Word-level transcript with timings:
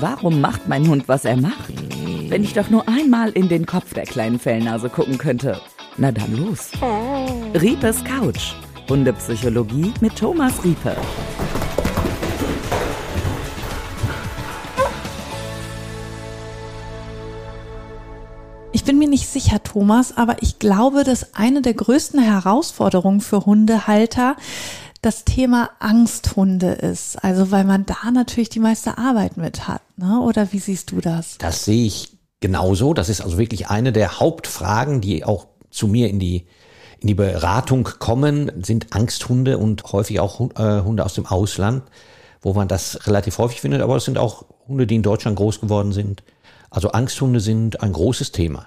Warum 0.00 0.40
macht 0.40 0.68
mein 0.68 0.88
Hund, 0.88 1.08
was 1.08 1.24
er 1.24 1.36
macht? 1.36 1.72
Wenn 2.28 2.44
ich 2.44 2.54
doch 2.54 2.70
nur 2.70 2.88
einmal 2.88 3.30
in 3.30 3.48
den 3.48 3.66
Kopf 3.66 3.94
der 3.94 4.04
kleinen 4.04 4.38
Fellnase 4.38 4.88
gucken 4.88 5.18
könnte. 5.18 5.60
Na 5.96 6.12
dann 6.12 6.36
los. 6.36 6.70
Riepes 7.60 8.02
Couch. 8.04 8.54
Hundepsychologie 8.88 9.92
mit 10.00 10.16
Thomas 10.16 10.64
Riepe. 10.64 10.96
Ich 18.72 18.84
bin 18.84 18.98
mir 18.98 19.08
nicht 19.08 19.28
sicher, 19.28 19.62
Thomas, 19.62 20.16
aber 20.16 20.42
ich 20.42 20.58
glaube, 20.58 21.04
dass 21.04 21.34
eine 21.34 21.60
der 21.60 21.74
größten 21.74 22.20
Herausforderungen 22.20 23.20
für 23.20 23.44
Hundehalter 23.44 24.36
das 25.02 25.24
Thema 25.24 25.70
Angsthunde 25.78 26.72
ist. 26.72 27.22
Also 27.24 27.50
weil 27.50 27.64
man 27.64 27.86
da 27.86 28.10
natürlich 28.12 28.50
die 28.50 28.60
meiste 28.60 28.98
Arbeit 28.98 29.36
mit 29.36 29.66
hat. 29.66 29.82
Ne? 29.96 30.20
Oder 30.20 30.52
wie 30.52 30.58
siehst 30.58 30.92
du 30.92 31.00
das? 31.00 31.38
Das 31.38 31.64
sehe 31.64 31.86
ich 31.86 32.18
genauso. 32.40 32.94
Das 32.94 33.08
ist 33.08 33.20
also 33.20 33.38
wirklich 33.38 33.68
eine 33.68 33.92
der 33.92 34.20
Hauptfragen, 34.20 35.00
die 35.00 35.24
auch 35.24 35.46
zu 35.70 35.86
mir 35.86 36.08
in 36.08 36.18
die 36.18 36.46
in 37.00 37.06
die 37.06 37.14
Beratung 37.14 37.84
kommen, 37.98 38.52
sind 38.62 38.94
Angsthunde 38.94 39.56
und 39.56 39.84
häufig 39.90 40.20
auch 40.20 40.38
äh, 40.56 40.82
Hunde 40.82 41.02
aus 41.02 41.14
dem 41.14 41.24
Ausland, 41.24 41.82
wo 42.42 42.52
man 42.52 42.68
das 42.68 43.06
relativ 43.06 43.38
häufig 43.38 43.62
findet. 43.62 43.80
Aber 43.80 43.96
es 43.96 44.04
sind 44.04 44.18
auch 44.18 44.44
Hunde, 44.68 44.86
die 44.86 44.96
in 44.96 45.02
Deutschland 45.02 45.36
groß 45.36 45.60
geworden 45.60 45.92
sind. 45.92 46.22
Also 46.68 46.92
Angsthunde 46.92 47.40
sind 47.40 47.82
ein 47.82 47.94
großes 47.94 48.32
Thema. 48.32 48.66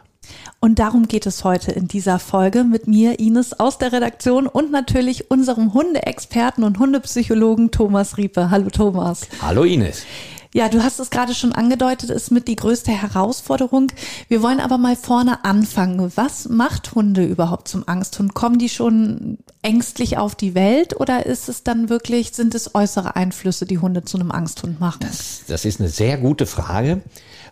Und 0.59 0.79
darum 0.79 1.07
geht 1.07 1.25
es 1.25 1.43
heute 1.43 1.71
in 1.71 1.87
dieser 1.87 2.19
Folge 2.19 2.63
mit 2.63 2.87
mir, 2.87 3.19
Ines, 3.19 3.59
aus 3.59 3.77
der 3.77 3.91
Redaktion 3.91 4.47
und 4.47 4.71
natürlich 4.71 5.29
unserem 5.29 5.73
Hundeexperten 5.73 6.63
und 6.63 6.79
Hundepsychologen 6.79 7.71
Thomas 7.71 8.17
Riepe. 8.17 8.49
Hallo 8.49 8.69
Thomas. 8.69 9.27
Hallo 9.41 9.63
Ines. 9.63 10.05
Ja, 10.53 10.69
du 10.69 10.83
hast 10.83 10.99
es 10.99 11.09
gerade 11.09 11.33
schon 11.33 11.51
angedeutet, 11.51 12.11
ist 12.11 12.29
mit 12.29 12.47
die 12.47 12.55
größte 12.55 12.91
Herausforderung. 12.91 13.87
Wir 14.27 14.43
wollen 14.43 14.59
aber 14.59 14.77
mal 14.77 14.95
vorne 14.95 15.43
anfangen. 15.45 16.11
Was 16.15 16.47
macht 16.47 16.93
Hunde 16.93 17.25
überhaupt 17.25 17.67
zum 17.67 17.87
Angsthund? 17.87 18.35
Kommen 18.35 18.59
die 18.59 18.69
schon 18.69 19.39
ängstlich 19.63 20.17
auf 20.17 20.35
die 20.35 20.53
Welt 20.53 20.99
oder 20.99 21.25
ist 21.25 21.49
es 21.49 21.63
dann 21.63 21.89
wirklich, 21.89 22.33
sind 22.33 22.53
es 22.53 22.75
äußere 22.75 23.15
Einflüsse, 23.15 23.65
die 23.65 23.79
Hunde 23.79 24.03
zu 24.03 24.19
einem 24.19 24.31
Angsthund 24.31 24.79
machen? 24.79 24.99
Das, 25.01 25.41
das 25.47 25.65
ist 25.65 25.79
eine 25.79 25.89
sehr 25.89 26.17
gute 26.17 26.45
Frage. 26.45 27.01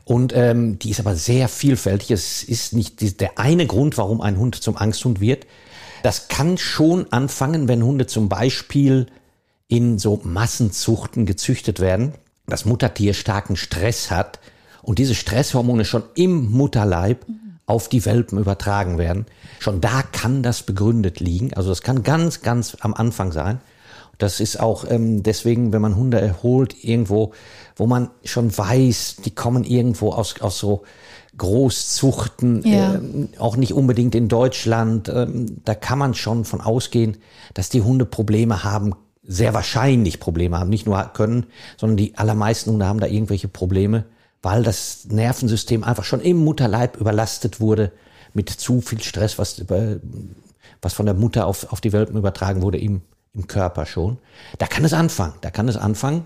Und 0.04 0.34
ähm, 0.36 0.80
die 0.80 0.90
ist 0.90 1.00
aber 1.00 1.16
sehr 1.16 1.48
vielfältig. 1.48 2.12
Es 2.12 2.44
ist 2.44 2.74
nicht 2.74 3.20
der 3.22 3.38
eine 3.38 3.68
Grund, 3.68 3.98
warum 3.98 4.22
ein 4.22 4.38
Hund 4.38 4.56
zum 4.56 4.78
Angsthund 4.78 5.22
wird. 5.22 5.46
Das 6.04 6.28
kann 6.28 6.58
schon 6.58 7.12
anfangen, 7.12 7.68
wenn 7.68 7.84
Hunde 7.84 8.08
zum 8.08 8.28
Beispiel 8.28 9.08
in 9.68 10.00
so 10.00 10.20
Massenzuchten 10.24 11.26
gezüchtet 11.26 11.80
werden, 11.80 12.14
das 12.48 12.66
Muttertier 12.66 13.14
starken 13.14 13.56
Stress 13.56 14.12
hat 14.12 14.40
und 14.82 15.00
diese 15.00 15.16
Stresshormone 15.16 15.86
schon 15.86 16.04
im 16.16 16.52
Mutterleib 16.52 17.26
auf 17.68 17.88
die 17.88 18.04
Welpen 18.06 18.38
übertragen 18.38 18.98
werden. 18.98 19.28
Schon 19.60 19.80
da 19.80 20.02
kann 20.02 20.44
das 20.44 20.64
begründet 20.64 21.20
liegen. 21.20 21.54
Also 21.54 21.70
das 21.70 21.84
kann 21.84 22.04
ganz, 22.04 22.42
ganz 22.42 22.76
am 22.82 22.94
Anfang 22.94 23.32
sein. 23.32 23.62
Das 24.18 24.40
ist 24.40 24.60
auch 24.60 24.86
ähm, 24.90 25.24
deswegen, 25.24 25.72
wenn 25.72 25.82
man 25.82 25.96
Hunde 25.96 26.20
erholt, 26.20 26.84
irgendwo, 26.84 27.34
wo 27.82 27.88
man 27.88 28.12
schon 28.24 28.56
weiß, 28.56 29.16
die 29.26 29.32
kommen 29.32 29.64
irgendwo 29.64 30.12
aus, 30.12 30.40
aus 30.40 30.60
so 30.60 30.84
Großzuchten, 31.36 32.62
ja. 32.64 32.94
ähm, 32.94 33.30
auch 33.40 33.58
nicht 33.58 33.74
unbedingt 33.74 34.14
in 34.14 34.28
Deutschland. 34.28 35.10
Ähm, 35.10 35.58
da 35.66 35.74
kann 35.74 35.98
man 35.98 36.14
schon 36.14 36.46
von 36.46 36.62
ausgehen, 36.62 37.18
dass 37.56 37.70
die 37.70 37.82
Hunde 37.82 38.06
Probleme 38.06 38.64
haben, 38.64 38.94
sehr 39.24 39.56
wahrscheinlich 39.56 40.20
Probleme 40.20 40.60
haben, 40.60 40.70
nicht 40.70 40.86
nur 40.86 41.04
können, 41.16 41.48
sondern 41.76 41.98
die 41.98 42.16
allermeisten 42.20 42.70
Hunde 42.70 42.86
haben 42.86 43.00
da 43.00 43.08
irgendwelche 43.08 43.48
Probleme, 43.48 44.06
weil 44.44 44.62
das 44.62 45.08
Nervensystem 45.10 45.84
einfach 45.84 46.04
schon 46.04 46.22
im 46.22 46.38
Mutterleib 46.38 46.98
überlastet 46.98 47.60
wurde 47.60 47.92
mit 48.36 48.52
zu 48.52 48.82
viel 48.82 49.02
Stress, 49.02 49.40
was, 49.40 49.66
was 50.84 50.94
von 50.94 51.08
der 51.08 51.16
Mutter 51.16 51.48
auf, 51.48 51.74
auf 51.74 51.82
die 51.82 51.94
Welpen 51.94 52.16
übertragen 52.16 52.62
wurde 52.62 52.78
im 52.78 53.02
im 53.34 53.48
Körper 53.48 53.86
schon. 53.86 54.18
Da 54.58 54.68
kann 54.68 54.84
es 54.84 54.94
anfangen, 54.94 55.36
da 55.42 55.52
kann 55.52 55.70
es 55.70 55.78
anfangen. 55.78 56.26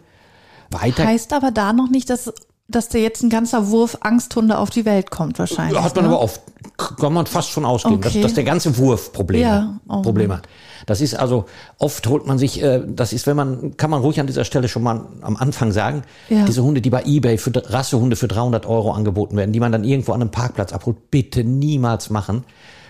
Weiter. 0.72 1.06
Heißt 1.06 1.34
aber 1.34 1.52
da 1.52 1.74
noch 1.74 1.90
nicht, 1.90 2.09
dass, 2.09 2.34
dass 2.68 2.90
da 2.90 2.98
jetzt 2.98 3.24
ein 3.24 3.30
ganzer 3.30 3.70
Wurf 3.70 3.98
Angsthunde 4.02 4.58
auf 4.58 4.70
die 4.70 4.86
Welt 4.86 5.12
kommt 5.12 5.40
wahrscheinlich. 5.40 5.80
Hat 5.80 5.96
man 5.96 6.06
ne? 6.06 6.12
aber 6.12 6.22
oft, 6.22 6.42
kann 6.78 7.14
man 7.14 7.26
fast 7.26 7.52
von 7.52 7.66
ausgehen, 7.66 7.96
okay. 7.96 8.09
dass, 8.14 8.22
dass 8.22 8.34
der 8.34 8.44
ganze 8.44 8.78
Wurf 8.78 9.14
Probleme, 9.14 9.44
ja, 9.44 9.80
oh. 9.88 10.02
Probleme 10.02 10.38
hat. 10.38 10.48
Das 10.86 11.02
ist 11.02 11.16
also, 11.16 11.46
oft 11.80 12.08
holt 12.08 12.28
man 12.28 12.38
sich, 12.38 12.62
äh, 12.62 12.81
das 12.86 13.14
ist, 13.14 13.28
wenn 13.28 13.36
man, 13.36 13.78
kann 13.78 13.90
man 13.90 14.02
ruhig 14.02 14.20
an 14.20 14.28
dieser 14.28 14.46
Stelle 14.46 14.68
schon 14.68 14.84
mal 14.84 15.06
am 15.22 15.36
Anfang 15.36 15.72
sagen, 15.72 16.03
ja. 16.30 16.46
diese 16.46 16.64
Hunde, 16.64 16.82
die 16.82 16.90
bei 16.90 17.03
Ebay 17.06 17.38
für 17.38 17.52
Rassehunde 17.56 18.16
für 18.16 18.28
300 18.28 18.66
Euro 18.66 18.92
angeboten 18.92 19.36
werden, 19.38 19.52
die 19.52 19.59
man 19.59 19.72
dann 19.72 19.84
irgendwo 19.84 20.14
an 20.14 20.22
einem 20.22 20.32
Parkplatz 20.32 20.74
abholt, 20.74 21.12
bitte 21.12 21.44
niemals 21.44 22.09
machen. 22.09 22.44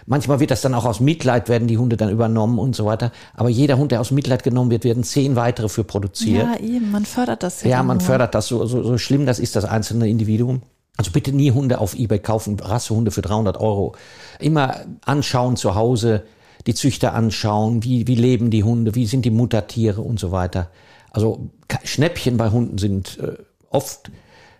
Manchmal 0.07 0.39
wird 0.39 0.51
das 0.51 0.61
dann 0.61 0.75
auch 0.75 0.85
aus 0.85 0.99
Mitleid, 0.99 1.49
werden 1.49 1.67
die 1.67 1.79
Hunde 1.79 1.97
dann 1.97 2.09
übernommen 2.09 2.59
und 2.59 2.75
so 2.75 2.85
weiter. 2.85 3.11
Aber 3.33 3.49
jeder 3.49 3.77
Hund, 3.77 3.91
der 3.91 4.01
aus 4.01 4.11
Mitleid 4.11 4.43
genommen 4.43 4.69
wird, 4.69 4.83
werden 4.83 5.03
zehn 5.03 5.35
weitere 5.35 5.67
für 5.67 5.83
produziert. 5.83 6.47
Ja, 6.47 6.59
eben, 6.59 6.91
man 6.91 7.05
fördert 7.05 7.41
das 7.41 7.63
ja. 7.63 7.71
Ja, 7.71 7.83
man 7.83 7.97
nur. 7.97 8.05
fördert 8.05 8.35
das, 8.35 8.47
so, 8.47 8.65
so, 8.67 8.83
so 8.83 8.97
schlimm 8.99 9.25
das 9.25 9.39
ist, 9.39 9.55
das 9.55 9.65
einzelne 9.65 10.07
Individuum. 10.07 10.61
Also 10.97 11.11
bitte 11.11 11.33
nie 11.33 11.51
Hunde 11.51 11.79
auf 11.79 11.95
Ebay 11.95 12.19
kaufen, 12.19 12.59
Rassehunde 12.59 13.11
für 13.11 13.21
300 13.21 13.59
Euro. 13.59 13.95
Immer 14.39 14.81
anschauen 15.03 15.57
zu 15.57 15.75
Hause, 15.75 16.23
die 16.67 16.75
Züchter 16.75 17.13
anschauen, 17.13 17.83
wie, 17.83 18.07
wie 18.07 18.15
leben 18.15 18.51
die 18.51 18.63
Hunde, 18.63 18.95
wie 18.95 19.07
sind 19.07 19.25
die 19.25 19.31
Muttertiere 19.31 20.01
und 20.01 20.19
so 20.19 20.31
weiter. 20.31 20.69
Also 21.11 21.49
Schnäppchen 21.83 22.37
bei 22.37 22.49
Hunden 22.49 22.77
sind 22.77 23.17
äh, 23.19 23.37
oft, 23.69 24.11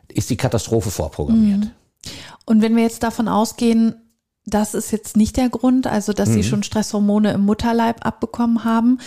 ist 0.10 0.30
die 0.30 0.38
Katastrophe 0.38 0.90
vorprogrammiert. 0.90 1.66
Mhm. 1.66 1.72
Und 2.46 2.62
wenn 2.62 2.76
wir 2.76 2.84
jetzt 2.84 3.04
davon 3.04 3.28
ausgehen, 3.28 3.96
das 4.46 4.74
ist 4.74 4.92
jetzt 4.92 5.18
nicht 5.18 5.38
der 5.38 5.50
Grund, 5.50 5.88
also 5.88 6.14
dass 6.14 6.30
mhm. 6.30 6.34
sie 6.34 6.44
schon 6.44 6.64
Stresshormone 6.64 7.32
im 7.34 7.42
Mutterleib 7.42 8.06
abbekommen 8.06 8.64
haben. 8.64 9.00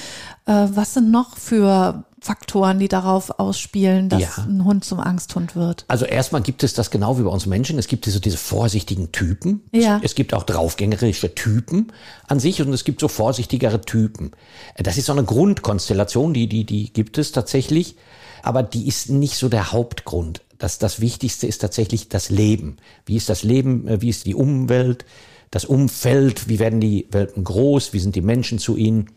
Äh, 0.46 0.66
was 0.70 0.94
sind 0.94 1.10
noch 1.10 1.36
für 1.36 2.04
Faktoren, 2.20 2.80
die 2.80 2.88
darauf 2.88 3.38
ausspielen, 3.38 4.08
dass 4.08 4.20
ja. 4.20 4.44
ein 4.44 4.64
Hund 4.64 4.84
zum 4.84 4.98
Angsthund 4.98 5.54
wird? 5.54 5.84
Also 5.86 6.04
erstmal 6.04 6.42
gibt 6.42 6.64
es 6.64 6.74
das 6.74 6.90
genau 6.90 7.18
wie 7.18 7.22
bei 7.22 7.30
uns 7.30 7.46
Menschen. 7.46 7.78
Es 7.78 7.86
gibt 7.86 8.06
diese, 8.06 8.20
diese 8.20 8.36
vorsichtigen 8.36 9.12
Typen. 9.12 9.62
Ja. 9.72 10.00
Es 10.02 10.16
gibt 10.16 10.34
auch 10.34 10.42
draufgängerische 10.42 11.34
Typen 11.34 11.92
an 12.26 12.40
sich 12.40 12.60
und 12.60 12.72
es 12.72 12.84
gibt 12.84 13.00
so 13.00 13.06
vorsichtigere 13.06 13.80
Typen. 13.80 14.32
Das 14.76 14.98
ist 14.98 15.06
so 15.06 15.12
eine 15.12 15.22
Grundkonstellation, 15.22 16.34
die, 16.34 16.48
die, 16.48 16.64
die 16.64 16.92
gibt 16.92 17.18
es 17.18 17.30
tatsächlich. 17.30 17.96
Aber 18.42 18.62
die 18.62 18.88
ist 18.88 19.10
nicht 19.10 19.36
so 19.36 19.48
der 19.48 19.72
Hauptgrund. 19.72 20.42
Das, 20.58 20.78
das 20.78 21.00
Wichtigste 21.00 21.46
ist 21.46 21.58
tatsächlich 21.58 22.08
das 22.08 22.30
Leben. 22.30 22.76
Wie 23.06 23.16
ist 23.16 23.28
das 23.28 23.42
Leben? 23.42 23.86
Äh, 23.88 24.02
wie 24.02 24.08
ist 24.08 24.26
die 24.26 24.34
Umwelt? 24.34 25.04
das 25.50 25.64
Umfeld, 25.64 26.48
wie 26.48 26.58
werden 26.58 26.80
die 26.80 27.06
Welpen 27.10 27.44
groß, 27.44 27.92
wie 27.92 28.00
sind 28.00 28.14
die 28.14 28.22
Menschen 28.22 28.58
zu 28.58 28.76
ihnen. 28.76 29.10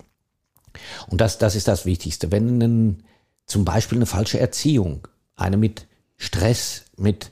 Und 1.09 1.19
das, 1.19 1.38
das 1.38 1.56
ist 1.56 1.68
das 1.68 1.85
Wichtigste. 1.85 2.31
Wenn 2.31 2.62
ein, 2.62 3.03
zum 3.46 3.66
Beispiel 3.66 3.97
eine 3.97 4.06
falsche 4.06 4.40
Erziehung, 4.40 5.07
eine 5.35 5.57
mit 5.57 5.88
Stress, 6.18 6.84
mit 6.96 7.31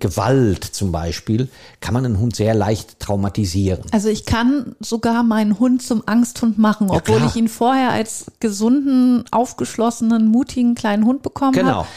Gewalt 0.00 0.64
zum 0.64 0.92
Beispiel, 0.92 1.48
kann 1.80 1.94
man 1.94 2.04
einen 2.04 2.18
Hund 2.18 2.36
sehr 2.36 2.52
leicht 2.52 2.98
traumatisieren. 2.98 3.84
Also 3.92 4.08
ich 4.08 4.26
kann 4.26 4.74
sogar 4.80 5.22
meinen 5.22 5.58
Hund 5.58 5.82
zum 5.82 6.02
Angsthund 6.06 6.58
machen, 6.58 6.90
obwohl 6.90 7.20
ja, 7.20 7.26
ich 7.26 7.36
ihn 7.36 7.48
vorher 7.48 7.90
als 7.90 8.26
gesunden, 8.40 9.24
aufgeschlossenen, 9.30 10.26
mutigen 10.26 10.74
kleinen 10.74 11.06
Hund 11.06 11.22
bekommen 11.22 11.52
genau. 11.52 11.68
habe 11.68 11.88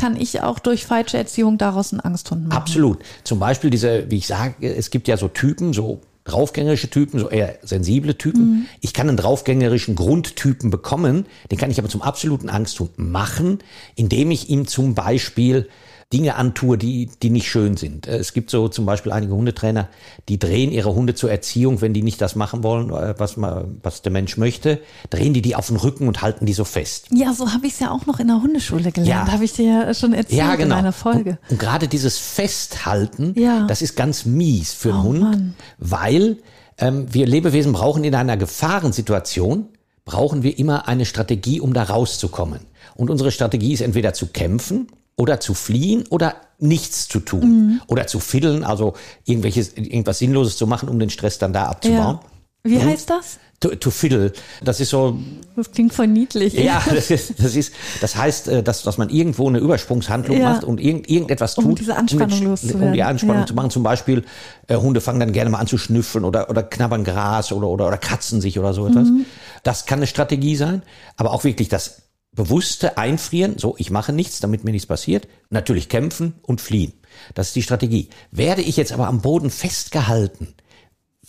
kann 0.00 0.16
ich 0.16 0.40
auch 0.40 0.58
durch 0.58 0.86
falsche 0.86 1.18
Erziehung 1.18 1.58
daraus 1.58 1.92
einen 1.92 2.00
Angsthund 2.00 2.48
machen. 2.48 2.56
Absolut. 2.56 2.98
Zum 3.24 3.38
Beispiel 3.38 3.70
diese, 3.70 4.10
wie 4.10 4.16
ich 4.16 4.26
sage, 4.26 4.54
es 4.66 4.90
gibt 4.90 5.08
ja 5.08 5.16
so 5.16 5.28
Typen, 5.28 5.72
so 5.72 6.00
draufgängerische 6.24 6.88
Typen, 6.90 7.18
so 7.18 7.28
eher 7.28 7.58
sensible 7.62 8.16
Typen. 8.16 8.42
Mhm. 8.42 8.66
Ich 8.80 8.94
kann 8.94 9.08
einen 9.08 9.16
draufgängerischen 9.16 9.94
Grundtypen 9.94 10.70
bekommen, 10.70 11.26
den 11.50 11.58
kann 11.58 11.70
ich 11.70 11.78
aber 11.78 11.88
zum 11.88 12.02
absoluten 12.02 12.48
Angsthund 12.48 12.98
machen, 12.98 13.58
indem 13.94 14.30
ich 14.30 14.48
ihm 14.48 14.66
zum 14.66 14.94
Beispiel 14.94 15.68
Dinge 16.12 16.34
antue, 16.34 16.76
die, 16.76 17.08
die 17.22 17.30
nicht 17.30 17.48
schön 17.48 17.76
sind. 17.76 18.08
Äh, 18.08 18.16
es 18.16 18.32
gibt 18.32 18.50
so 18.50 18.68
zum 18.68 18.84
Beispiel 18.84 19.12
einige 19.12 19.32
Hundetrainer, 19.32 19.88
die 20.28 20.40
drehen 20.40 20.72
ihre 20.72 20.92
Hunde 20.92 21.14
zur 21.14 21.30
Erziehung, 21.30 21.80
wenn 21.80 21.94
die 21.94 22.02
nicht 22.02 22.20
das 22.20 22.34
machen 22.34 22.64
wollen, 22.64 22.90
äh, 22.90 23.14
was, 23.18 23.36
man, 23.36 23.78
was 23.82 24.02
der 24.02 24.10
Mensch 24.10 24.36
möchte, 24.36 24.80
drehen 25.10 25.34
die 25.34 25.42
die 25.42 25.54
auf 25.54 25.68
den 25.68 25.76
Rücken 25.76 26.08
und 26.08 26.20
halten 26.20 26.46
die 26.46 26.52
so 26.52 26.64
fest. 26.64 27.06
Ja, 27.12 27.32
so 27.32 27.52
habe 27.52 27.66
ich 27.66 27.74
es 27.74 27.80
ja 27.80 27.92
auch 27.92 28.06
noch 28.06 28.18
in 28.18 28.26
der 28.26 28.42
Hundeschule 28.42 28.90
gelernt. 28.90 29.28
Ja. 29.28 29.32
Habe 29.32 29.44
ich 29.44 29.52
dir 29.52 29.66
ja 29.66 29.94
schon 29.94 30.12
erzählt 30.12 30.38
ja, 30.38 30.56
genau. 30.56 30.74
in 30.74 30.80
einer 30.80 30.92
Folge. 30.92 31.38
Und, 31.42 31.52
und 31.52 31.58
gerade 31.60 31.86
dieses 31.86 32.18
Festhalten, 32.18 33.34
ja. 33.36 33.66
das 33.68 33.80
ist 33.80 33.94
ganz 33.94 34.24
mies 34.24 34.72
für 34.72 34.90
einen 34.90 35.00
oh, 35.00 35.04
Hund, 35.04 35.20
Mann. 35.20 35.54
weil 35.78 36.38
ähm, 36.78 37.06
wir 37.12 37.26
Lebewesen 37.26 37.72
brauchen 37.72 38.02
in 38.02 38.16
einer 38.16 38.36
Gefahrensituation, 38.36 39.68
brauchen 40.04 40.42
wir 40.42 40.58
immer 40.58 40.88
eine 40.88 41.04
Strategie, 41.04 41.60
um 41.60 41.74
da 41.74 41.84
rauszukommen. 41.84 42.60
Und 42.94 43.10
unsere 43.10 43.30
Strategie 43.30 43.72
ist 43.72 43.80
entweder 43.80 44.12
zu 44.12 44.26
kämpfen 44.26 44.88
oder 45.16 45.40
zu 45.40 45.54
fliehen 45.54 46.04
oder 46.08 46.36
nichts 46.58 47.08
zu 47.08 47.20
tun 47.20 47.40
mhm. 47.40 47.80
oder 47.86 48.06
zu 48.06 48.20
fiddeln, 48.20 48.64
also 48.64 48.94
irgendwelches, 49.24 49.74
irgendwas 49.74 50.18
Sinnloses 50.18 50.56
zu 50.56 50.66
machen, 50.66 50.88
um 50.88 50.98
den 50.98 51.10
Stress 51.10 51.38
dann 51.38 51.52
da 51.52 51.66
abzubauen. 51.66 52.18
Ja. 52.22 52.30
Wie 52.62 52.80
heißt 52.82 53.08
das? 53.10 53.38
To, 53.60 53.68
to 53.74 53.90
fiddle. 53.90 54.32
Das 54.62 54.80
ist 54.80 54.90
so. 54.90 55.18
Das 55.56 55.70
klingt 55.70 55.92
voll 55.92 56.06
niedlich. 56.06 56.54
Ja, 56.54 56.82
das 56.94 57.10
ist, 57.10 57.34
das 57.38 57.54
ist, 57.56 57.72
das 58.00 58.16
heißt, 58.16 58.48
äh, 58.48 58.62
dass, 58.62 58.82
dass 58.82 58.96
man 58.98 59.10
irgendwo 59.10 59.48
eine 59.48 59.58
Übersprungshandlung 59.58 60.38
Ja. 60.38 60.50
macht 60.50 60.64
und 60.64 60.80
irgend, 60.80 61.08
irgendetwas 61.10 61.56
Um 61.58 61.64
tut. 61.64 61.80
diese 61.80 61.96
Anspannung 61.96 62.32
um, 62.32 62.38
den- 62.38 62.48
loszuwerden. 62.48 62.82
um 62.88 62.92
die 62.94 63.02
Anspannung 63.02 63.42
Ja. 63.42 63.46
zu 63.46 63.54
machen. 63.54 63.70
Zum 63.70 63.82
Beispiel, 63.82 64.24
äh, 64.68 64.76
Hunde 64.76 65.00
fangen 65.00 65.20
dann 65.20 65.32
gerne 65.32 65.50
mal 65.50 65.58
an 65.58 65.66
zu 65.66 65.76
schnüffeln 65.78 66.24
oder, 66.24 66.48
oder 66.50 66.62
knabbern 66.62 67.04
Gras 67.04 67.52
oder, 67.52 67.68
oder, 67.68 67.86
oder 67.86 67.98
kratzen 67.98 68.40
sich 68.40 68.58
oder 68.58 68.72
so 68.74 68.86
etwas. 68.86 69.08
Mhm. 69.08 69.26
Das 69.62 69.84
kann 69.86 69.98
eine 69.98 70.06
Strategie 70.06 70.56
sein, 70.56 70.82
aber 71.16 71.32
auch 71.32 71.44
wirklich 71.44 71.68
das 71.68 72.02
bewusste 72.32 72.96
Einfrieren, 72.96 73.58
so, 73.58 73.74
ich 73.78 73.90
mache 73.90 74.12
nichts, 74.12 74.40
damit 74.40 74.64
mir 74.64 74.70
nichts 74.70 74.86
passiert. 74.86 75.28
Natürlich 75.50 75.88
kämpfen 75.88 76.34
und 76.42 76.60
fliehen. 76.60 76.92
Das 77.34 77.48
ist 77.48 77.56
die 77.56 77.62
Strategie. 77.62 78.08
Werde 78.30 78.62
ich 78.62 78.76
jetzt 78.76 78.92
aber 78.92 79.08
am 79.08 79.20
Boden 79.20 79.50
festgehalten, 79.50 80.54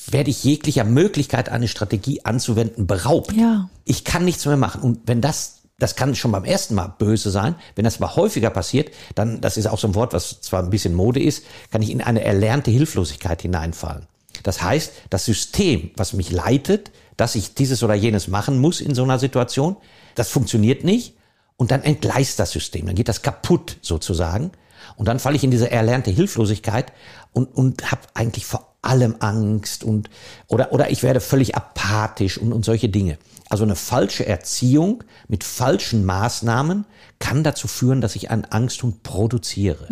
werde 0.10 0.30
ich 0.30 0.44
jeglicher 0.44 0.84
Möglichkeit, 0.84 1.50
eine 1.50 1.68
Strategie 1.68 2.26
anzuwenden, 2.26 2.88
beraubt. 2.88 3.34
Ja. 3.34 3.70
Ich 3.86 4.04
kann 4.04 4.26
nichts 4.26 4.46
mehr 4.46 4.58
machen. 4.58 4.82
Und 4.82 5.00
wenn 5.06 5.22
das, 5.22 5.62
das 5.80 5.96
kann 5.96 6.16
schon 6.16 6.32
beim 6.32 6.46
ersten 6.46 6.76
Mal 6.76 6.94
böse 6.98 7.30
sein, 7.30 7.56
wenn 7.76 7.86
das 7.86 8.02
aber 8.02 8.16
häufiger 8.16 8.50
passiert, 8.50 8.92
dann, 9.16 9.42
das 9.42 9.58
ist 9.58 9.68
auch 9.68 9.80
so 9.80 9.88
ein 9.88 9.96
Wort, 9.96 10.14
was 10.14 10.42
zwar 10.42 10.64
ein 10.64 10.70
bisschen 10.70 10.94
Mode 10.94 11.22
ist, 11.22 11.44
kann 11.72 11.82
ich 11.82 11.92
in 11.92 12.02
eine 12.02 12.24
erlernte 12.24 12.72
Hilflosigkeit 12.72 13.42
hineinfallen. 13.42 14.08
Das 14.44 14.62
heißt, 14.62 14.94
das 15.10 15.26
System, 15.26 15.92
was 15.96 16.14
mich 16.14 16.32
leitet, 16.32 16.92
dass 17.18 17.36
ich 17.36 17.54
dieses 17.54 17.84
oder 17.84 17.94
jenes 17.94 18.28
machen 18.28 18.60
muss 18.60 18.82
in 18.82 18.96
so 18.96 19.04
einer 19.04 19.20
Situation, 19.20 19.78
das 20.16 20.30
funktioniert 20.30 20.84
nicht. 20.84 21.16
Und 21.58 21.70
dann 21.70 21.84
entgleist 21.84 22.40
das 22.40 22.50
System, 22.50 22.88
dann 22.88 22.96
geht 22.96 23.08
das 23.08 23.22
kaputt 23.22 23.78
sozusagen. 23.82 24.52
Und 24.96 25.08
dann 25.08 25.20
falle 25.20 25.36
ich 25.36 25.44
in 25.44 25.52
diese 25.52 25.70
erlernte 25.70 26.10
Hilflosigkeit 26.10 26.92
und, 27.34 27.46
und 27.56 27.92
habe 27.92 28.02
eigentlich 28.14 28.46
vor 28.46 28.68
allem 28.82 29.16
Angst 29.20 29.84
und 29.84 30.10
oder, 30.48 30.72
oder 30.74 30.90
ich 30.90 31.04
werde 31.04 31.20
völlig 31.20 31.56
apathisch 31.56 32.38
und, 32.38 32.52
und 32.54 32.66
solche 32.66 32.90
Dinge. 32.90 33.18
Also 33.50 33.64
eine 33.64 33.76
falsche 33.76 34.26
Erziehung 34.26 35.04
mit 35.28 35.44
falschen 35.44 36.06
Maßnahmen 36.06 36.86
kann 37.20 37.44
dazu 37.44 37.68
führen, 37.68 38.02
dass 38.02 38.16
ich 38.16 38.32
einen 38.32 38.46
Angsthund 38.46 39.04
produziere. 39.04 39.88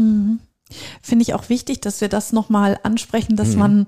Finde 1.02 1.24
ich 1.24 1.34
auch 1.34 1.50
wichtig, 1.50 1.82
dass 1.82 2.00
wir 2.02 2.10
das 2.10 2.32
nochmal 2.32 2.80
ansprechen, 2.84 3.36
dass 3.36 3.50
Mhm. 3.50 3.60
man 3.60 3.86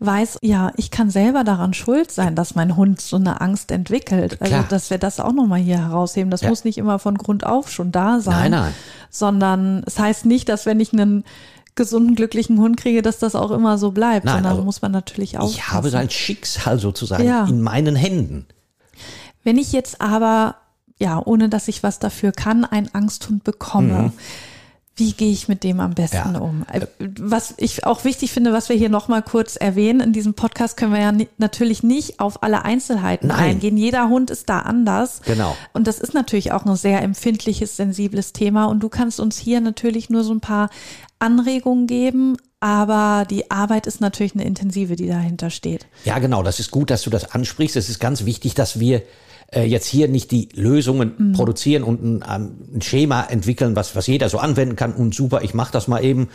weiß, 0.00 0.38
ja, 0.42 0.72
ich 0.76 0.90
kann 0.90 1.08
selber 1.08 1.44
daran 1.44 1.72
schuld 1.72 2.10
sein, 2.10 2.34
dass 2.34 2.54
mein 2.56 2.76
Hund 2.76 3.00
so 3.00 3.16
eine 3.16 3.40
Angst 3.40 3.70
entwickelt. 3.70 4.40
Also, 4.42 4.52
Klar. 4.52 4.66
dass 4.68 4.90
wir 4.90 4.98
das 4.98 5.20
auch 5.20 5.32
nochmal 5.32 5.60
hier 5.60 5.78
herausheben. 5.78 6.30
Das 6.30 6.42
Ja. 6.42 6.48
muss 6.50 6.64
nicht 6.64 6.78
immer 6.78 6.98
von 6.98 7.16
Grund 7.16 7.46
auf 7.46 7.70
schon 7.70 7.92
da 7.92 8.20
sein. 8.20 8.50
Nein, 8.50 8.62
nein. 8.62 8.74
Sondern 9.10 9.82
es 9.86 9.98
heißt 9.98 10.26
nicht, 10.26 10.48
dass 10.48 10.66
wenn 10.66 10.80
ich 10.80 10.92
einen 10.92 11.24
gesunden, 11.76 12.14
glücklichen 12.14 12.58
Hund 12.58 12.76
kriege, 12.76 13.02
dass 13.02 13.18
das 13.18 13.34
auch 13.34 13.50
immer 13.50 13.78
so 13.78 13.90
bleibt, 13.90 14.24
Nein, 14.24 14.34
sondern 14.36 14.52
also 14.52 14.64
muss 14.64 14.82
man 14.82 14.92
natürlich 14.92 15.38
auch. 15.38 15.50
Ich 15.50 15.70
habe 15.72 15.90
sein 15.90 16.08
Schicksal 16.10 16.78
sozusagen 16.78 17.24
Ja. 17.26 17.46
in 17.46 17.60
meinen 17.60 17.96
Händen. 17.96 18.46
Wenn 19.42 19.58
ich 19.58 19.72
jetzt 19.72 20.00
aber, 20.00 20.56
ja, 20.98 21.20
ohne 21.24 21.48
dass 21.48 21.68
ich 21.68 21.82
was 21.82 21.98
dafür 21.98 22.32
kann, 22.32 22.64
einen 22.64 22.88
Angsthund 22.94 23.44
bekomme, 23.44 24.12
wie 24.96 25.12
gehe 25.12 25.32
ich 25.32 25.48
mit 25.48 25.64
dem 25.64 25.80
am 25.80 25.94
besten. 25.94 26.34
Ja. 26.34 26.40
um? 26.40 26.64
Äh, 26.72 26.86
Was 27.18 27.54
ich 27.56 27.84
auch 27.84 28.04
wichtig 28.04 28.32
finde, 28.32 28.52
was 28.52 28.68
wir 28.68 28.76
hier 28.76 28.88
nochmal 28.88 29.22
kurz 29.22 29.56
erwähnen, 29.56 30.00
in 30.00 30.12
diesem 30.12 30.34
Podcast 30.34 30.76
können 30.76 30.92
wir 30.92 31.00
ja 31.00 31.12
ni 31.12 31.28
natürlich 31.36 31.82
nicht 31.82 32.20
auf 32.20 32.42
alle 32.42 32.64
Einzelheiten 32.64 33.28
Nein. 33.28 33.38
eingehen. 33.38 33.76
Jeder 33.76 34.08
Hund 34.08 34.30
ist 34.30 34.48
da 34.48 34.60
anders. 34.60 35.20
Genau. 35.24 35.56
Und 35.72 35.88
das 35.88 35.98
ist 35.98 36.14
natürlich 36.14 36.52
auch 36.52 36.64
ein 36.64 36.76
sehr 36.76 37.02
empfindliches, 37.02 37.76
sensibles 37.76 38.32
Thema. 38.32 38.66
Und 38.66 38.80
du 38.80 38.88
kannst 38.88 39.18
uns 39.18 39.36
hier 39.36 39.60
natürlich 39.60 40.10
nur 40.10 40.22
so 40.22 40.32
ein 40.32 40.40
paar 40.40 40.70
Anregungen 41.18 41.86
geben. 41.86 42.36
Aber 42.60 43.26
die 43.28 43.50
Arbeit 43.50 43.86
ist 43.86 44.00
natürlich 44.00 44.34
eine 44.34 44.44
intensive, 44.44 44.96
die 44.96 45.06
dahinter 45.08 45.50
steht. 45.50 45.86
Ja, 46.04 46.18
genau, 46.18 46.42
das 46.42 46.60
ist 46.60 46.70
gut, 46.70 46.90
dass 46.90 47.02
du 47.02 47.10
das 47.10 47.32
ansprichst. 47.32 47.76
Es 47.76 47.90
ist 47.90 47.98
ganz 47.98 48.24
wichtig, 48.24 48.54
dass 48.54 48.80
wir 48.80 49.02
äh, 49.54 49.64
jetzt 49.64 49.86
hier 49.86 50.08
nicht 50.08 50.30
die 50.30 50.48
Lösungen 50.54 51.32
produzieren 51.32 51.82
und 51.82 52.02
ein, 52.02 52.24
ähm, 52.28 52.76
ein 52.76 52.82
Schema 52.82 53.22
entwickeln, 53.24 53.76
was, 53.76 53.94
was 53.96 54.06
jeder 54.06 54.28
so 54.28 54.38
anwenden 54.38 54.76
kann 54.76 54.92
und 54.92 55.14
super, 55.14 55.42
ich 55.42 55.54
mache 55.54 55.72
das 55.72 55.88
mal 55.88 56.04
eben, 56.04 56.28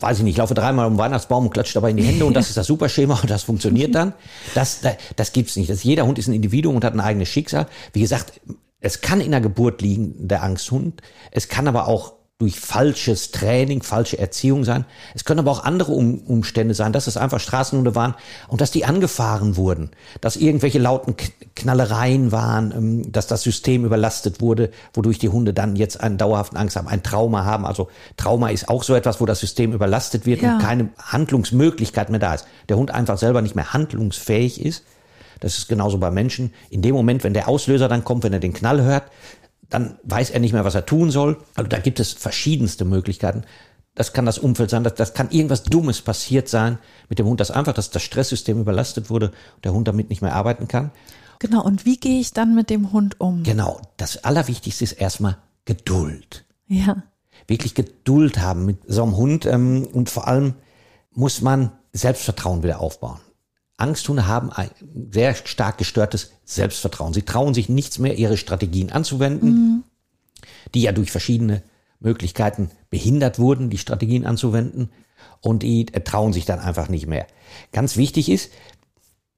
weiß 0.00 0.18
ich 0.18 0.24
nicht, 0.24 0.38
laufe 0.38 0.54
dreimal 0.54 0.86
um 0.86 0.94
den 0.94 0.98
Weihnachtsbaum 0.98 1.46
und 1.46 1.52
klatsche 1.52 1.74
dabei 1.74 1.90
in 1.90 1.96
die 1.96 2.04
Hände 2.04 2.24
und 2.24 2.34
das 2.34 2.48
ist 2.48 2.56
das 2.56 2.66
Superschema 2.68 3.18
und 3.20 3.30
das 3.30 3.42
funktioniert 3.42 3.94
dann. 3.94 4.14
Das, 4.54 4.80
das, 4.80 4.94
das 5.16 5.32
gibt's 5.32 5.56
nicht. 5.56 5.70
Das, 5.70 5.84
jeder 5.84 6.06
Hund 6.06 6.18
ist 6.18 6.28
ein 6.28 6.34
Individuum 6.34 6.76
und 6.76 6.84
hat 6.84 6.94
ein 6.94 7.00
eigenes 7.00 7.28
Schicksal. 7.28 7.66
Wie 7.92 8.00
gesagt, 8.00 8.40
es 8.80 9.00
kann 9.00 9.20
in 9.20 9.32
der 9.32 9.40
Geburt 9.40 9.82
liegen, 9.82 10.28
der 10.28 10.42
Angsthund. 10.42 11.02
Es 11.30 11.48
kann 11.48 11.66
aber 11.66 11.88
auch 11.88 12.14
durch 12.40 12.60
falsches 12.60 13.32
Training, 13.32 13.82
falsche 13.82 14.16
Erziehung 14.16 14.62
sein. 14.62 14.84
Es 15.12 15.24
können 15.24 15.40
aber 15.40 15.50
auch 15.50 15.64
andere 15.64 15.90
um 15.90 16.20
Umstände 16.20 16.72
sein, 16.72 16.92
dass 16.92 17.08
es 17.08 17.16
einfach 17.16 17.40
Straßenhunde 17.40 17.96
waren 17.96 18.14
und 18.46 18.60
dass 18.60 18.70
die 18.70 18.84
angefahren 18.84 19.56
wurden, 19.56 19.90
dass 20.20 20.36
irgendwelche 20.36 20.78
lauten 20.78 21.16
Knallereien 21.56 22.30
waren, 22.30 22.70
ähm, 22.70 23.10
dass 23.10 23.26
das 23.26 23.42
System 23.42 23.84
überlastet 23.84 24.40
wurde, 24.40 24.70
wodurch 24.94 25.18
die 25.18 25.30
Hunde 25.30 25.52
dann 25.52 25.74
jetzt 25.74 26.00
einen 26.00 26.16
dauerhaften 26.16 26.56
Angst 26.56 26.76
haben, 26.76 26.86
ein 26.86 27.02
Trauma 27.02 27.44
haben. 27.44 27.66
Also 27.66 27.88
Trauma 28.16 28.50
ist 28.50 28.68
auch 28.68 28.84
so 28.84 28.94
etwas, 28.94 29.20
wo 29.20 29.26
das 29.26 29.40
System 29.40 29.72
überlastet 29.72 30.24
wird 30.24 30.40
Ja. 30.40 30.54
und 30.54 30.62
keine 30.62 30.90
Handlungsmöglichkeit 30.96 32.08
mehr 32.08 32.20
da 32.20 32.34
ist. 32.34 32.46
Der 32.68 32.76
Hund 32.76 32.92
einfach 32.92 33.18
selber 33.18 33.42
nicht 33.42 33.56
mehr 33.56 33.72
handlungsfähig 33.72 34.64
ist. 34.64 34.84
Das 35.40 35.58
ist 35.58 35.68
genauso 35.68 35.98
bei 35.98 36.10
Menschen. 36.10 36.52
In 36.70 36.82
dem 36.82 36.94
Moment, 36.94 37.22
wenn 37.24 37.32
der 37.34 37.48
Auslöser 37.48 37.88
dann 37.88 38.04
kommt, 38.04 38.24
wenn 38.24 38.32
er 38.32 38.40
den 38.40 38.52
Knall 38.52 38.82
hört, 38.82 39.04
dann 39.70 39.98
weiß 40.02 40.30
er 40.30 40.40
nicht 40.40 40.52
mehr, 40.52 40.64
was 40.64 40.74
er 40.74 40.86
tun 40.86 41.10
soll. 41.10 41.38
Also 41.54 41.68
da 41.68 41.78
gibt 41.78 42.00
es 42.00 42.12
verschiedenste 42.12 42.84
Möglichkeiten. 42.84 43.42
Das 43.94 44.12
kann 44.12 44.26
das 44.26 44.38
Umfeld 44.38 44.70
sein, 44.70 44.84
das, 44.84 44.94
das 44.94 45.12
kann 45.12 45.30
irgendwas 45.30 45.64
Dummes 45.64 46.02
passiert 46.02 46.48
sein 46.48 46.78
mit 47.08 47.18
dem 47.18 47.26
Hund, 47.26 47.40
dass 47.40 47.50
einfach 47.50 47.72
dass 47.72 47.90
das 47.90 48.02
Stresssystem 48.02 48.60
überlastet 48.60 49.10
wurde 49.10 49.32
und 49.56 49.64
der 49.64 49.72
Hund 49.72 49.88
damit 49.88 50.08
nicht 50.08 50.22
mehr 50.22 50.34
arbeiten 50.34 50.68
kann. 50.68 50.92
Genau. 51.40 51.62
Und 51.64 51.84
wie 51.84 51.96
gehe 51.96 52.20
ich 52.20 52.32
dann 52.32 52.54
mit 52.54 52.70
dem 52.70 52.92
Hund 52.92 53.20
um? 53.20 53.42
Genau, 53.42 53.80
das 53.96 54.24
Allerwichtigste 54.24 54.84
ist 54.84 54.92
erstmal 54.92 55.38
Geduld. 55.64 56.44
Ja. 56.66 57.02
Wirklich 57.46 57.74
Geduld 57.74 58.38
haben 58.38 58.64
mit 58.66 58.78
so 58.86 59.02
einem 59.02 59.16
Hund 59.16 59.46
ähm, 59.46 59.86
und 59.92 60.10
vor 60.10 60.28
allem 60.28 60.54
muss 61.12 61.40
man 61.40 61.72
Selbstvertrauen 61.92 62.62
wieder 62.62 62.80
aufbauen. 62.80 63.20
Angsthunde 63.78 64.26
haben 64.26 64.52
ein 64.52 64.70
sehr 65.12 65.34
stark 65.34 65.78
gestörtes 65.78 66.32
Selbstvertrauen. 66.44 67.14
Sie 67.14 67.22
trauen 67.22 67.54
sich 67.54 67.68
nichts 67.68 67.98
mehr, 67.98 68.18
ihre 68.18 68.36
Strategien 68.36 68.92
anzuwenden, 68.92 69.84
die 70.74 70.82
ja 70.82 70.92
durch 70.92 71.10
verschiedene 71.10 71.62
Möglichkeiten 72.00 72.70
behindert 72.90 73.38
wurden, 73.38 73.70
die 73.70 73.78
Strategien 73.78 74.26
anzuwenden. 74.26 74.90
Und 75.40 75.62
die 75.62 75.86
trauen 75.86 76.32
sich 76.32 76.44
dann 76.44 76.58
einfach 76.58 76.88
nicht 76.88 77.06
mehr. 77.06 77.26
Ganz 77.72 77.96
wichtig 77.96 78.28
ist, 78.28 78.50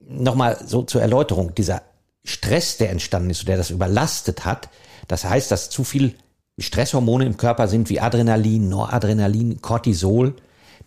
nochmal 0.00 0.58
so 0.66 0.82
zur 0.82 1.02
Erläuterung, 1.02 1.54
dieser 1.54 1.82
Stress, 2.24 2.78
der 2.78 2.90
entstanden 2.90 3.30
ist, 3.30 3.46
der 3.46 3.56
das 3.56 3.70
überlastet 3.70 4.44
hat, 4.44 4.68
das 5.06 5.24
heißt, 5.24 5.50
dass 5.50 5.70
zu 5.70 5.84
viel 5.84 6.14
Stresshormone 6.58 7.24
im 7.24 7.36
Körper 7.36 7.68
sind 7.68 7.88
wie 7.88 8.00
Adrenalin, 8.00 8.68
Noradrenalin, 8.68 9.60
Cortisol, 9.60 10.34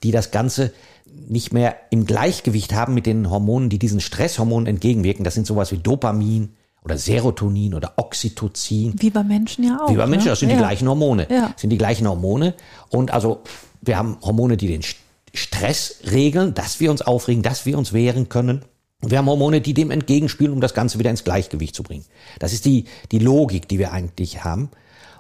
die 0.02 0.12
das 0.12 0.32
Ganze 0.32 0.74
nicht 1.28 1.54
mehr 1.54 1.76
im 1.92 2.06
Gleichgewicht 2.06 2.74
haben 2.74 2.94
mit 2.94 3.06
den 3.06 3.30
Hormonen, 3.30 3.70
die 3.70 3.80
diesen 3.80 4.02
Stresshormonen 4.02 4.68
entgegenwirken. 4.68 5.24
Das 5.24 5.36
sind 5.36 5.46
sowas 5.46 5.72
wie 5.72 5.78
Dopamin 5.78 6.54
oder 6.84 6.98
Serotonin 6.98 7.74
oder 7.74 7.94
Oxytocin. 7.98 8.96
Wie 8.98 9.10
bei 9.10 9.24
Menschen 9.24 9.64
ja 9.64 9.80
auch. 9.82 9.90
Wie 9.90 9.96
bei 9.96 10.08
Menschen, 10.08 10.26
ne? 10.26 10.32
das 10.32 10.40
sind 10.40 10.50
ja. 10.50 10.56
die 10.56 10.62
gleichen 10.62 10.88
Hormone. 10.88 11.28
Ja. 11.30 11.50
Das 11.54 11.62
sind 11.62 11.70
die 11.70 11.78
gleichen 11.78 12.08
Hormone. 12.08 12.56
Und 12.90 13.12
also 13.12 13.42
wir 13.82 13.98
haben 13.98 14.18
Hormone, 14.22 14.58
die 14.58 14.68
den 14.68 14.82
St- 14.82 14.96
Stress 15.34 15.96
regeln, 16.12 16.54
dass 16.54 16.80
wir 16.80 16.92
uns 16.92 17.02
aufregen, 17.02 17.42
dass 17.42 17.66
wir 17.66 17.78
uns 17.78 17.94
wehren 17.94 18.30
können. 18.30 18.64
Und 19.02 19.12
wir 19.12 19.18
haben 19.18 19.28
Hormone, 19.28 19.62
die 19.62 19.74
dem 19.74 19.92
entgegenspielen, 19.92 20.54
um 20.54 20.62
das 20.62 20.74
Ganze 20.74 21.00
wieder 21.00 21.10
ins 21.10 21.24
Gleichgewicht 21.24 21.76
zu 21.76 21.84
bringen. 21.84 22.06
Das 22.40 22.54
ist 22.54 22.66
die, 22.66 22.86
die 23.12 23.20
Logik, 23.20 23.68
die 23.68 23.80
wir 23.80 23.92
eigentlich 23.92 24.44
haben. 24.44 24.70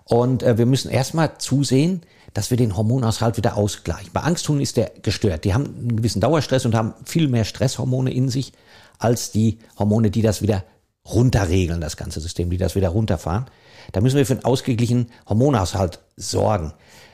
Und 0.05 0.43
äh, 0.43 0.57
wir 0.57 0.65
müssen 0.65 0.91
erstmal 0.91 1.37
zusehen, 1.37 2.01
dass 2.33 2.49
wir 2.49 2.57
den 2.57 2.75
Hormonaushalt 2.75 3.37
wieder 3.37 3.57
ausgleichen. 3.57 4.09
Bei 4.13 4.21
Angsthunden 4.21 4.61
ist 4.61 4.77
der 4.77 4.91
gestört. 5.01 5.43
Die 5.43 5.53
haben 5.53 5.65
einen 5.65 5.95
gewissen 5.97 6.21
Dauerstress 6.21 6.65
und 6.65 6.75
haben 6.75 6.93
viel 7.05 7.27
mehr 7.27 7.45
Stresshormone 7.45 8.11
in 8.11 8.29
sich 8.29 8.53
als 8.97 9.31
die 9.31 9.59
Hormone, 9.77 10.11
die 10.11 10.21
das 10.21 10.41
wieder 10.41 10.63
runterregeln, 11.05 11.81
das 11.81 11.97
ganze 11.97 12.21
System, 12.21 12.49
die 12.49 12.57
das 12.57 12.75
wieder 12.75 12.89
runterfahren. 12.89 13.45
Da 13.91 14.01
müssen 14.01 14.17
wir 14.17 14.25
für 14.25 14.33
einen 14.33 14.45
ausgeglichenen 14.45 15.07
Hormonaushalt 15.27 15.99
sorgen. 16.15 16.73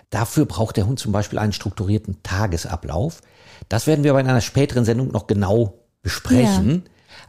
Dafür 0.10 0.46
braucht 0.46 0.78
der 0.78 0.88
Hund 0.88 1.00
zum 1.00 1.12
Beispiel 1.12 1.40
einen 1.40 1.54
strukturierten 1.54 2.22
Tagesablauf. 2.24 3.22
Das 3.68 3.88
werden 3.88 4.04
wir 4.04 4.12
aber 4.12 4.22
in 4.22 4.28
einer 4.28 4.42
späteren 4.42 4.86
Sendung 4.86 5.10
noch 5.10 5.28
genau 5.28 5.74
besprechen. 6.02 6.84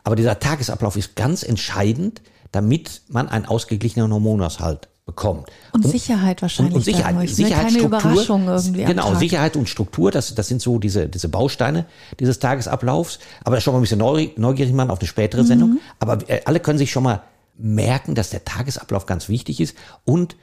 Aber 0.04 0.16
dieser 0.16 0.38
Tagesablauf 0.38 0.96
ist 0.96 1.16
ganz 1.16 1.42
entscheidend, 1.42 2.22
damit 2.52 3.02
man 3.08 3.28
einen 3.28 3.46
ausgeglichenen 3.46 4.12
Hormonaushalt 4.12 4.88
bekommt. 5.10 5.48
Und 5.72 5.86
Sicherheit 5.86 6.40
wahrscheinlich 6.42 6.74
Und, 6.74 6.78
und 6.80 6.84
Sicherheit, 6.84 7.14
dadurch? 7.14 7.34
Sicherheit, 7.34 7.66
Keine 7.66 7.78
Struktur, 7.78 7.98
Überraschung 8.10 8.46
irgendwie 8.48 8.84
Genau. 8.84 9.14
Sicherheit 9.14 9.56
und 9.56 9.68
Struktur, 9.68 10.10
das, 10.10 10.34
das 10.34 10.46
sind 10.48 10.62
so 10.62 10.78
diese, 10.78 11.08
diese 11.08 11.28
Bausteine 11.28 11.86
dieses 12.18 12.38
Tagesablaufs. 12.38 13.18
Aber 13.44 13.56
das 13.56 13.64
schon 13.64 13.74
mal 13.74 13.80
ein 13.80 13.82
bisschen 13.82 13.98
neu- 13.98 14.30
neugierig 14.36 14.72
machen 14.72 14.90
auf 14.90 15.00
eine 15.00 15.08
spätere 15.08 15.44
Sendung. 15.44 15.70
Mhm. 15.70 15.80
Aber 15.98 16.18
äh, 16.28 16.42
alle 16.44 16.60
können 16.60 16.78
sich 16.78 16.90
schon 16.92 17.02
mal 17.02 17.22
merken, 17.56 18.14
dass 18.14 18.30
der 18.30 18.44
Tagesablauf 18.44 19.06
ganz 19.06 19.28
wichtig 19.28 19.60
ist 19.60 19.76
und 20.04 20.36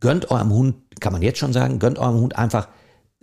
gönnt 0.00 0.30
eurem 0.30 0.50
Hund, 0.50 0.74
kann 1.00 1.12
man 1.12 1.22
jetzt 1.22 1.38
schon 1.38 1.52
sagen, 1.52 1.78
gönnt 1.78 1.98
eurem 1.98 2.16
Hund 2.16 2.36
einfach 2.36 2.68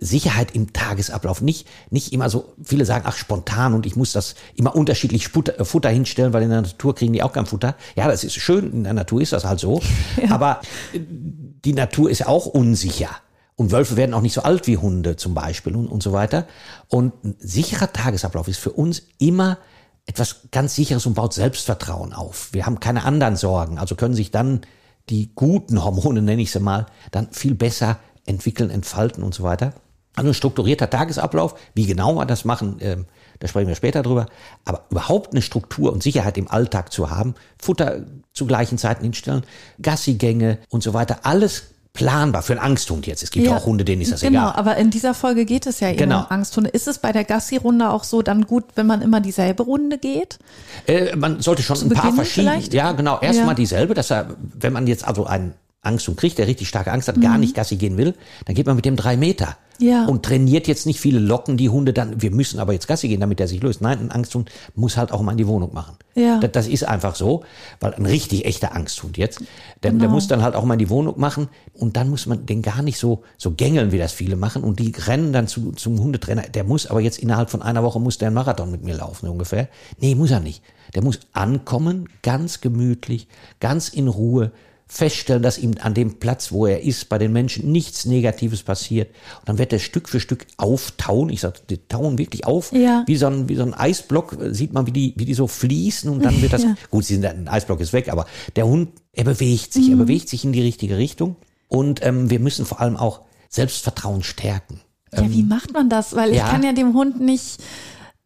Sicherheit 0.02 0.54
im 0.54 0.72
Tagesablauf. 0.72 1.40
Nicht, 1.40 1.66
nicht 1.90 2.12
immer 2.12 2.28
so, 2.28 2.54
viele 2.62 2.84
sagen, 2.84 3.04
ach, 3.06 3.16
spontan 3.16 3.74
und 3.74 3.86
ich 3.86 3.96
muss 3.96 4.12
das 4.12 4.34
immer 4.54 4.74
unterschiedlich 4.74 5.28
Futter, 5.28 5.60
äh, 5.60 5.64
Futter 5.64 5.90
hinstellen, 5.90 6.32
weil 6.32 6.42
in 6.42 6.50
der 6.50 6.62
Natur 6.62 6.94
kriegen 6.94 7.12
die 7.12 7.22
auch 7.22 7.32
kein 7.32 7.46
Futter. 7.46 7.76
Ja, 7.96 8.08
das 8.08 8.24
ist 8.24 8.34
schön, 8.34 8.72
in 8.72 8.84
der 8.84 8.94
Natur 8.94 9.20
ist 9.20 9.32
das 9.32 9.44
halt 9.44 9.60
so. 9.60 9.80
Ja. 10.22 10.32
Aber 10.32 10.60
äh, 10.92 11.00
die 11.00 11.72
Natur 11.72 12.10
ist 12.10 12.20
ja 12.20 12.26
auch 12.26 12.46
unsicher. 12.46 13.10
Und 13.56 13.70
Wölfe 13.70 13.96
werden 13.96 14.14
auch 14.14 14.20
nicht 14.20 14.32
so 14.34 14.42
alt 14.42 14.66
wie 14.66 14.76
Hunde 14.76 15.16
zum 15.16 15.34
Beispiel 15.34 15.76
und, 15.76 15.86
und 15.86 16.02
so 16.02 16.12
weiter. 16.12 16.46
Und 16.88 17.12
ein 17.24 17.36
sicherer 17.38 17.92
Tagesablauf 17.92 18.48
ist 18.48 18.58
für 18.58 18.72
uns 18.72 19.02
immer 19.18 19.58
etwas 20.06 20.48
ganz 20.50 20.74
Sicheres 20.74 21.06
und 21.06 21.14
baut 21.14 21.32
Selbstvertrauen 21.32 22.12
auf. 22.12 22.48
Wir 22.52 22.66
haben 22.66 22.80
keine 22.80 23.04
anderen 23.04 23.36
Sorgen, 23.36 23.78
also 23.78 23.94
können 23.94 24.14
sich 24.14 24.30
dann 24.30 24.62
die 25.08 25.34
guten 25.34 25.82
Hormone, 25.84 26.22
nenne 26.22 26.42
ich 26.42 26.50
sie 26.50 26.60
mal, 26.60 26.86
dann 27.10 27.28
viel 27.32 27.54
besser 27.54 27.98
entwickeln, 28.26 28.70
entfalten 28.70 29.22
und 29.22 29.34
so 29.34 29.42
weiter. 29.42 29.74
Also 30.14 30.30
ein 30.30 30.34
strukturierter 30.34 30.90
Tagesablauf, 30.90 31.54
wie 31.74 31.86
genau 31.86 32.14
wir 32.16 32.26
das 32.26 32.44
machen, 32.44 32.80
äh, 32.80 32.98
da 33.40 33.48
sprechen 33.48 33.68
wir 33.68 33.74
später 33.74 34.02
drüber. 34.02 34.26
Aber 34.64 34.84
überhaupt 34.90 35.32
eine 35.32 35.42
Struktur 35.42 35.92
und 35.92 36.02
Sicherheit 36.02 36.36
im 36.38 36.50
Alltag 36.50 36.92
zu 36.92 37.10
haben, 37.10 37.34
Futter 37.58 38.02
zu 38.32 38.46
gleichen 38.46 38.78
Zeiten 38.78 39.02
hinstellen, 39.02 39.42
Gassigänge 39.80 40.58
und 40.68 40.82
so 40.82 40.94
weiter, 40.94 41.20
alles 41.22 41.64
planbar 41.92 42.42
für 42.42 42.52
einen 42.54 42.62
Angsthund 42.62 43.06
jetzt. 43.06 43.22
Es 43.22 43.30
gibt 43.30 43.46
ja, 43.46 43.56
auch 43.56 43.66
Hunde, 43.66 43.84
denen 43.84 44.00
ist 44.00 44.12
das 44.12 44.20
genau, 44.20 44.30
egal. 44.30 44.52
Genau, 44.52 44.58
aber 44.58 44.76
in 44.78 44.90
dieser 44.90 45.12
Folge 45.12 45.44
geht 45.44 45.66
es 45.66 45.80
ja 45.80 45.88
eben 45.88 45.98
genau. 45.98 46.20
um 46.20 46.26
Angsthunde. 46.30 46.70
Ist 46.70 46.88
es 46.88 46.98
bei 46.98 47.12
der 47.12 47.24
Gassi-Runde 47.24 47.90
auch 47.90 48.04
so 48.04 48.22
dann 48.22 48.46
gut, 48.46 48.64
wenn 48.76 48.86
man 48.86 49.02
immer 49.02 49.20
dieselbe 49.20 49.62
Runde 49.62 49.98
geht? 49.98 50.38
Äh, 50.86 51.14
man 51.16 51.40
sollte 51.40 51.62
schon 51.62 51.76
Zu 51.76 51.86
ein 51.86 51.88
Beginn 51.90 52.02
paar 52.02 52.12
verschiedene. 52.12 52.60
Ja, 52.70 52.92
genau. 52.92 53.20
Erstmal 53.20 53.48
ja. 53.48 53.54
dieselbe, 53.54 53.94
dass 53.94 54.10
er, 54.10 54.28
wenn 54.40 54.72
man 54.72 54.86
jetzt 54.86 55.06
also 55.06 55.26
einen 55.26 55.54
Angst 55.82 56.08
und 56.08 56.16
kriegt, 56.16 56.38
der 56.38 56.46
richtig 56.46 56.68
starke 56.68 56.92
Angst 56.92 57.08
hat, 57.08 57.16
mhm. 57.16 57.22
gar 57.22 57.38
nicht 57.38 57.54
Gassi 57.54 57.76
gehen 57.76 57.98
will, 57.98 58.14
dann 58.46 58.54
geht 58.54 58.66
man 58.66 58.76
mit 58.76 58.84
dem 58.84 58.96
drei 58.96 59.16
Meter. 59.16 59.56
Ja. 59.82 60.06
Und 60.06 60.24
trainiert 60.24 60.68
jetzt 60.68 60.86
nicht 60.86 61.00
viele 61.00 61.18
Locken 61.18 61.56
die 61.56 61.68
Hunde 61.68 61.92
dann, 61.92 62.22
wir 62.22 62.30
müssen 62.30 62.60
aber 62.60 62.72
jetzt 62.72 62.86
Gassi 62.86 63.08
gehen, 63.08 63.20
damit 63.20 63.40
er 63.40 63.48
sich 63.48 63.60
löst. 63.60 63.80
Nein, 63.80 63.98
ein 63.98 64.10
Angsthund 64.12 64.50
muss 64.76 64.96
halt 64.96 65.10
auch 65.10 65.20
mal 65.22 65.32
in 65.32 65.38
die 65.38 65.46
Wohnung 65.48 65.74
machen. 65.74 65.96
Ja. 66.14 66.38
Das, 66.38 66.52
das 66.52 66.68
ist 66.68 66.84
einfach 66.84 67.16
so, 67.16 67.42
weil 67.80 67.92
ein 67.94 68.06
richtig 68.06 68.44
echter 68.44 68.74
Angsthund 68.76 69.18
jetzt, 69.18 69.40
der, 69.82 69.90
genau. 69.90 70.02
der 70.02 70.08
muss 70.10 70.28
dann 70.28 70.42
halt 70.42 70.54
auch 70.54 70.64
mal 70.64 70.74
in 70.74 70.78
die 70.78 70.90
Wohnung 70.90 71.18
machen 71.18 71.48
und 71.74 71.96
dann 71.96 72.10
muss 72.10 72.26
man 72.26 72.46
den 72.46 72.62
gar 72.62 72.82
nicht 72.82 72.98
so, 72.98 73.22
so 73.36 73.50
gängeln, 73.50 73.90
wie 73.90 73.98
das 73.98 74.12
viele 74.12 74.36
machen 74.36 74.62
und 74.62 74.78
die 74.78 74.92
rennen 74.96 75.32
dann 75.32 75.48
zu, 75.48 75.72
zum 75.72 75.98
Hundetrainer. 75.98 76.42
Der 76.42 76.62
muss 76.62 76.86
aber 76.86 77.00
jetzt 77.00 77.18
innerhalb 77.18 77.50
von 77.50 77.62
einer 77.62 77.82
Woche 77.82 77.98
muss 77.98 78.18
der 78.18 78.28
einen 78.28 78.36
Marathon 78.36 78.70
mit 78.70 78.84
mir 78.84 78.94
laufen 78.94 79.28
ungefähr. 79.28 79.68
Nee, 80.00 80.14
muss 80.14 80.30
er 80.30 80.40
nicht. 80.40 80.62
Der 80.94 81.02
muss 81.02 81.20
ankommen, 81.32 82.08
ganz 82.22 82.60
gemütlich, 82.60 83.26
ganz 83.58 83.88
in 83.88 84.06
Ruhe, 84.06 84.52
feststellen, 84.92 85.42
dass 85.42 85.56
ihm 85.56 85.72
an 85.80 85.94
dem 85.94 86.18
Platz, 86.18 86.52
wo 86.52 86.66
er 86.66 86.82
ist, 86.82 87.08
bei 87.08 87.16
den 87.16 87.32
Menschen 87.32 87.72
nichts 87.72 88.04
Negatives 88.04 88.62
passiert. 88.62 89.08
Und 89.40 89.48
dann 89.48 89.56
wird 89.56 89.72
er 89.72 89.78
Stück 89.78 90.06
für 90.06 90.20
Stück 90.20 90.46
auftauen. 90.58 91.30
Ich 91.30 91.40
sage, 91.40 91.60
die 91.70 91.78
tauen 91.78 92.18
wirklich 92.18 92.44
auf. 92.44 92.72
Ja. 92.72 93.02
Wie, 93.06 93.16
so 93.16 93.26
ein, 93.26 93.48
wie 93.48 93.56
so 93.56 93.62
ein 93.62 93.72
Eisblock 93.72 94.36
äh, 94.38 94.52
sieht 94.52 94.74
man, 94.74 94.86
wie 94.86 94.92
die, 94.92 95.14
wie 95.16 95.24
die 95.24 95.32
so 95.32 95.46
fließen 95.46 96.10
und 96.10 96.22
dann 96.22 96.42
wird 96.42 96.52
das, 96.52 96.62
ja. 96.64 96.74
gut, 96.90 97.06
sie 97.06 97.14
sind, 97.14 97.24
ein 97.24 97.48
Eisblock 97.48 97.80
ist 97.80 97.94
weg, 97.94 98.10
aber 98.10 98.26
der 98.54 98.66
Hund, 98.66 98.90
er 99.14 99.24
bewegt 99.24 99.72
sich, 99.72 99.86
mhm. 99.86 99.92
er 99.92 99.96
bewegt 100.04 100.28
sich 100.28 100.44
in 100.44 100.52
die 100.52 100.60
richtige 100.60 100.98
Richtung. 100.98 101.36
Und 101.68 102.04
ähm, 102.04 102.28
wir 102.28 102.38
müssen 102.38 102.66
vor 102.66 102.80
allem 102.80 102.98
auch 102.98 103.22
Selbstvertrauen 103.48 104.22
stärken. 104.22 104.82
Ja, 105.14 105.30
wie 105.30 105.40
ähm, 105.40 105.48
macht 105.48 105.72
man 105.72 105.88
das? 105.88 106.14
Weil 106.14 106.34
ja. 106.34 106.44
ich 106.44 106.50
kann 106.50 106.62
ja 106.62 106.74
dem 106.74 106.92
Hund 106.92 107.18
nicht 107.18 107.62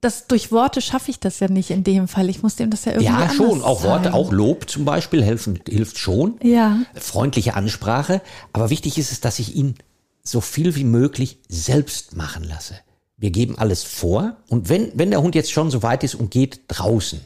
das 0.00 0.26
durch 0.26 0.52
Worte 0.52 0.80
schaffe 0.80 1.10
ich 1.10 1.18
das 1.20 1.40
ja 1.40 1.48
nicht 1.48 1.70
in 1.70 1.82
dem 1.82 2.06
Fall. 2.06 2.28
Ich 2.28 2.42
muss 2.42 2.56
dem 2.56 2.70
das 2.70 2.84
ja 2.84 2.92
irgendwie 2.92 3.12
Ja, 3.12 3.30
schon. 3.30 3.62
Auch 3.62 3.82
Worte, 3.82 4.04
zeigen. 4.04 4.14
auch 4.14 4.30
Lob 4.30 4.68
zum 4.68 4.84
Beispiel 4.84 5.24
helfen, 5.24 5.58
hilft 5.66 5.98
schon. 5.98 6.38
Ja. 6.42 6.78
Freundliche 6.94 7.54
Ansprache. 7.54 8.20
Aber 8.52 8.70
wichtig 8.70 8.98
ist 8.98 9.10
es, 9.10 9.20
dass 9.20 9.38
ich 9.38 9.56
ihn 9.56 9.74
so 10.22 10.40
viel 10.40 10.74
wie 10.76 10.84
möglich 10.84 11.38
selbst 11.48 12.16
machen 12.16 12.44
lasse. 12.44 12.74
Wir 13.16 13.30
geben 13.30 13.56
alles 13.58 13.84
vor. 13.84 14.36
Und 14.48 14.68
wenn, 14.68 14.92
wenn 14.94 15.10
der 15.10 15.22
Hund 15.22 15.34
jetzt 15.34 15.50
schon 15.50 15.70
so 15.70 15.82
weit 15.82 16.04
ist 16.04 16.14
und 16.14 16.30
geht 16.30 16.60
draußen 16.68 17.20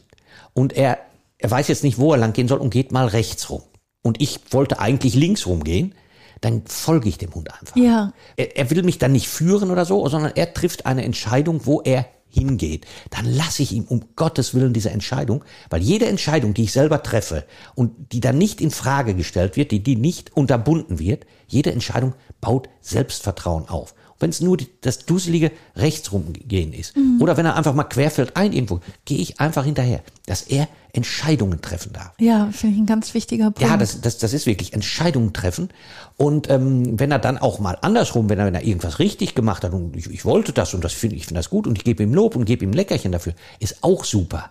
und 0.54 0.72
er, 0.72 0.98
er 1.38 1.50
weiß 1.50 1.68
jetzt 1.68 1.82
nicht, 1.82 1.98
wo 1.98 2.12
er 2.12 2.18
lang 2.18 2.32
gehen 2.32 2.46
soll 2.48 2.58
und 2.58 2.70
geht 2.70 2.92
mal 2.92 3.06
rechts 3.08 3.50
rum. 3.50 3.62
Und 4.02 4.20
ich 4.22 4.38
wollte 4.50 4.78
eigentlich 4.78 5.14
links 5.14 5.46
rumgehen, 5.46 5.94
dann 6.40 6.62
folge 6.66 7.08
ich 7.08 7.18
dem 7.18 7.34
Hund 7.34 7.52
einfach. 7.52 7.76
Ja. 7.76 8.12
Er, 8.36 8.56
er 8.56 8.70
will 8.70 8.82
mich 8.82 8.98
dann 8.98 9.12
nicht 9.12 9.28
führen 9.28 9.70
oder 9.70 9.84
so, 9.84 10.08
sondern 10.08 10.32
er 10.36 10.54
trifft 10.54 10.86
eine 10.86 11.04
Entscheidung, 11.04 11.66
wo 11.66 11.80
er 11.82 12.06
hingeht, 12.30 12.86
dann 13.10 13.26
lasse 13.26 13.62
ich 13.62 13.72
ihm 13.72 13.84
um 13.84 14.04
Gottes 14.16 14.54
Willen 14.54 14.72
diese 14.72 14.90
Entscheidung, 14.90 15.44
weil 15.68 15.82
jede 15.82 16.06
Entscheidung, 16.06 16.54
die 16.54 16.64
ich 16.64 16.72
selber 16.72 17.02
treffe 17.02 17.44
und 17.74 18.12
die 18.12 18.20
dann 18.20 18.38
nicht 18.38 18.60
in 18.60 18.70
Frage 18.70 19.14
gestellt 19.14 19.56
wird, 19.56 19.70
die, 19.70 19.82
die 19.82 19.96
nicht 19.96 20.36
unterbunden 20.36 20.98
wird, 20.98 21.26
jede 21.46 21.72
Entscheidung 21.72 22.14
baut 22.40 22.68
Selbstvertrauen 22.80 23.68
auf 23.68 23.94
wenn 24.20 24.30
es 24.30 24.40
nur 24.40 24.56
die, 24.56 24.68
das 24.82 25.00
dusselige 25.06 25.50
Rechtsrumgehen 25.74 26.72
ist. 26.72 26.96
Mhm. 26.96 27.20
Oder 27.20 27.36
wenn 27.36 27.46
er 27.46 27.56
einfach 27.56 27.74
mal 27.74 27.84
querfällt 27.84 28.36
ein 28.36 28.52
irgendwo, 28.52 28.80
gehe 29.04 29.18
ich 29.18 29.40
einfach 29.40 29.64
hinterher, 29.64 30.02
dass 30.26 30.42
er 30.42 30.68
Entscheidungen 30.92 31.60
treffen 31.60 31.92
darf. 31.92 32.12
Ja, 32.18 32.50
finde 32.52 32.74
ich 32.76 32.82
ein 32.82 32.86
ganz 32.86 33.14
wichtiger 33.14 33.50
Punkt. 33.50 33.60
Ja, 33.60 33.76
das, 33.76 34.00
das, 34.00 34.18
das 34.18 34.32
ist 34.32 34.46
wirklich 34.46 34.72
Entscheidungen 34.72 35.32
treffen. 35.32 35.70
Und 36.16 36.50
ähm, 36.50 36.98
wenn 36.98 37.10
er 37.10 37.18
dann 37.18 37.38
auch 37.38 37.58
mal 37.58 37.78
andersrum, 37.80 38.28
wenn 38.28 38.38
er, 38.38 38.46
wenn 38.46 38.54
er 38.54 38.64
irgendwas 38.64 38.98
richtig 38.98 39.34
gemacht 39.34 39.64
hat 39.64 39.72
und 39.72 39.96
ich, 39.96 40.08
ich 40.10 40.24
wollte 40.24 40.52
das 40.52 40.74
und 40.74 40.84
das 40.84 40.92
finde 40.92 41.16
ich 41.16 41.26
finde 41.26 41.38
das 41.38 41.50
gut 41.50 41.66
und 41.66 41.78
ich 41.78 41.84
gebe 41.84 42.02
ihm 42.02 42.14
Lob 42.14 42.36
und 42.36 42.44
gebe 42.44 42.64
ihm 42.64 42.72
Leckerchen 42.72 43.12
dafür, 43.12 43.34
ist 43.58 43.82
auch 43.82 44.04
super. 44.04 44.50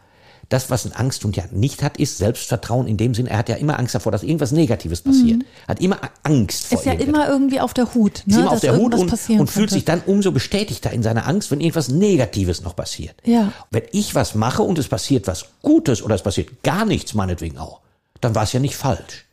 Das, 0.50 0.72
was 0.72 0.86
ein 0.86 0.94
Angsthund 0.94 1.38
ja 1.38 1.44
nicht 1.51 1.84
hat, 1.84 1.98
ist 1.98 2.18
Selbstvertrauen 2.18 2.88
in 2.88 2.98
dem 2.98 3.13
Sinn, 3.13 3.27
er 3.27 3.38
hat 3.38 3.50
ja 3.50 3.56
immer 3.56 3.77
Angst 3.77 3.94
davor, 3.94 4.12
dass 4.12 4.24
irgendwas 4.24 4.51
Negatives 4.51 5.01
passiert. 5.01 5.38
Mhm. 5.38 5.46
Hat 5.68 5.79
immer 5.79 6.00
Angst 6.24 6.65
vor 6.65 6.79
Ist 6.79 6.86
ja 6.86 6.94
immer 6.94 7.27
irgendwie 7.27 7.60
auf 7.60 7.75
der 7.75 7.94
Hut. 7.94 8.24
Ne? 8.25 8.34
Ist 8.34 8.39
immer 8.39 8.51
auf 8.51 8.60
der 8.60 8.75
Hut 8.75 8.96
und, 8.96 9.29
und 9.39 9.50
fühlt 9.50 9.70
sich 9.70 9.86
dann 9.86 10.01
umso 10.08 10.32
bestätigter 10.32 10.91
in 10.91 11.03
seiner 11.03 11.27
Angst, 11.27 11.51
wenn 11.51 11.62
irgendwas 11.62 11.89
Negatives 11.89 12.63
noch 12.63 12.75
passiert. 12.75 13.15
Ja. 13.25 13.53
Wenn 13.70 13.84
ich 13.91 14.15
was 14.15 14.34
mache 14.34 14.63
und 14.63 14.79
es 14.79 14.88
passiert 14.88 15.27
was 15.27 15.46
Gutes 15.62 16.01
oder 16.01 16.15
es 16.15 16.24
passiert 16.24 16.63
gar 16.63 16.86
nichts, 16.86 17.13
meinetwegen 17.13 17.60
auch, 17.60 17.82
dann 18.20 18.34
war 18.34 18.44
es 18.44 18.53
ja 18.53 18.60
nicht 18.60 18.75
falsch. 18.75 19.25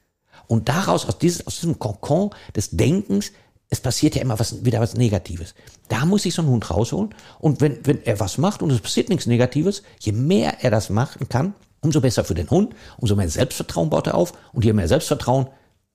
Und 0.49 0.68
daraus, 0.68 1.06
aus, 1.06 1.18
dieses, 1.18 1.46
aus 1.46 1.56
diesem 1.56 1.78
Kokon 1.78 2.30
des 2.54 2.70
Denkens, 2.70 3.32
es 3.68 3.80
passiert 3.80 4.14
ja 4.14 4.23
immer 4.23 4.38
was, 4.38 4.64
wieder 4.64 4.80
was 4.80 4.94
Negatives. 4.94 5.54
Da 5.88 6.04
muss 6.04 6.25
ich 6.25 6.35
so 6.35 6.42
einen 6.42 6.50
Hund 6.50 6.70
rausholen. 6.70 7.14
Und 7.38 7.61
wenn, 7.61 7.85
wenn 7.85 8.02
er 8.04 8.20
was 8.20 8.38
macht 8.38 8.62
und 8.62 8.70
es 8.70 8.80
passiert 8.80 9.08
nichts 9.08 9.26
Negatives, 9.26 9.82
je 9.99 10.12
mehr 10.12 10.62
er 10.62 10.70
das 10.70 10.88
machen 10.88 11.28
kann, 11.28 11.54
umso 11.80 12.00
besser 12.00 12.25
für 12.25 12.35
den 12.35 12.49
Hund, 12.50 12.75
umso 12.99 13.16
mehr 13.16 13.28
Selbstvertrauen 13.28 13.90
baut 13.90 14.06
er 14.06 14.14
auf. 14.14 14.32
Und 14.52 14.64
je 14.64 14.73
mehr 14.73 14.88
Selbstvertrauen, 14.88 15.49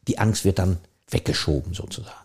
die 0.08 0.20
Angst 0.20 0.44
wird 0.44 0.60
dann 0.60 0.78
weggeschoben 1.10 1.74
sozusagen. 1.74 2.16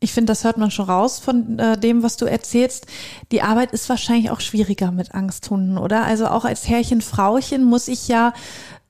Ich 0.00 0.12
finde, 0.12 0.32
das 0.32 0.44
hört 0.44 0.58
man 0.58 0.70
schon 0.70 0.86
raus 0.86 1.18
von 1.18 1.58
äh, 1.58 1.78
dem, 1.78 2.02
was 2.02 2.18
du 2.18 2.26
erzählst. 2.26 2.86
Die 3.32 3.40
Arbeit 3.40 3.72
ist 3.72 3.88
wahrscheinlich 3.88 4.30
auch 4.30 4.40
schwieriger 4.40 4.90
mit 4.90 5.14
Angsthunden, 5.14 5.78
oder? 5.78 6.04
Also 6.04 6.26
auch 6.26 6.44
als 6.44 6.68
Herrchen, 6.68 7.00
Frauchen 7.00 7.64
muss 7.64 7.88
ich 7.88 8.06
ja 8.08 8.34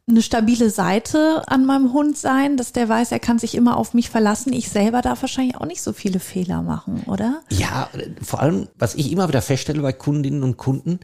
eine 0.07 0.23
stabile 0.23 0.69
Seite 0.69 1.43
an 1.47 1.65
meinem 1.65 1.93
Hund 1.93 2.19
sein, 2.19 2.57
dass 2.57 2.73
der 2.73 2.89
weiß, 2.89 3.11
er 3.13 3.21
kann 3.21 3.39
sich 3.39 3.55
immer 3.55 3.77
auf 3.79 3.95
mich 3.95 4.11
verlassen. 4.11 4.53
Ich 4.53 4.69
selber 4.69 5.01
darf 5.01 5.23
wahrscheinlich 5.23 5.57
auch 5.57 5.67
nicht 5.67 5.83
so 5.83 5.93
viele 5.93 6.21
Fehler 6.21 6.63
machen, 6.63 7.05
oder? 7.07 7.41
Ja, 7.51 7.89
vor 8.23 8.41
allem, 8.41 8.69
was 8.77 8.95
ich 8.95 9.11
immer 9.11 9.29
wieder 9.29 9.41
feststelle 9.41 9.81
bei 9.81 9.93
Kundinnen 9.93 10.43
und 10.43 10.59
Kunden, 10.59 11.01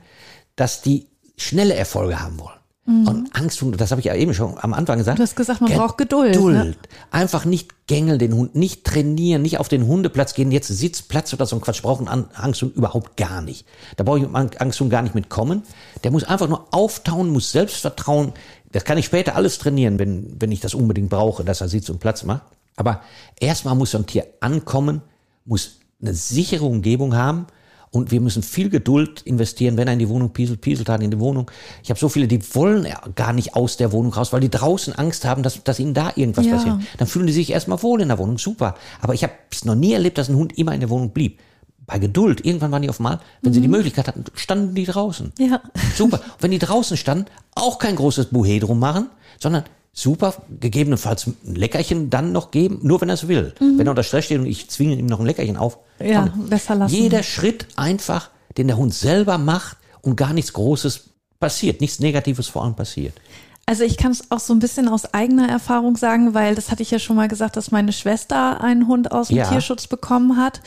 dass 0.54 0.82
die 0.82 1.08
schnelle 1.36 1.74
Erfolge 1.74 2.20
haben 2.20 2.38
wollen. 2.38 2.60
Mhm. 2.84 3.08
Und 3.08 3.36
Angst, 3.36 3.62
das 3.76 3.90
habe 3.90 4.00
ich 4.00 4.06
ja 4.06 4.14
eben 4.14 4.34
schon 4.34 4.56
am 4.58 4.74
Anfang 4.74 4.98
gesagt. 4.98 5.18
Du 5.18 5.22
hast 5.22 5.36
gesagt, 5.36 5.60
man 5.60 5.72
braucht 5.72 5.96
Geduld. 5.96 6.32
Geduld. 6.32 6.54
Ne? 6.54 6.74
Einfach 7.10 7.44
nicht 7.44 7.86
gängeln 7.86 8.18
den 8.18 8.34
Hund, 8.34 8.54
nicht 8.54 8.84
trainieren, 8.84 9.42
nicht 9.42 9.58
auf 9.58 9.68
den 9.68 9.86
Hundeplatz 9.86 10.34
gehen, 10.34 10.50
jetzt 10.50 10.68
Sitzplatz 10.68 11.32
oder 11.32 11.46
so 11.46 11.56
ein 11.56 11.62
Quatsch 11.62 11.82
brauchen 11.82 12.08
Angsthund 12.08 12.76
überhaupt 12.76 13.16
gar 13.16 13.42
nicht. 13.42 13.66
Da 13.96 14.04
brauche 14.04 14.20
ich 14.20 14.60
Angsthund 14.60 14.90
gar 14.90 15.02
nicht 15.02 15.14
mitkommen. 15.14 15.62
Der 16.04 16.10
muss 16.10 16.24
einfach 16.24 16.48
nur 16.48 16.68
auftauen, 16.70 17.30
muss 17.30 17.52
Selbstvertrauen. 17.52 18.32
Das 18.72 18.84
kann 18.84 18.98
ich 18.98 19.06
später 19.06 19.36
alles 19.36 19.58
trainieren, 19.58 19.98
wenn, 19.98 20.36
wenn 20.40 20.52
ich 20.52 20.60
das 20.60 20.74
unbedingt 20.74 21.10
brauche, 21.10 21.44
dass 21.44 21.60
er 21.60 21.68
Sitz 21.68 21.88
und 21.88 21.98
Platz 21.98 22.24
macht. 22.24 22.42
Aber 22.76 23.02
erstmal 23.38 23.74
muss 23.74 23.90
so 23.90 23.98
ein 23.98 24.06
Tier 24.06 24.26
ankommen, 24.40 25.02
muss 25.44 25.80
eine 26.00 26.14
sichere 26.14 26.64
Umgebung 26.64 27.14
haben 27.14 27.46
und 27.90 28.12
wir 28.12 28.20
müssen 28.20 28.42
viel 28.42 28.70
Geduld 28.70 29.22
investieren, 29.22 29.76
wenn 29.76 29.88
er 29.88 29.94
in 29.94 29.98
die 29.98 30.08
Wohnung 30.08 30.30
pieselt, 30.30 30.60
pieselt 30.60 30.88
er 30.88 31.00
in 31.00 31.10
die 31.10 31.18
Wohnung. 31.18 31.50
Ich 31.82 31.90
habe 31.90 31.98
so 31.98 32.08
viele, 32.08 32.28
die 32.28 32.40
wollen 32.54 32.86
gar 33.16 33.32
nicht 33.32 33.56
aus 33.56 33.76
der 33.76 33.90
Wohnung 33.90 34.12
raus, 34.12 34.32
weil 34.32 34.40
die 34.40 34.50
draußen 34.50 34.94
Angst 34.94 35.24
haben, 35.24 35.42
dass, 35.42 35.62
dass 35.64 35.80
ihnen 35.80 35.92
da 35.92 36.12
irgendwas 36.14 36.46
ja. 36.46 36.52
passiert. 36.54 36.76
Dann 36.98 37.08
fühlen 37.08 37.26
die 37.26 37.32
sich 37.32 37.50
erstmal 37.50 37.82
wohl 37.82 38.00
in 38.00 38.08
der 38.08 38.18
Wohnung, 38.18 38.38
super. 38.38 38.76
Aber 39.00 39.14
ich 39.14 39.24
habe 39.24 39.32
es 39.50 39.64
noch 39.64 39.74
nie 39.74 39.92
erlebt, 39.92 40.18
dass 40.18 40.28
ein 40.28 40.36
Hund 40.36 40.56
immer 40.56 40.72
in 40.72 40.80
der 40.80 40.88
Wohnung 40.88 41.10
blieb. 41.10 41.40
Bei 41.90 41.98
Geduld, 41.98 42.44
irgendwann 42.46 42.70
waren 42.70 42.82
die 42.82 42.88
auf 42.88 43.00
Mal, 43.00 43.18
wenn 43.42 43.50
mhm. 43.50 43.54
sie 43.54 43.60
die 43.60 43.66
mhm. 43.66 43.74
Möglichkeit 43.74 44.06
hatten, 44.06 44.24
standen 44.34 44.76
die 44.76 44.84
draußen. 44.84 45.32
Ja. 45.38 45.60
Super. 45.96 46.18
Und 46.18 46.24
wenn 46.40 46.52
die 46.52 46.60
draußen 46.60 46.96
standen, 46.96 47.26
auch 47.56 47.80
kein 47.80 47.96
großes 47.96 48.26
Buhe 48.26 48.60
drum 48.60 48.78
machen, 48.78 49.08
sondern 49.40 49.64
super, 49.92 50.34
gegebenenfalls 50.60 51.26
ein 51.26 51.36
Leckerchen 51.42 52.08
dann 52.08 52.30
noch 52.30 52.52
geben, 52.52 52.78
nur 52.82 53.00
wenn 53.00 53.08
er 53.08 53.14
es 53.14 53.26
will. 53.26 53.54
Mhm. 53.58 53.78
Wenn 53.78 53.88
er 53.88 53.90
unter 53.90 54.04
Stress 54.04 54.26
steht 54.26 54.38
und 54.38 54.46
ich 54.46 54.70
zwinge 54.70 54.94
ihm 54.94 55.06
noch 55.06 55.18
ein 55.18 55.26
Leckerchen 55.26 55.56
auf. 55.56 55.78
Ja, 55.98 56.32
besser 56.48 56.76
lassen. 56.76 56.94
Jeder 56.94 57.24
Schritt 57.24 57.66
einfach, 57.74 58.30
den 58.56 58.68
der 58.68 58.76
Hund 58.76 58.94
selber 58.94 59.36
macht 59.36 59.76
und 60.00 60.14
gar 60.14 60.32
nichts 60.32 60.52
Großes 60.52 61.10
passiert, 61.40 61.80
nichts 61.80 61.98
Negatives 61.98 62.46
vor 62.46 62.62
allem 62.62 62.76
passiert. 62.76 63.14
Also 63.66 63.84
ich 63.84 63.96
kann 63.96 64.10
es 64.10 64.30
auch 64.30 64.40
so 64.40 64.52
ein 64.52 64.58
bisschen 64.58 64.88
aus 64.88 65.14
eigener 65.14 65.48
Erfahrung 65.48 65.96
sagen, 65.96 66.34
weil 66.34 66.54
das 66.56 66.70
hatte 66.70 66.82
ich 66.82 66.90
ja 66.90 66.98
schon 66.98 67.14
mal 67.16 67.28
gesagt, 67.28 67.56
dass 67.56 67.70
meine 67.70 67.92
Schwester 67.92 68.60
einen 68.60 68.88
Hund 68.88 69.12
aus 69.12 69.28
dem 69.28 69.36
Ja. 69.36 69.48
Tierschutz 69.48 69.86
bekommen 69.86 70.36
hat 70.36 70.60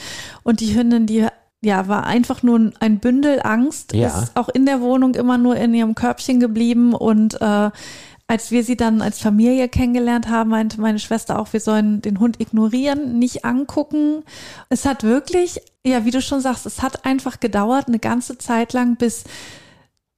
und 0.44 0.62
die 0.62 0.74
Hündin, 0.76 1.06
die 1.06 1.28
ja 1.62 1.88
war 1.88 2.06
einfach 2.06 2.44
nur 2.44 2.72
ein 2.80 3.00
Bündel 3.00 3.42
Angst, 3.44 3.94
Ja. 3.94 4.08
ist 4.22 4.36
auch 4.36 4.48
in 4.50 4.66
der 4.66 4.80
Wohnung 4.82 5.16
immer 5.16 5.38
nur 5.38 5.56
in 5.58 5.74
ihrem 5.74 5.96
Körbchen 5.96 6.40
geblieben 6.40 6.94
und 6.94 7.42
äh, 7.42 7.72
als 8.28 8.52
wir 8.52 8.64
sie 8.64 8.78
dann 8.78 9.02
als 9.02 9.20
Familie 9.20 9.68
kennengelernt 9.68 10.30
haben, 10.30 10.52
meinte 10.52 10.80
meine 10.80 11.00
Schwester 11.00 11.38
auch, 11.40 11.52
wir 11.52 11.60
sollen 11.60 12.02
den 12.02 12.22
Hund 12.22 12.40
ignorieren, 12.40 13.20
nicht 13.20 13.44
angucken. 13.44 14.24
Es 14.70 14.86
hat 14.86 15.04
wirklich, 15.04 15.60
ja, 15.86 16.06
wie 16.06 16.12
du 16.12 16.22
schon 16.22 16.40
sagst, 16.40 16.66
es 16.66 16.82
hat 16.82 17.06
einfach 17.06 17.42
gedauert, 17.42 17.90
eine 17.90 18.00
ganze 18.00 18.38
Zeit 18.38 18.72
lang, 18.72 18.96
bis 18.96 19.26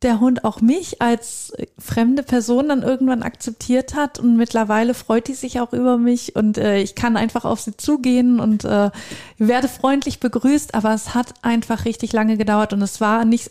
der 0.02 0.20
Hund 0.20 0.44
auch 0.44 0.62
mich 0.62 1.02
als 1.02 1.54
fremde 1.80 2.22
Person 2.22 2.68
dann 2.70 2.84
irgendwann 2.84 3.24
akzeptiert 3.24 3.96
hat 3.96 4.20
und 4.20 4.36
mittlerweile 4.36 4.94
freut 4.94 5.28
die 5.28 5.34
sich 5.34 5.60
auch 5.60 5.74
über 5.74 5.98
mich 5.98 6.36
und 6.36 6.58
äh, 6.58 6.80
ich 6.80 6.96
kann 6.96 7.18
einfach 7.18 7.46
auf 7.46 7.62
sie 7.62 7.76
zugehen 7.78 8.40
und 8.40 8.66
äh, 8.66 8.92
werde 9.38 9.68
freundlich 9.68 10.20
begrüßt, 10.20 10.76
aber 10.76 10.94
es 10.94 11.16
hat 11.16 11.34
einfach 11.42 11.86
richtig 11.86 12.12
lange 12.14 12.38
gedauert 12.38 12.74
und 12.74 12.82
es 12.82 13.00
war 13.02 13.24
nicht, 13.26 13.50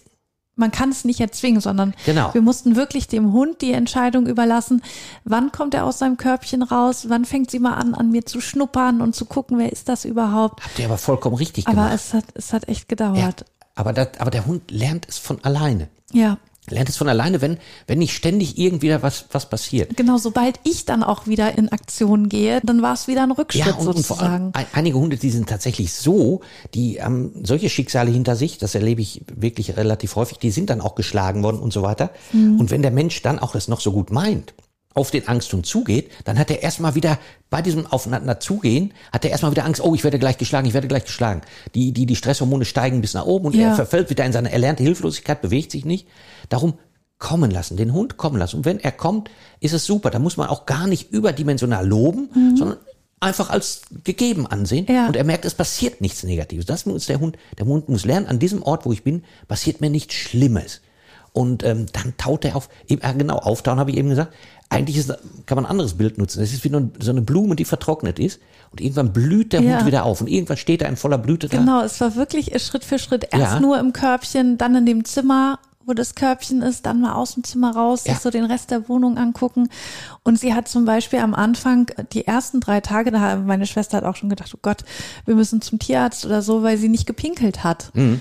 man 0.55 0.71
kann 0.71 0.91
es 0.91 1.05
nicht 1.05 1.19
erzwingen, 1.19 1.61
sondern 1.63 1.95
Genau. 2.05 2.33
wir 2.35 2.43
mussten 2.43 2.77
wirklich 2.77 3.09
dem 3.09 3.33
Hund 3.33 3.61
die 3.63 3.73
Entscheidung 3.73 4.27
überlassen, 4.27 4.83
wann 5.25 5.51
kommt 5.51 5.75
er 5.75 5.85
aus 5.87 5.99
seinem 5.99 6.19
Körbchen 6.19 6.63
raus, 6.63 7.07
wann 7.09 7.25
fängt 7.25 7.51
sie 7.51 7.59
mal 7.59 7.75
an, 7.75 7.95
an 7.95 8.11
mir 8.11 8.27
zu 8.27 8.41
schnuppern 8.41 9.01
und 9.01 9.17
zu 9.17 9.25
gucken, 9.25 9.59
wer 9.59 9.73
ist 9.73 9.89
das 9.89 10.05
überhaupt. 10.05 10.63
Habt 10.63 10.79
ihr 10.79 10.85
aber 10.85 10.99
vollkommen 10.99 11.35
richtig 11.37 11.67
Aber 11.67 11.77
gemacht. 11.77 11.95
es 11.95 12.13
hat, 12.15 12.25
es 12.35 12.53
hat 12.53 12.69
echt 12.69 12.83
ja, 12.83 12.87
gedauert. 12.89 13.45
aber, 13.75 13.93
das, 13.95 14.09
aber 14.19 14.31
der 14.31 14.47
Hund 14.47 14.71
lernt 14.71 15.09
es 15.09 15.19
von 15.19 15.43
alleine. 15.43 15.89
Ja. 16.13 16.39
Lernt 16.71 16.89
es 16.89 16.97
von 16.97 17.11
alleine, 17.11 17.43
wenn, 17.43 17.59
wenn 17.87 17.99
nicht 17.99 18.17
ständig 18.17 18.57
irgendwie 18.57 18.87
wieder 18.87 19.03
was, 19.03 19.27
was 19.33 19.51
passiert. 19.51 19.99
Genau, 19.99 20.17
sobald 20.17 20.59
ich 20.65 20.87
dann 20.87 21.03
auch 21.03 21.27
wieder 21.27 21.59
in 21.59 21.69
Aktion 21.69 22.31
gehe, 22.31 22.63
dann 22.65 22.81
war 22.81 22.95
es 22.95 23.07
wieder 23.07 23.23
ein 23.23 23.33
Rückschritt 23.33 23.67
Ja, 23.67 23.75
und, 23.75 23.87
und 23.89 24.07
vor 24.07 24.19
allem 24.23 24.45
sozusagen. 24.47 24.51
ein- 24.55 24.67
einige 24.73 24.97
Hunde, 24.97 25.19
die 25.19 25.29
sind 25.29 25.47
tatsächlich 25.47 25.93
so, 25.93 26.41
die 26.73 27.03
haben 27.03 27.33
solche 27.45 27.69
Schicksale 27.69 28.11
hinter 28.11 28.35
sich, 28.35 28.57
das 28.57 28.75
erlebe 28.75 29.03
ich 29.03 29.21
wirklich 29.37 29.77
relativ 29.77 30.17
häufig, 30.17 30.39
die 30.39 30.51
sind 30.51 30.71
dann 30.71 30.81
auch 30.81 30.95
geschlagen 30.95 31.43
worden 31.43 31.59
und 31.61 31.71
so 31.75 31.83
weiter. 31.83 32.09
Mhm. 32.33 32.59
Und 32.59 32.71
wenn 32.71 32.81
der 32.81 32.93
Mensch 32.93 33.21
dann 33.21 33.39
auch 33.39 33.53
das 33.53 33.69
noch 33.69 33.83
so 33.83 33.93
gut 33.93 34.11
meint, 34.11 34.55
auf 34.95 35.11
den 35.11 35.27
Angsthund 35.29 35.67
zugeht, 35.67 36.11
dann 36.25 36.39
hat 36.39 36.51
er 36.51 36.63
erstmal 36.63 36.95
wieder 36.95 37.19
bei 37.51 37.61
diesem 37.63 37.87
Aufeinander 37.87 38.41
zugehen, 38.41 38.95
hat 39.13 39.25
er 39.25 39.33
erstmal 39.33 39.51
wieder 39.51 39.65
Angst, 39.65 39.83
oh, 39.83 39.95
ich 39.95 40.05
werde 40.05 40.19
gleich 40.19 40.39
geschlagen, 40.39 40.67
ich 40.67 40.75
werde 40.75 40.89
gleich 40.89 41.05
geschlagen. 41.05 41.43
Die, 41.75 41.93
die, 41.93 42.07
die 42.07 42.17
Stresshormone 42.17 42.65
steigen 42.65 43.01
bis 43.01 43.15
nach 43.15 43.27
oben 43.27 43.47
und 43.47 43.55
Ja. 43.55 43.71
er 43.71 43.75
verfällt 43.75 44.09
wieder 44.11 44.25
in 44.25 44.33
seine 44.33 44.53
erlernte 44.53 44.83
Hilflosigkeit, 44.85 45.43
bewegt 45.43 45.73
sich 45.73 45.85
nicht. 45.85 46.07
Darum 46.49 46.75
kommen 47.19 47.51
lassen, 47.51 47.77
den 47.77 47.93
Hund 47.93 48.17
kommen 48.17 48.39
lassen. 48.39 48.57
Und 48.59 48.65
wenn 48.65 48.81
er 48.81 48.93
kommt, 48.93 49.31
ist 49.61 49.73
es 49.73 49.85
super. 49.85 50.11
Da 50.11 50.19
muss 50.19 50.37
man 50.37 50.49
auch 50.49 50.67
gar 50.67 50.87
nicht 50.87 51.11
überdimensional 51.11 51.87
loben, 51.87 52.29
sondern 52.57 52.79
einfach 53.21 53.51
als 53.51 53.83
gegeben 54.05 54.47
ansehen. 54.47 54.87
Ja. 54.89 55.07
Und 55.07 55.17
er 55.17 55.25
merkt, 55.25 55.45
es 55.45 55.55
passiert 55.55 56.01
nichts 56.01 56.23
Negatives. 56.23 56.67
Das 56.67 56.87
muss 56.87 57.07
der 57.07 57.21
Hund, 57.21 57.37
der 57.59 57.67
Hund 57.67 57.89
muss 57.89 58.05
lernen, 58.05 58.27
an 58.27 58.39
diesem 58.39 58.63
Ort, 58.63 58.85
wo 58.85 58.93
ich 58.93 59.03
bin, 59.03 59.25
passiert 59.49 59.81
mir 59.81 59.91
nichts 59.91 60.15
Schlimmes. 60.15 60.83
Und 61.35 61.62
ähm, 61.64 61.87
dann 61.93 62.14
taut 62.17 62.45
er 62.45 62.55
auf, 62.57 62.69
eben, 62.88 63.03
äh, 63.03 63.12
genau, 63.12 63.37
auftauen 63.37 63.79
habe 63.81 63.91
ich 63.91 63.97
eben 63.97 64.09
gesagt. 64.09 64.33
Eigentlich 64.71 64.97
ist, 64.97 65.12
kann 65.47 65.57
man 65.57 65.67
ein 65.67 65.71
anderes 65.71 65.95
Bild 65.95 66.17
nutzen. 66.17 66.41
Es 66.43 66.53
ist 66.53 66.64
wie 66.64 66.71
nur 66.71 66.91
so 67.00 67.11
eine 67.11 67.21
Blume, 67.23 67.57
die 67.57 67.64
vertrocknet 67.64 68.19
ist. 68.21 68.41
Und 68.71 68.81
irgendwann 68.81 69.12
blüht 69.12 69.53
der 69.53 69.61
Ja. 69.61 69.76
Hund 69.79 69.87
wieder 69.87 70.05
auf. 70.05 70.21
Und 70.21 70.29
irgendwann 70.29 70.57
steht 70.57 70.81
er 70.81 70.88
in 70.88 70.97
voller 70.97 71.19
Blüte 71.19 71.49
da. 71.49 71.59
Genau, 71.59 71.83
es 71.83 72.00
war 72.00 72.14
wirklich 72.14 72.57
Schritt 72.62 72.85
für 72.85 72.99
Schritt. 72.99 73.25
Erst 73.33 73.55
Ja. 73.55 73.61
nur 73.61 73.79
im 73.81 73.93
Körbchen, 73.93 74.59
dann 74.59 74.75
in 74.76 74.87
dem 74.87 75.05
Zimmer, 75.05 75.59
wo 75.85 75.93
das 75.93 76.14
Körbchen 76.14 76.62
ist, 76.62 76.87
dann 76.87 77.00
mal 77.00 77.14
aus 77.14 77.35
dem 77.35 77.43
Zimmer 77.45 77.75
raus, 77.75 78.05
Ja. 78.07 78.14
sich 78.14 78.23
so 78.23 78.31
den 78.31 78.45
Rest 78.45 78.71
der 78.71 78.88
Wohnung 78.88 79.19
angucken. 79.19 79.69
Und 80.23 80.38
sie 80.38 80.55
hat 80.55 80.69
zum 80.69 80.85
Beispiel 80.85 81.19
am 81.19 81.35
Anfang 81.35 81.91
die 82.12 82.26
ersten 82.26 82.61
drei 82.61 82.81
Tage, 82.81 83.11
da 83.11 83.37
meine 83.37 83.67
Schwester 83.67 83.97
hat 83.99 84.05
auch 84.05 84.17
schon 84.17 84.29
gedacht, 84.31 84.53
oh 84.55 84.59
Gott, 84.62 84.85
wir 85.26 85.35
müssen 85.35 85.61
zum 85.62 85.81
Tierarzt 85.81 86.25
oder 86.25 86.43
so, 86.43 86.62
weil 86.62 86.79
sie 86.79 86.88
nicht 86.88 87.07
gepinkelt 87.07 87.64
hat. 87.64 87.91
Mhm. 87.95 88.21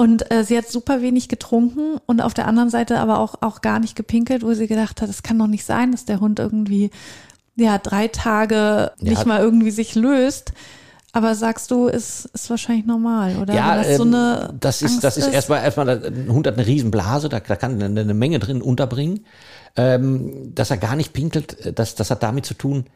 Und 0.00 0.30
äh, 0.30 0.44
sie 0.44 0.56
hat 0.56 0.66
super 0.66 1.02
wenig 1.02 1.28
getrunken 1.28 1.98
und 2.06 2.22
auf 2.22 2.32
der 2.32 2.46
anderen 2.46 2.70
Seite 2.70 3.00
aber 3.00 3.18
auch, 3.18 3.34
auch 3.42 3.60
gar 3.60 3.78
nicht 3.80 3.96
gepinkelt, 3.96 4.42
wo 4.42 4.54
sie 4.54 4.66
gedacht 4.66 5.02
hat, 5.02 5.10
es 5.10 5.22
kann 5.22 5.38
doch 5.38 5.46
nicht 5.46 5.66
sein, 5.66 5.92
dass 5.92 6.06
der 6.06 6.20
Hund 6.20 6.38
irgendwie 6.38 6.90
ja 7.54 7.76
drei 7.76 8.08
Tage 8.08 8.92
Ja. 8.98 9.10
nicht 9.10 9.26
mal 9.26 9.40
irgendwie 9.40 9.70
sich 9.70 9.94
löst. 9.96 10.54
Aber 11.12 11.34
sagst 11.34 11.70
du, 11.70 11.86
ist, 11.86 12.30
ist 12.32 12.48
wahrscheinlich 12.48 12.86
normal, 12.86 13.36
oder? 13.36 13.52
Ja, 13.52 13.76
das 13.76 13.88
ähm, 13.88 13.96
so 13.98 14.02
eine 14.04 14.54
das 14.58 14.80
ist, 14.80 14.90
Angst 14.92 15.04
das 15.04 15.16
ist 15.18 15.28
erstmal, 15.28 15.62
erstmal, 15.62 15.90
ein 15.90 16.32
Hund 16.32 16.46
hat 16.46 16.54
eine 16.54 16.66
Riesenblase, 16.66 17.28
da, 17.28 17.40
da 17.40 17.56
kann 17.56 17.82
eine, 17.82 18.00
eine 18.00 18.14
Menge 18.14 18.38
drin 18.38 18.62
unterbringen. 18.62 19.26
Ähm, 19.76 20.54
dass 20.54 20.70
er 20.70 20.78
gar 20.78 20.96
nicht 20.96 21.12
pinkelt, 21.12 21.60
äh, 21.60 21.74
das, 21.74 21.94
das 21.94 22.10
hat 22.10 22.22
damit 22.22 22.46
zu 22.46 22.54
tun, 22.54 22.86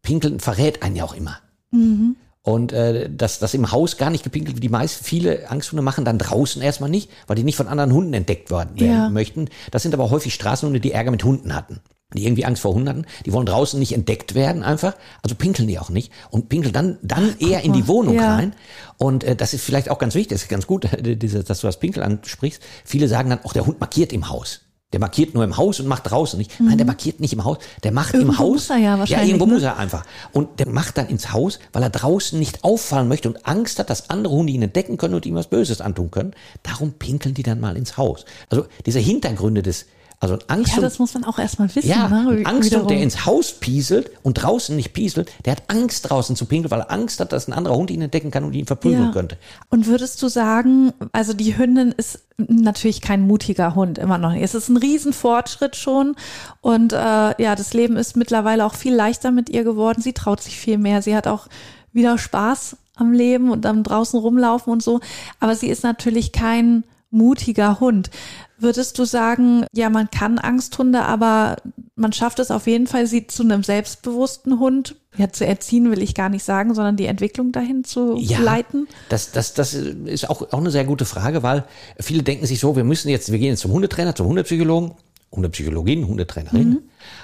pinkeln 0.00 0.40
verrät 0.40 0.82
einen 0.82 0.96
ja 0.96 1.04
auch 1.04 1.14
immer. 1.14 1.36
Mhm. 1.70 2.16
Und 2.42 2.72
äh, 2.72 3.10
dass 3.14 3.38
das 3.38 3.52
im 3.52 3.70
Haus 3.70 3.98
gar 3.98 4.08
nicht 4.08 4.24
gepinkelt 4.24 4.56
wird, 4.56 4.64
die 4.64 4.70
meisten, 4.70 5.04
viele 5.04 5.50
Angsthunde 5.50 5.82
machen 5.82 6.06
dann 6.06 6.18
draußen 6.18 6.62
erstmal 6.62 6.88
nicht, 6.88 7.10
weil 7.26 7.36
die 7.36 7.44
nicht 7.44 7.56
von 7.56 7.68
anderen 7.68 7.92
Hunden 7.92 8.14
entdeckt 8.14 8.50
werden 8.50 8.76
Ja. 8.76 9.10
möchten. 9.10 9.48
Das 9.70 9.82
sind 9.82 9.92
aber 9.92 10.10
häufig 10.10 10.32
Straßenhunde, 10.32 10.80
die 10.80 10.92
Ärger 10.92 11.10
mit 11.10 11.22
Hunden 11.22 11.54
hatten. 11.54 11.80
Die 12.14 12.24
irgendwie 12.24 12.44
Angst 12.44 12.62
vor 12.62 12.74
Hunden 12.74 12.88
hatten, 12.88 13.06
die 13.24 13.32
wollen 13.32 13.46
draußen 13.46 13.78
nicht 13.78 13.92
entdeckt 13.92 14.34
werden 14.34 14.64
einfach, 14.64 14.96
also 15.22 15.36
pinkeln 15.36 15.68
die 15.68 15.78
auch 15.78 15.90
nicht 15.90 16.10
und 16.30 16.48
pinkeln 16.48 16.72
dann 16.72 16.98
dann 17.02 17.38
eher 17.38 17.62
in 17.62 17.72
die 17.72 17.86
Wohnung 17.86 18.16
ja. 18.16 18.34
rein. 18.34 18.54
Und 18.96 19.22
äh, 19.22 19.36
das 19.36 19.54
ist 19.54 19.62
vielleicht 19.64 19.90
auch 19.90 19.98
ganz 20.00 20.14
wichtig, 20.16 20.30
das 20.30 20.42
ist 20.42 20.48
ganz 20.48 20.66
gut, 20.66 20.84
dass 20.92 21.60
du 21.60 21.66
das 21.66 21.78
Pinkel 21.78 22.02
ansprichst. 22.02 22.62
Viele 22.84 23.06
sagen 23.06 23.30
dann, 23.30 23.44
auch 23.44 23.52
der 23.52 23.64
Hund 23.66 23.78
markiert 23.78 24.12
im 24.12 24.28
Haus. 24.28 24.62
Der 24.92 24.98
markiert 24.98 25.34
nur 25.34 25.44
im 25.44 25.56
Haus 25.56 25.78
und 25.78 25.86
macht 25.86 26.10
draußen 26.10 26.36
nicht. 26.36 26.58
Nein, 26.60 26.76
der 26.76 26.84
markiert 26.86 27.20
nicht 27.20 27.32
im 27.32 27.44
Haus, 27.44 27.58
der 27.84 27.92
macht 27.92 28.12
im 28.14 28.20
Mhm. 28.22 28.26
Irgendwo 28.26 28.38
Haus. 28.42 28.50
muss 28.54 28.70
er 28.70 28.76
ja 28.78 28.98
wahrscheinlich, 28.98 29.10
Ja, 29.10 29.22
irgendwo 29.24 29.46
ne? 29.46 29.52
muss 29.54 29.62
er 29.62 29.76
einfach. 29.76 30.04
Und 30.32 30.58
der 30.58 30.68
macht 30.68 30.98
dann 30.98 31.06
ins 31.08 31.32
Haus, 31.32 31.60
weil 31.72 31.82
er 31.84 31.90
draußen 31.90 32.36
nicht 32.38 32.64
auffallen 32.64 33.06
möchte 33.06 33.28
und 33.28 33.46
Angst 33.46 33.78
hat, 33.78 33.88
dass 33.88 34.10
andere 34.10 34.34
Hunde 34.34 34.52
ihn 34.52 34.62
entdecken 34.62 34.96
können 34.96 35.14
und 35.14 35.26
ihm 35.26 35.36
was 35.36 35.46
Böses 35.46 35.80
antun 35.80 36.10
können. 36.10 36.34
Darum 36.64 36.92
pinkeln 36.92 37.34
die 37.34 37.44
dann 37.44 37.60
mal 37.60 37.76
ins 37.76 37.96
Haus. 37.96 38.24
Also 38.48 38.66
diese 38.84 38.98
Hintergründe 38.98 39.62
des, 39.62 39.86
also 40.22 40.38
Angst 40.48 40.74
Ja, 40.76 40.82
das 40.82 40.98
muss 40.98 41.14
man 41.14 41.24
auch 41.24 41.38
erstmal 41.38 41.74
wissen. 41.74 41.88
ja, 41.88 42.06
ne? 42.08 42.44
Wiederum. 42.62 42.88
der 42.88 43.00
ins 43.02 43.24
Haus 43.24 43.52
pieselt 43.52 44.10
und 44.22 44.34
draußen 44.34 44.76
nicht 44.76 44.92
pieselt, 44.92 45.30
der 45.46 45.52
hat 45.56 45.62
Angst 45.68 46.10
draußen 46.10 46.36
zu 46.36 46.44
pinkeln, 46.44 46.70
weil 46.70 46.80
er 46.80 46.90
Angst 46.90 47.20
hat, 47.20 47.32
dass 47.32 47.48
ein 47.48 47.54
anderer 47.54 47.74
Hund 47.76 47.90
ihn 47.90 48.02
entdecken 48.02 48.30
kann 48.30 48.44
und 48.44 48.52
ihn 48.52 48.66
verprügeln 48.66 49.06
Ja. 49.06 49.12
könnte. 49.12 49.38
Und 49.70 49.86
würdest 49.86 50.22
du 50.22 50.28
sagen, 50.28 50.92
also 51.12 51.32
die 51.32 51.56
Hündin 51.56 51.92
ist 51.92 52.20
natürlich 52.36 53.00
kein 53.00 53.26
mutiger 53.26 53.74
Hund, 53.74 53.96
immer 53.98 54.18
noch 54.18 54.32
nicht. 54.32 54.42
Es 54.42 54.54
ist 54.54 54.68
ein 54.68 54.76
Riesenfortschritt 54.76 55.74
schon. 55.76 56.14
Und 56.60 56.92
äh, 56.92 56.96
ja, 57.42 57.56
das 57.56 57.72
Leben 57.72 57.96
ist 57.96 58.14
mittlerweile 58.16 58.66
auch 58.66 58.74
viel 58.74 58.94
leichter 58.94 59.30
mit 59.30 59.48
ihr 59.48 59.64
geworden. 59.64 60.02
Sie 60.02 60.12
traut 60.12 60.42
sich 60.42 60.58
viel 60.58 60.76
mehr. 60.76 61.00
Sie 61.00 61.16
hat 61.16 61.26
auch 61.26 61.46
wieder 61.92 62.18
Spaß 62.18 62.76
am 62.96 63.12
Leben 63.12 63.50
und 63.50 63.64
am 63.64 63.82
draußen 63.82 64.20
rumlaufen 64.20 64.70
und 64.70 64.82
so. 64.82 65.00
Aber 65.40 65.56
sie 65.56 65.68
ist 65.68 65.82
natürlich 65.82 66.32
kein 66.32 66.84
mutiger 67.10 67.80
Hund. 67.80 68.10
Würdest 68.58 68.98
du 68.98 69.04
sagen, 69.04 69.64
ja, 69.72 69.88
man 69.90 70.10
kann 70.10 70.38
Angsthunde, 70.38 71.02
aber 71.02 71.56
man 71.96 72.12
schafft 72.12 72.38
es 72.38 72.50
auf 72.50 72.66
jeden 72.66 72.86
Fall, 72.86 73.06
sie 73.06 73.26
zu 73.26 73.42
einem 73.42 73.62
selbstbewussten 73.62 74.58
Hund, 74.58 74.96
ja, 75.16 75.30
zu 75.30 75.46
erziehen 75.46 75.90
will 75.90 76.02
ich 76.02 76.14
gar 76.14 76.28
nicht 76.28 76.44
sagen, 76.44 76.74
sondern 76.74 76.96
die 76.96 77.06
Entwicklung 77.06 77.52
dahin 77.52 77.84
zu 77.84 78.16
leiten? 78.38 78.86
Das, 79.08 79.32
das, 79.32 79.54
das 79.54 79.74
ist 79.74 80.28
auch, 80.28 80.42
auch 80.52 80.58
eine 80.60 80.70
sehr 80.70 80.84
gute 80.84 81.04
Frage, 81.04 81.42
weil 81.42 81.64
viele 81.98 82.22
denken 82.22 82.46
sich 82.46 82.60
so, 82.60 82.76
wir 82.76 82.84
müssen 82.84 83.08
jetzt, 83.08 83.32
wir 83.32 83.38
gehen 83.38 83.48
jetzt 83.50 83.60
zum 83.60 83.72
Hundetrainer, 83.72 84.14
zum 84.14 84.26
Hundepsychologen, 84.28 84.92
Hundepsychologin, 85.32 86.06
Hundetrainerin 86.06 86.68
Mhm. 86.68 86.78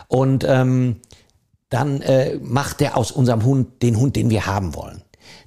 und 0.08 0.44
ähm, 0.48 0.96
dann 1.68 2.00
äh, 2.00 2.38
macht 2.42 2.80
der 2.80 2.96
aus 2.96 3.10
unserem 3.10 3.44
Hund 3.44 3.82
den 3.82 3.98
Hund, 3.98 4.14
den 4.16 4.30
wir 4.30 4.46
haben 4.46 4.74
wollen. 4.74 5.02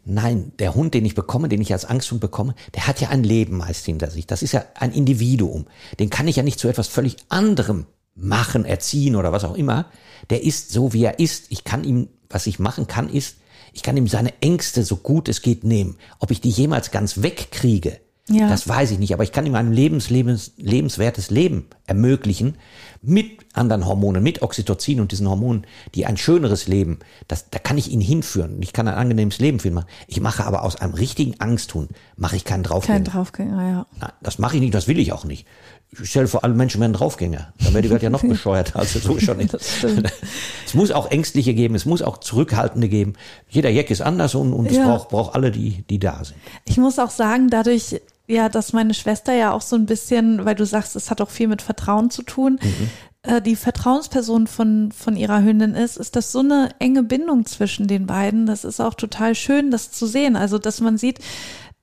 Nein, 0.10 0.54
der 0.58 0.74
Hund, 0.74 0.96
den 0.96 1.06
ich 1.06 1.14
bekomme, 1.14 1.50
den 1.50 1.62
ich 1.62 1.72
als 1.72 1.86
Angsthund 1.86 2.20
bekomme, 2.20 2.56
der 2.74 2.88
hat 2.88 3.00
ja 3.00 3.10
ein 3.10 3.24
Leben 3.24 3.58
meist 3.58 3.86
hinter 3.86 4.10
sich. 4.10 4.26
Das 4.26 4.42
ist 4.42 4.54
ja 4.54 4.66
ein 4.74 4.92
Individuum. 4.92 5.68
Den 6.00 6.10
kann 6.10 6.28
ich 6.28 6.38
ja 6.38 6.44
nicht 6.44 6.60
zu 6.60 6.68
etwas 6.68 6.88
völlig 6.88 7.18
anderem 7.30 7.86
machen, 8.16 8.66
erziehen 8.66 9.16
oder 9.16 9.32
was 9.32 9.44
auch 9.44 9.56
immer. 9.56 9.86
Der 10.30 10.44
ist 10.44 10.72
so, 10.72 10.94
wie 10.94 11.04
er 11.04 11.20
ist. 11.20 11.46
Ich 11.50 11.64
kann 11.64 11.84
ihm, 11.84 12.10
was 12.28 12.48
ich 12.48 12.58
machen 12.58 12.88
kann, 12.88 13.08
ist, 13.08 13.38
ich 13.72 13.84
kann 13.84 13.98
ihm 13.98 14.08
seine 14.08 14.34
Ängste 14.42 14.84
so 14.84 14.98
gut 14.98 15.30
es 15.30 15.44
geht 15.44 15.64
nehmen. 15.64 15.98
Ob 16.20 16.32
ich 16.32 16.42
die 16.42 16.50
jemals 16.50 16.90
ganz 16.92 17.22
wegkriege, 17.22 18.00
Ja. 18.30 18.48
das 18.50 18.68
weiß 18.68 18.92
ich 18.92 19.00
nicht. 19.00 19.14
Aber 19.14 19.24
ich 19.24 19.32
kann 19.32 19.46
ihm 19.46 19.56
ein 19.56 19.72
lebens, 19.74 20.10
lebens, 20.10 20.54
lebenswertes 20.58 21.30
Leben 21.30 21.68
ermöglichen 21.88 22.56
mit 23.02 23.40
anderen 23.54 23.86
Hormonen, 23.86 24.22
mit 24.22 24.42
Oxytocin 24.42 25.00
und 25.00 25.12
diesen 25.12 25.28
Hormonen, 25.30 25.66
die 25.96 26.06
ein 26.06 26.18
schöneres 26.18 26.68
Leben, 26.68 27.00
das, 27.28 27.50
da 27.50 27.58
kann 27.60 27.78
ich 27.78 27.90
ihn 27.92 28.02
hinführen. 28.02 28.62
Ich 28.62 28.74
kann 28.74 28.88
ein 28.88 28.94
angenehmes 28.96 29.40
Leben 29.40 29.60
für 29.60 29.70
ihn 29.70 29.74
machen. 29.74 29.88
Ich 30.08 30.20
mache 30.20 30.46
aber 30.46 30.64
aus 30.64 30.76
einem 30.76 30.94
richtigen 30.94 31.40
Angsthund, 31.40 31.90
mache 32.18 32.36
ich 32.36 32.44
keinen 32.46 32.64
Draufgänger. 32.64 32.98
Kein 33.00 33.04
Draufgänger, 33.06 33.70
ja. 33.70 33.86
Nein, 34.00 34.12
das 34.22 34.38
mache 34.38 34.56
ich 34.56 34.62
nicht, 34.62 34.74
das 34.74 34.88
will 34.88 35.00
ich 35.00 35.14
auch 35.14 35.24
nicht. 35.24 35.48
Ich 35.92 36.10
stelle 36.12 36.28
vor, 36.28 36.44
alle 36.44 36.54
Menschen 36.54 36.80
werden 36.82 36.94
Draufgänger. 36.94 37.52
Dann 37.64 37.74
wäre 37.74 37.82
die 37.82 37.90
Welt 37.90 38.04
ja 38.04 38.10
noch 38.12 38.22
bescheuerter, 38.28 38.78
als 38.80 38.94
sie 38.94 39.00
so 39.00 39.18
schon 39.20 39.40
ist. 39.40 39.58
Es 40.66 40.76
muss 40.76 40.92
auch 40.92 41.10
Ängstliche 41.10 41.56
geben, 41.56 41.74
es 41.74 41.86
muss 41.86 42.04
auch 42.04 42.18
Zurückhaltende 42.20 42.90
geben. 42.90 43.14
Jeder 43.50 43.70
Jack 43.72 43.90
ist 43.90 44.02
anders 44.02 44.36
und, 44.36 44.54
und 44.54 44.68
es 44.68 44.78
Ja. 44.78 44.86
braucht, 44.86 45.10
braucht 45.10 45.36
alle, 45.36 45.50
die, 45.52 45.84
die 45.90 45.98
da 45.98 46.24
sind. 46.24 46.38
Ich 46.66 46.78
muss 46.78 47.00
auch 47.00 47.10
sagen, 47.10 47.50
dadurch, 47.50 48.00
ja, 48.30 48.48
dass 48.48 48.74
meine 48.74 48.94
Schwester 48.94 49.34
ja 49.34 49.52
auch 49.52 49.62
so 49.62 49.76
ein 49.76 49.86
bisschen, 49.88 50.46
weil 50.46 50.56
du 50.56 50.66
sagst, 50.66 50.96
es 50.96 51.10
hat 51.10 51.20
auch 51.20 51.30
viel 51.32 51.48
mit 51.48 51.62
Vertrauen 51.62 52.12
zu 52.12 52.22
tun, 52.22 52.60
äh, 53.24 53.42
die 53.42 53.56
Vertrauensperson 53.56 54.48
von, 54.48 54.92
von 54.92 55.16
ihrer 55.18 55.42
Hündin 55.44 55.74
ist, 55.74 55.98
ist 55.98 56.16
das 56.16 56.32
so 56.32 56.40
eine 56.40 56.70
enge 56.80 57.04
Bindung 57.04 57.46
zwischen 57.46 57.88
den 57.88 58.06
beiden. 58.06 58.46
Das 58.46 58.64
ist 58.64 58.80
auch 58.80 58.94
total 58.94 59.36
schön, 59.36 59.72
das 59.72 59.92
zu 59.92 60.06
sehen. 60.06 60.36
Also, 60.36 60.58
dass 60.60 60.80
man 60.80 60.98
sieht, 60.98 61.20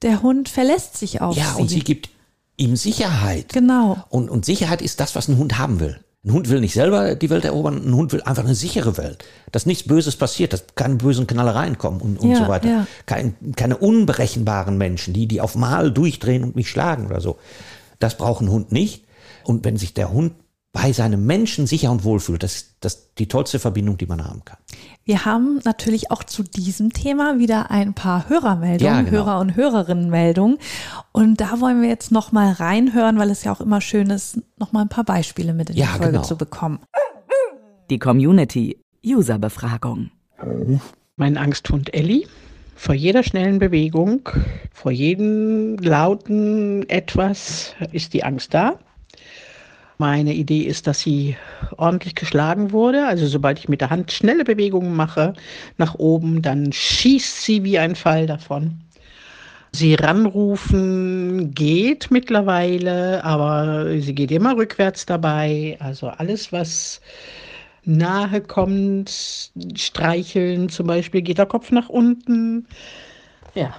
der 0.03 0.23
Hund 0.23 0.49
verlässt 0.49 0.97
sich 0.97 1.21
auf 1.21 1.37
Ja, 1.37 1.55
sie. 1.57 1.61
und 1.63 1.69
sie 1.69 1.81
gibt 1.81 2.11
ihm 2.57 2.77
Sicherheit. 2.77 3.53
Genau. 3.53 3.99
Und, 4.09 4.31
und 4.31 4.45
Sicherheit 4.47 4.81
ist 4.81 5.01
das, 5.01 5.15
was 5.15 5.29
ein 5.29 5.37
Hund 5.39 5.59
haben 5.59 5.81
will. 5.81 6.01
Ein 6.27 6.33
Hund 6.33 6.49
will 6.49 6.61
nicht 6.61 6.75
selber 6.75 7.15
die 7.15 7.31
Welt 7.31 7.45
erobern, 7.45 7.81
ein 7.87 7.95
Hund 7.95 8.13
will 8.13 8.21
einfach 8.23 8.45
eine 8.45 8.57
sichere 8.57 8.97
Welt. 8.99 9.25
Dass 9.53 9.65
nichts 9.65 9.87
Böses 9.87 10.17
passiert, 10.17 10.53
dass 10.53 10.65
keine 10.75 10.97
bösen 10.97 11.29
Knallereien 11.29 11.79
kommen 11.79 12.01
und, 12.01 12.19
und 12.19 12.31
Ja, 12.31 12.39
so 12.39 12.49
weiter. 12.49 12.69
ja. 12.69 12.87
Kein, 13.07 13.37
keine 13.55 13.77
unberechenbaren 13.77 14.77
Menschen, 14.77 15.15
die, 15.15 15.29
die 15.29 15.41
auf 15.41 15.55
Mal 15.55 15.93
durchdrehen 15.93 16.43
und 16.43 16.57
mich 16.57 16.69
schlagen 16.69 17.07
oder 17.07 17.21
so. 17.21 17.39
Das 18.01 18.17
braucht 18.17 18.43
ein 18.43 18.51
Hund 18.51 18.73
nicht. 18.73 19.05
Und 19.45 19.65
wenn 19.65 19.77
sich 19.77 19.95
der 19.95 20.11
Hund 20.13 20.33
bei 20.83 20.93
seinem 20.93 21.25
Menschen 21.25 21.67
sicher 21.67 21.91
und 21.91 22.05
wohl 22.05 22.21
fühlt, 22.21 22.43
das 22.43 22.55
ist 22.57 22.77
das 22.81 23.15
die 23.15 23.29
tollste 23.29 23.59
Verbindung, 23.59 23.97
die 23.97 24.05
man 24.05 24.23
haben 24.23 24.45
kann. 24.45 24.59
Wir 25.07 25.25
haben 25.25 25.59
natürlich 25.65 26.11
auch 26.11 26.23
zu 26.23 26.43
diesem 26.43 26.93
Thema 26.93 27.39
wieder 27.39 27.71
ein 27.71 27.95
paar 27.95 28.29
Hörermeldungen, 28.29 28.95
Ja, 28.95 29.01
genau. 29.01 29.11
Hörer- 29.11 29.41
und 29.41 29.57
Hörerinnenmeldungen. 29.57 30.59
Und 31.13 31.41
da 31.41 31.61
wollen 31.63 31.81
wir 31.81 31.89
jetzt 31.89 32.13
noch 32.13 32.31
mal 32.31 32.53
reinhören, 32.53 33.19
weil 33.19 33.31
es 33.31 33.43
ja 33.43 33.53
auch 33.53 33.63
immer 33.63 33.81
schön 33.81 34.11
ist, 34.11 34.39
noch 34.59 34.73
mal 34.73 34.83
ein 34.83 34.91
paar 34.91 35.05
Beispiele 35.05 35.55
mit 35.55 35.71
in 35.71 35.77
Ja, 35.77 35.87
die 35.87 35.99
Folge 35.99 36.13
genau. 36.13 36.25
zu 36.25 36.37
bekommen. 36.37 36.81
Die 37.89 37.99
Community 37.99 38.79
User-Befragung. 39.05 40.11
Mein 41.17 41.39
Angsthund 41.39 41.95
Ellie. 41.95 42.27
Vor 42.75 42.95
jeder 42.95 43.23
schnellen 43.23 43.59
Bewegung, 43.59 44.29
vor 44.75 44.93
jedem 44.93 45.79
lauten 45.79 46.87
Etwas 46.91 47.73
ist 47.93 48.13
die 48.13 48.23
Angst 48.25 48.53
da. 48.53 48.79
Meine 49.99 50.35
Idee 50.35 50.63
ist, 50.63 50.87
dass 50.87 51.01
sie 51.01 51.37
ordentlich 51.79 52.15
geschlagen 52.15 52.73
wurde. 52.73 53.07
Also 53.07 53.27
sobald 53.27 53.59
ich 53.59 53.69
mit 53.69 53.81
der 53.81 53.91
Hand 53.91 54.13
schnelle 54.13 54.45
Bewegungen 54.45 54.95
mache 54.95 55.33
nach 55.79 55.95
oben, 55.95 56.43
dann 56.43 56.73
schießt 56.73 57.43
sie 57.43 57.65
wie 57.65 57.79
ein 57.79 57.97
Pfeil 57.97 58.27
davon. 58.27 58.81
Sie 59.73 59.95
ranrufen 59.95 61.51
geht 61.55 62.11
mittlerweile, 62.11 63.23
aber 63.25 64.01
sie 64.01 64.15
geht 64.15 64.31
immer 64.31 64.57
rückwärts 64.57 65.07
dabei. 65.07 65.77
Also 65.81 66.09
alles, 66.09 66.53
was 66.53 67.01
nahe 67.85 68.41
kommt, 68.41 69.51
streicheln 69.77 70.69
zum 70.69 70.87
Beispiel, 70.87 71.23
geht 71.23 71.39
der 71.39 71.47
Kopf 71.47 71.71
nach 71.71 71.89
unten. 71.89 72.67
Ja. 73.55 73.79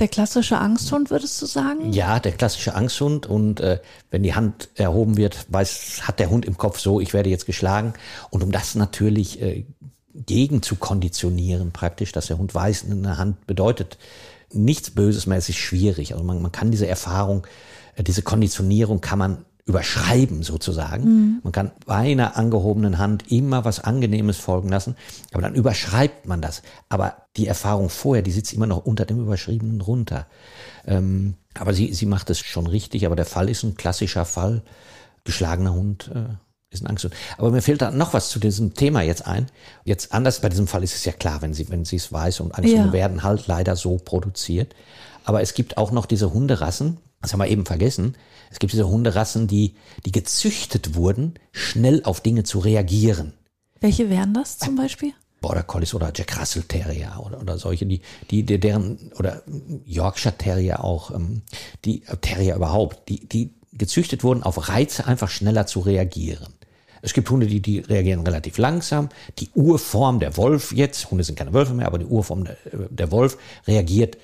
Der 0.00 0.08
klassische 0.08 0.56
Angsthund, 0.56 1.10
würdest 1.10 1.40
du 1.42 1.46
sagen? 1.46 1.92
Ja, 1.92 2.20
der 2.20 2.32
klassische 2.32 2.74
Angsthund 2.74 3.26
und 3.26 3.60
äh, 3.60 3.80
wenn 4.10 4.22
die 4.22 4.34
Hand 4.34 4.70
erhoben 4.74 5.18
wird, 5.18 5.44
weiß, 5.50 6.08
hat 6.08 6.18
der 6.18 6.30
Hund 6.30 6.46
im 6.46 6.56
Kopf 6.56 6.80
so, 6.80 7.00
ich 7.00 7.12
werde 7.12 7.28
jetzt 7.28 7.44
geschlagen. 7.44 7.92
Und 8.30 8.42
um 8.42 8.50
das 8.50 8.74
natürlich 8.74 9.42
äh, 9.42 9.66
gegen 10.14 10.62
zu 10.62 10.76
konditionieren 10.76 11.70
praktisch, 11.72 12.12
dass 12.12 12.28
der 12.28 12.38
Hund 12.38 12.54
weiß, 12.54 12.86
eine 12.90 13.18
Hand 13.18 13.46
bedeutet 13.46 13.98
nichts 14.52 14.90
Böses 14.90 15.26
mehr, 15.26 15.36
es 15.36 15.50
ist 15.50 15.58
schwierig. 15.58 16.12
Also 16.12 16.24
man, 16.24 16.40
man 16.40 16.50
kann 16.50 16.70
diese 16.70 16.86
Erfahrung, 16.86 17.46
äh, 17.94 18.02
diese 18.02 18.22
Konditionierung 18.22 19.02
kann 19.02 19.18
man 19.18 19.44
überschreiben 19.70 20.42
sozusagen. 20.42 21.40
Man 21.42 21.52
kann 21.52 21.70
bei 21.86 21.94
einer 22.12 22.36
angehobenen 22.36 22.98
Hand 22.98 23.30
immer 23.32 23.64
was 23.64 23.80
Angenehmes 23.80 24.36
folgen 24.36 24.68
lassen, 24.68 24.96
aber 25.32 25.42
dann 25.42 25.54
überschreibt 25.54 26.26
man 26.26 26.42
das. 26.42 26.62
Aber 26.88 27.16
die 27.36 27.46
Erfahrung 27.46 27.88
vorher, 27.88 28.22
die 28.22 28.30
sitzt 28.30 28.52
immer 28.52 28.66
noch 28.66 28.84
unter 28.84 29.06
dem 29.06 29.20
Überschriebenen 29.20 29.80
runter. 29.80 30.26
Ähm, 30.86 31.34
aber 31.58 31.72
sie, 31.74 31.92
sie 31.94 32.06
macht 32.06 32.30
es 32.30 32.38
schon 32.40 32.66
richtig, 32.66 33.06
aber 33.06 33.16
der 33.16 33.26
Fall 33.26 33.48
ist 33.48 33.62
ein 33.62 33.74
klassischer 33.76 34.24
Fall. 34.24 34.62
Geschlagener 35.24 35.74
Hund 35.74 36.10
äh, 36.14 36.34
ist 36.70 36.82
ein 36.82 36.86
Angsthund. 36.86 37.14
Aber 37.38 37.50
mir 37.50 37.62
fehlt 37.62 37.82
da 37.82 37.90
noch 37.90 38.14
was 38.14 38.30
zu 38.30 38.38
diesem 38.38 38.74
Thema 38.74 39.02
jetzt 39.02 39.26
ein. 39.26 39.46
Jetzt 39.84 40.12
anders, 40.12 40.40
bei 40.40 40.48
diesem 40.48 40.66
Fall 40.66 40.82
ist 40.84 40.94
es 40.94 41.04
ja 41.04 41.12
klar, 41.12 41.42
wenn 41.42 41.52
sie, 41.54 41.68
wenn 41.68 41.84
sie 41.84 41.96
es 41.96 42.12
weiß 42.12 42.40
und 42.40 42.54
Angsthunde 42.54 42.86
Ja. 42.88 42.92
werden 42.92 43.22
halt 43.22 43.46
leider 43.46 43.76
so 43.76 43.96
produziert. 43.96 44.74
Aber 45.24 45.42
es 45.42 45.54
gibt 45.54 45.76
auch 45.76 45.90
noch 45.92 46.06
diese 46.06 46.32
Hunderassen, 46.32 46.98
das 47.20 47.32
haben 47.32 47.40
wir 47.40 47.48
eben 47.48 47.66
vergessen. 47.66 48.14
Es 48.50 48.58
gibt 48.58 48.72
diese 48.72 48.88
Hunderassen, 48.88 49.46
die, 49.46 49.74
die 50.04 50.12
gezüchtet 50.12 50.94
wurden, 50.94 51.34
schnell 51.52 52.02
auf 52.04 52.20
Dinge 52.20 52.42
zu 52.42 52.58
reagieren. 52.58 53.32
Welche 53.80 54.10
wären 54.10 54.34
das 54.34 54.58
zum 54.58 54.76
Beispiel? 54.76 55.12
Border 55.40 55.62
Collies 55.62 55.94
oder 55.94 56.12
Jack 56.14 56.38
Russell 56.38 56.64
Terrier 56.64 57.18
oder, 57.24 57.40
oder 57.40 57.56
solche, 57.56 57.86
die, 57.86 58.02
die, 58.30 58.44
deren, 58.44 59.12
oder 59.18 59.42
Yorkshire 59.86 60.36
Terrier 60.36 60.84
auch, 60.84 61.12
ähm, 61.12 61.42
die 61.84 62.02
äh, 62.06 62.16
Terrier 62.16 62.56
überhaupt, 62.56 63.08
die, 63.08 63.26
die 63.26 63.54
gezüchtet 63.72 64.22
wurden, 64.22 64.42
auf 64.42 64.68
Reize 64.68 65.06
einfach 65.06 65.30
schneller 65.30 65.66
zu 65.66 65.80
reagieren. 65.80 66.52
Es 67.02 67.14
gibt 67.14 67.30
Hunde, 67.30 67.46
die, 67.46 67.62
die 67.62 67.78
reagieren 67.78 68.20
relativ 68.20 68.58
langsam. 68.58 69.08
Die 69.38 69.48
Urform 69.54 70.20
der 70.20 70.36
Wolf 70.36 70.72
jetzt, 70.72 71.10
Hunde 71.10 71.24
sind 71.24 71.36
keine 71.36 71.54
Wölfe 71.54 71.72
mehr, 71.72 71.86
aber 71.86 71.98
die 71.98 72.04
Urform 72.04 72.44
der, 72.44 72.56
der 72.90 73.10
Wolf 73.10 73.38
reagiert 73.66 74.18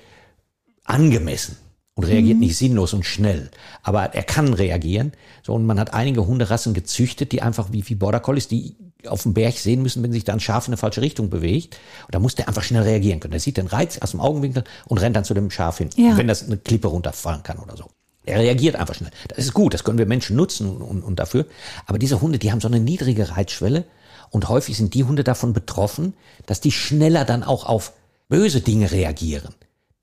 angemessen 0.83 1.57
und 1.97 2.03
reagiert 2.03 2.37
nicht 2.37 2.55
sinnlos 2.55 2.93
und 2.93 3.05
schnell. 3.05 3.49
Aber 3.81 4.13
er 4.13 4.21
kann 4.21 4.53
reagieren. 4.53 5.13
So, 5.41 5.53
und 5.55 5.65
man 5.65 5.79
hat 5.79 5.95
einige 5.95 6.27
Hunderassen 6.27 6.75
gezüchtet, 6.75 7.31
die 7.31 7.41
einfach 7.41 7.71
wie, 7.71 7.89
wie 7.89 7.95
Border 7.95 8.19
Collies, 8.19 8.47
die 8.47 8.75
auf 9.07 9.23
dem 9.23 9.33
Berg 9.33 9.55
sehen 9.55 9.81
müssen, 9.81 10.03
wenn 10.03 10.11
sich 10.11 10.23
da 10.23 10.33
ein 10.33 10.39
Schaf 10.39 10.67
in 10.67 10.73
eine 10.73 10.77
falsche 10.77 11.01
Richtung 11.01 11.31
bewegt. 11.31 11.79
Und 12.05 12.13
da 12.13 12.19
muss 12.19 12.35
der 12.35 12.47
einfach 12.47 12.61
schnell 12.61 12.83
reagieren 12.83 13.19
können. 13.19 13.31
Der 13.31 13.39
sieht 13.39 13.57
den 13.57 13.65
Reiz 13.65 13.97
aus 13.97 14.11
dem 14.11 14.21
Augenwinkel 14.21 14.63
und 14.85 14.99
rennt 14.99 15.15
dann 15.15 15.23
zu 15.23 15.33
dem 15.33 15.49
Schaf 15.49 15.79
hin, 15.79 15.89
Ja. 15.95 16.15
wenn 16.17 16.27
das 16.27 16.43
eine 16.43 16.57
Klippe 16.57 16.87
runterfallen 16.87 17.41
kann 17.41 17.57
oder 17.57 17.75
so. 17.75 17.85
Er 18.25 18.39
reagiert 18.41 18.75
einfach 18.75 18.93
schnell. 18.93 19.09
Das 19.29 19.39
ist 19.39 19.55
gut, 19.55 19.73
das 19.73 19.83
können 19.83 19.97
wir 19.97 20.05
Menschen 20.05 20.35
nutzen 20.35 20.69
und, 20.69 20.83
und, 20.83 21.01
und 21.01 21.17
dafür. 21.17 21.47
Aber 21.87 21.97
diese 21.97 22.21
Hunde, 22.21 22.37
die 22.37 22.51
haben 22.51 22.61
so 22.61 22.67
eine 22.67 22.79
niedrige 22.79 23.35
Reizschwelle 23.35 23.85
und 24.29 24.49
häufig 24.49 24.77
sind 24.77 24.93
die 24.93 25.03
Hunde 25.03 25.23
davon 25.23 25.51
betroffen, 25.53 26.13
dass 26.45 26.61
die 26.61 26.71
schneller 26.71 27.25
dann 27.25 27.41
auch 27.43 27.65
auf 27.65 27.93
böse 28.29 28.61
Dinge 28.61 28.91
reagieren 28.91 29.55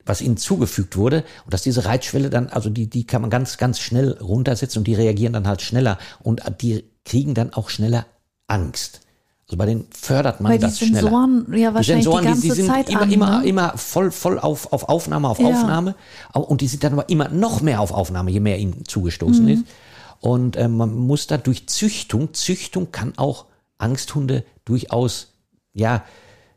was 0.05 0.21
ihnen 0.21 0.37
zugefügt 0.37 0.97
wurde 0.97 1.23
und 1.45 1.53
dass 1.53 1.63
diese 1.63 1.85
Reizschwelle 1.85 2.29
dann, 2.29 2.47
also 2.47 2.69
die, 2.69 2.87
die 2.87 3.05
kann 3.05 3.21
man 3.21 3.29
ganz, 3.29 3.57
ganz 3.57 3.79
schnell 3.79 4.11
runtersetzen 4.21 4.79
und 4.79 4.87
die 4.87 4.93
reagieren 4.95 5.33
dann 5.33 5.47
halt 5.47 5.61
schneller 5.61 5.97
und 6.21 6.41
die 6.61 6.83
kriegen 7.05 7.33
dann 7.33 7.53
auch 7.53 7.69
schneller 7.69 8.05
Angst. 8.47 9.01
Also 9.47 9.57
bei 9.57 9.65
denen 9.67 9.85
fördert 9.91 10.41
man 10.41 10.51
Weil 10.51 10.57
die 10.57 10.65
das 10.65 10.79
schneller. 10.79 11.01
Sensoren 11.01 11.53
ja 11.55 11.73
wahrscheinlich 11.73 12.07
die, 12.07 12.23
ganze 12.23 12.51
sind 12.53 12.67
Zeit 12.67 12.89
immer, 12.89 13.01
an. 13.01 13.11
immer, 13.11 13.39
ne? 13.41 13.47
immer 13.47 13.77
voll, 13.77 14.09
voll 14.11 14.39
auf, 14.39 14.73
auf 14.73 14.89
Aufnahme, 14.89 15.29
auf 15.29 15.39
Ja. 15.39 15.47
Aufnahme. 15.49 15.95
Und 16.33 16.61
die 16.61 16.67
sind 16.67 16.83
dann 16.83 16.93
aber 16.93 17.09
immer 17.09 17.29
noch 17.29 17.61
mehr 17.61 17.79
auf 17.79 17.91
Aufnahme, 17.91 18.31
je 18.31 18.39
mehr 18.39 18.57
ihnen 18.57 18.85
zugestoßen 18.85 19.43
Mhm. 19.45 19.51
ist. 19.51 19.63
Und 20.19 20.57
ähm, 20.57 20.77
man 20.77 20.95
muss 20.95 21.27
da 21.27 21.37
durch 21.37 21.67
Züchtung, 21.67 22.33
Züchtung 22.33 22.91
kann 22.91 23.13
auch 23.17 23.45
Angsthunde 23.77 24.43
durchaus, 24.65 25.33
ja, 25.73 26.03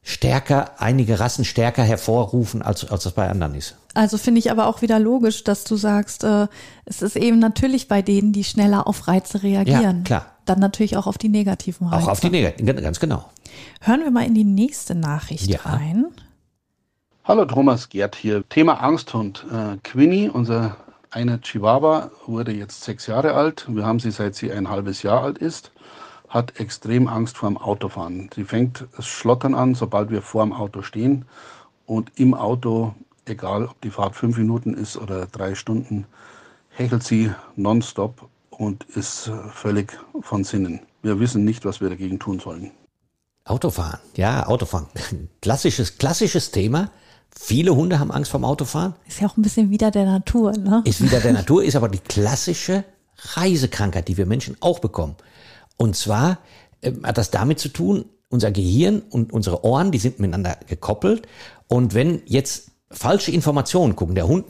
stärker, 0.08 0.80
einige 0.80 1.20
Rassen 1.20 1.44
stärker 1.44 1.82
hervorrufen, 1.82 2.62
als, 2.62 2.90
als 2.90 3.04
das 3.04 3.12
bei 3.12 3.28
anderen 3.28 3.54
ist. 3.54 3.76
Also 3.94 4.16
finde 4.16 4.38
ich 4.38 4.50
aber 4.50 4.66
auch 4.66 4.80
wieder 4.80 4.98
logisch, 4.98 5.44
dass 5.44 5.64
du 5.64 5.76
sagst, 5.76 6.24
äh, 6.24 6.46
es 6.86 7.02
ist 7.02 7.16
eben 7.16 7.38
natürlich 7.38 7.88
bei 7.88 8.00
denen, 8.00 8.32
die 8.32 8.44
schneller 8.44 8.86
auf 8.86 9.06
Reize 9.06 9.42
reagieren. 9.42 9.98
Ja, 9.98 10.04
klar. 10.04 10.26
Dann 10.46 10.60
natürlich 10.60 10.96
auch 10.96 11.06
auf 11.06 11.18
die 11.18 11.28
negativen 11.28 11.86
Reize. 11.88 12.04
Auch 12.06 12.08
auf 12.12 12.20
die 12.20 12.30
Negativen, 12.30 12.82
ganz 12.82 13.00
genau. 13.00 13.28
Hören 13.82 14.00
wir 14.00 14.10
mal 14.10 14.24
in 14.24 14.34
die 14.34 14.44
nächste 14.44 14.94
Nachricht 14.94 15.46
Ja. 15.46 15.60
rein. 15.64 16.06
Hallo 17.24 17.44
Thomas 17.44 17.90
Gerd 17.90 18.16
hier. 18.16 18.48
Thema 18.48 18.82
Angsthund. 18.82 19.44
Äh, 19.52 19.76
Quinny, 19.82 20.30
unser 20.30 20.78
eine 21.10 21.40
Chihuahua, 21.42 22.10
wurde 22.26 22.52
jetzt 22.52 22.82
sechs 22.84 23.06
Jahre 23.06 23.34
alt. 23.34 23.66
Wir 23.68 23.84
haben 23.84 24.00
sie 24.00 24.10
seit 24.10 24.34
sie 24.34 24.50
ein 24.50 24.70
halbes 24.70 25.02
Jahr 25.02 25.22
alt 25.22 25.36
ist. 25.36 25.70
Hat 26.28 26.60
extrem 26.60 27.08
Angst 27.08 27.38
vor 27.38 27.48
dem 27.48 27.56
Autofahren. 27.56 28.28
Sie 28.34 28.44
fängt 28.44 28.86
das 28.96 29.06
Schlottern 29.06 29.54
an, 29.54 29.74
sobald 29.74 30.10
wir 30.10 30.22
vor 30.22 30.44
dem 30.44 30.52
Auto 30.52 30.82
stehen. 30.82 31.24
Und 31.86 32.12
im 32.16 32.34
Auto, 32.34 32.94
egal 33.24 33.64
ob 33.64 33.80
die 33.80 33.90
Fahrt 33.90 34.14
fünf 34.14 34.36
Minuten 34.36 34.74
ist 34.74 34.96
oder 34.96 35.26
drei 35.26 35.54
Stunden, 35.54 36.06
hechelt 36.68 37.02
sie 37.02 37.32
nonstop 37.56 38.28
und 38.50 38.84
ist 38.84 39.30
völlig 39.52 39.98
von 40.20 40.44
Sinnen. 40.44 40.80
Wir 41.02 41.18
wissen 41.20 41.44
nicht, 41.44 41.64
was 41.64 41.80
wir 41.80 41.88
dagegen 41.88 42.18
tun 42.18 42.40
sollen. 42.40 42.72
Autofahren, 43.44 43.98
ja, 44.14 44.46
Autofahren. 44.46 44.86
Klassisches, 45.40 45.96
klassisches 45.96 46.50
Thema. 46.50 46.90
Viele 47.34 47.74
Hunde 47.74 47.98
haben 47.98 48.10
Angst 48.10 48.30
vorm 48.30 48.44
Autofahren. 48.44 48.94
Ist 49.06 49.20
ja 49.20 49.28
auch 49.28 49.36
ein 49.36 49.42
bisschen 49.42 49.70
wieder 49.70 49.90
der 49.90 50.04
Natur, 50.04 50.52
ne? 50.52 50.82
Ist 50.84 51.00
wieder 51.00 51.20
der 51.20 51.32
Natur, 51.32 51.64
ist 51.64 51.76
aber 51.76 51.88
die 51.88 52.00
klassische 52.00 52.84
Reisekrankheit, 53.34 54.08
die 54.08 54.16
wir 54.16 54.26
Menschen 54.26 54.56
auch 54.60 54.80
bekommen. 54.80 55.16
Und 55.78 55.96
zwar 55.96 56.38
ähm, 56.82 57.06
hat 57.06 57.16
das 57.16 57.30
damit 57.30 57.58
zu 57.58 57.70
tun, 57.70 58.04
unser 58.28 58.50
Gehirn 58.50 59.00
und 59.08 59.32
unsere 59.32 59.64
Ohren, 59.64 59.90
die 59.90 59.98
sind 59.98 60.18
miteinander 60.20 60.58
gekoppelt. 60.66 61.26
Und 61.66 61.94
wenn 61.94 62.20
jetzt 62.26 62.72
falsche 62.90 63.30
Informationen 63.30 63.96
gucken, 63.96 64.14
der 64.14 64.28
Hund 64.28 64.46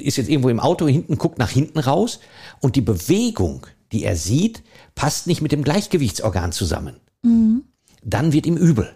ist 0.00 0.16
jetzt 0.16 0.28
irgendwo 0.28 0.48
im 0.48 0.58
Auto, 0.58 0.88
hinten 0.88 1.16
guckt 1.16 1.38
nach 1.38 1.50
hinten 1.50 1.78
raus 1.78 2.18
und 2.60 2.74
die 2.74 2.80
Bewegung, 2.80 3.66
die 3.92 4.02
er 4.04 4.16
sieht, 4.16 4.64
passt 4.96 5.28
nicht 5.28 5.42
mit 5.42 5.52
dem 5.52 5.62
Gleichgewichtsorgan 5.62 6.50
zusammen. 6.50 6.96
Dann 8.02 8.32
wird 8.32 8.46
ihm 8.46 8.56
übel. 8.56 8.94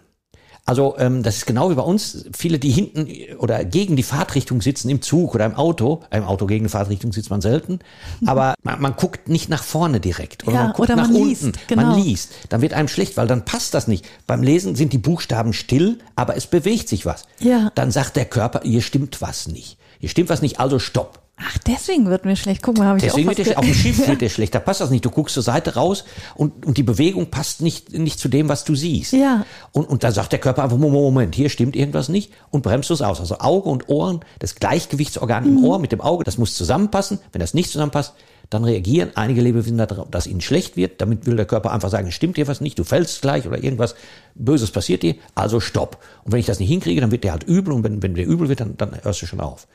Also 0.67 0.95
ähm, 0.97 1.21
das 1.21 1.37
ist 1.37 1.45
genau 1.45 1.69
wie 1.69 1.75
bei 1.75 1.83
uns. 1.83 2.25
Viele, 2.35 2.57
die 2.57 2.71
hinten 2.71 3.07
oder 3.37 3.63
gegen 3.63 3.95
die 3.95 4.03
Fahrtrichtung 4.03 4.61
sitzen 4.61 4.89
im 4.89 5.01
Zug 5.01 5.35
oder 5.35 5.45
im 5.45 5.53
Auto. 5.55 6.01
Im 6.09 6.23
Auto 6.23 6.47
gegen 6.47 6.65
die 6.65 6.69
Fahrtrichtung 6.71 7.13
sitzt 7.13 7.29
man 7.29 7.39
selten. 7.41 7.79
Aber 8.25 8.55
man, 8.63 8.81
man 8.81 8.95
guckt 8.95 9.29
nicht 9.29 9.47
nach 9.47 9.63
vorne 9.63 9.99
direkt. 9.99 10.47
Oder 10.47 10.55
Ja, 10.55 10.63
man 10.63 10.73
guckt 10.73 10.89
oder 10.89 10.95
nach 10.95 11.07
man 11.07 11.15
unten. 11.21 11.27
liest, 11.27 11.67
genau. 11.67 11.81
Man 11.83 11.99
liest. 11.99 12.31
Dann 12.49 12.61
wird 12.61 12.73
einem 12.73 12.87
schlecht, 12.87 13.15
weil 13.15 13.27
dann 13.27 13.45
passt 13.45 13.75
das 13.75 13.87
nicht. 13.87 14.05
Beim 14.25 14.41
Lesen 14.41 14.75
sind 14.75 14.91
die 14.91 14.97
Buchstaben 14.97 15.53
still, 15.53 15.99
aber 16.15 16.35
es 16.35 16.47
bewegt 16.47 16.89
sich 16.89 17.05
was. 17.05 17.25
Ja. 17.39 17.71
Dann 17.75 17.91
sagt 17.91 18.15
der 18.15 18.25
Körper, 18.25 18.61
hier 18.63 18.81
stimmt 18.81 19.21
was 19.21 19.47
nicht. 19.47 19.77
Hier 19.99 20.09
stimmt 20.09 20.29
was 20.29 20.41
nicht, 20.41 20.59
also 20.59 20.79
stopp. 20.79 21.19
Ach, 21.37 21.57
deswegen 21.67 22.05
wird 22.09 22.23
mir 22.23 22.37
schlecht. 22.37 22.63
Guck 22.63 22.77
mal, 22.77 22.87
habe 22.87 22.97
ich 22.97 23.03
Deswegen 23.03 23.27
auch 23.27 23.35
wird 23.37 23.47
dir, 23.47 23.59
auf 23.59 23.65
dem 23.65 23.73
Schiff 23.73 24.07
wird 24.07 24.21
dir 24.21 24.29
schlecht. 24.29 24.55
Da 24.55 24.59
passt 24.59 24.79
das 24.79 24.89
nicht. 24.89 25.03
Du 25.03 25.09
guckst 25.11 25.33
zur 25.33 25.43
Seite 25.43 25.75
raus 25.75 26.05
und, 26.35 26.65
und 26.65 26.77
die 26.77 26.83
Bewegung 26.83 27.29
passt 27.29 27.61
nicht, 27.61 27.91
nicht 27.91 28.19
zu 28.19 28.29
dem, 28.29 28.47
was 28.47 28.63
du 28.63 28.73
siehst. 28.73 29.11
Ja. 29.11 29.45
Und, 29.73 29.89
und 29.89 30.03
da 30.05 30.11
sagt 30.11 30.31
der 30.31 30.39
Körper 30.39 30.63
einfach, 30.63 30.77
Moment, 30.77 31.35
hier 31.35 31.49
stimmt 31.49 31.75
irgendwas 31.75 32.07
nicht 32.07 32.31
und 32.51 32.61
bremst 32.63 32.89
es 32.89 33.01
aus. 33.01 33.19
Also 33.19 33.39
Auge 33.39 33.69
und 33.69 33.89
Ohren, 33.89 34.21
das 34.39 34.55
Gleichgewichtsorgan 34.55 35.43
Mhm. 35.43 35.57
im 35.57 35.63
Ohr 35.65 35.79
mit 35.79 35.91
dem 35.91 35.99
Auge, 35.99 36.23
das 36.23 36.37
muss 36.37 36.55
zusammenpassen. 36.55 37.19
Wenn 37.33 37.41
das 37.41 37.53
nicht 37.53 37.69
zusammenpasst, 37.69 38.13
dann 38.49 38.63
reagieren 38.63 39.09
einige 39.15 39.41
Lebewesen 39.41 39.77
darauf, 39.77 40.09
dass 40.09 40.27
ihnen 40.27 40.39
schlecht 40.41 40.77
wird. 40.77 41.01
Damit 41.01 41.25
will 41.25 41.35
der 41.35 41.45
Körper 41.45 41.73
einfach 41.73 41.89
sagen, 41.89 42.07
es 42.07 42.13
stimmt 42.13 42.37
dir 42.37 42.47
was 42.47 42.61
nicht, 42.61 42.79
du 42.79 42.83
fällst 42.83 43.21
gleich 43.21 43.45
oder 43.47 43.61
irgendwas 43.61 43.95
Böses 44.35 44.71
passiert 44.71 45.03
dir, 45.03 45.15
also 45.33 45.59
stopp. 45.59 45.97
Und 46.23 46.31
wenn 46.31 46.39
ich 46.39 46.45
das 46.45 46.59
nicht 46.59 46.69
hinkriege, 46.69 47.01
dann 47.01 47.11
wird 47.11 47.23
der 47.23 47.31
halt 47.31 47.43
übel 47.43 47.73
und 47.73 47.83
wenn, 47.83 48.01
wenn 48.03 48.13
der 48.15 48.25
übel 48.27 48.47
wird, 48.47 48.59
dann, 48.61 48.77
dann 48.77 48.91
hörst 49.03 49.21
du 49.21 49.25
schon 49.25 49.41
auf. 49.41 49.67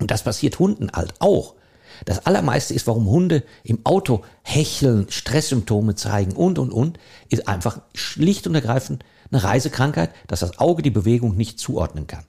Und 0.00 0.10
das 0.10 0.22
passiert 0.22 0.58
Hunden 0.58 0.90
halt 0.92 1.14
auch. 1.20 1.54
Das 2.04 2.26
Allermeiste 2.26 2.74
ist, 2.74 2.86
warum 2.86 3.06
Hunde 3.06 3.42
im 3.64 3.78
Auto 3.84 4.22
hecheln, 4.42 5.06
Stresssymptome 5.08 5.94
zeigen 5.94 6.32
und, 6.32 6.58
und, 6.58 6.70
und, 6.70 6.98
ist 7.30 7.48
einfach 7.48 7.80
schlicht 7.94 8.46
und 8.46 8.54
ergreifend 8.54 9.04
eine 9.30 9.42
Reisekrankheit, 9.42 10.10
dass 10.26 10.40
das 10.40 10.58
Auge 10.58 10.82
die 10.82 10.90
Bewegung 10.90 11.36
nicht 11.36 11.58
zuordnen 11.58 12.06
kann. 12.06 12.24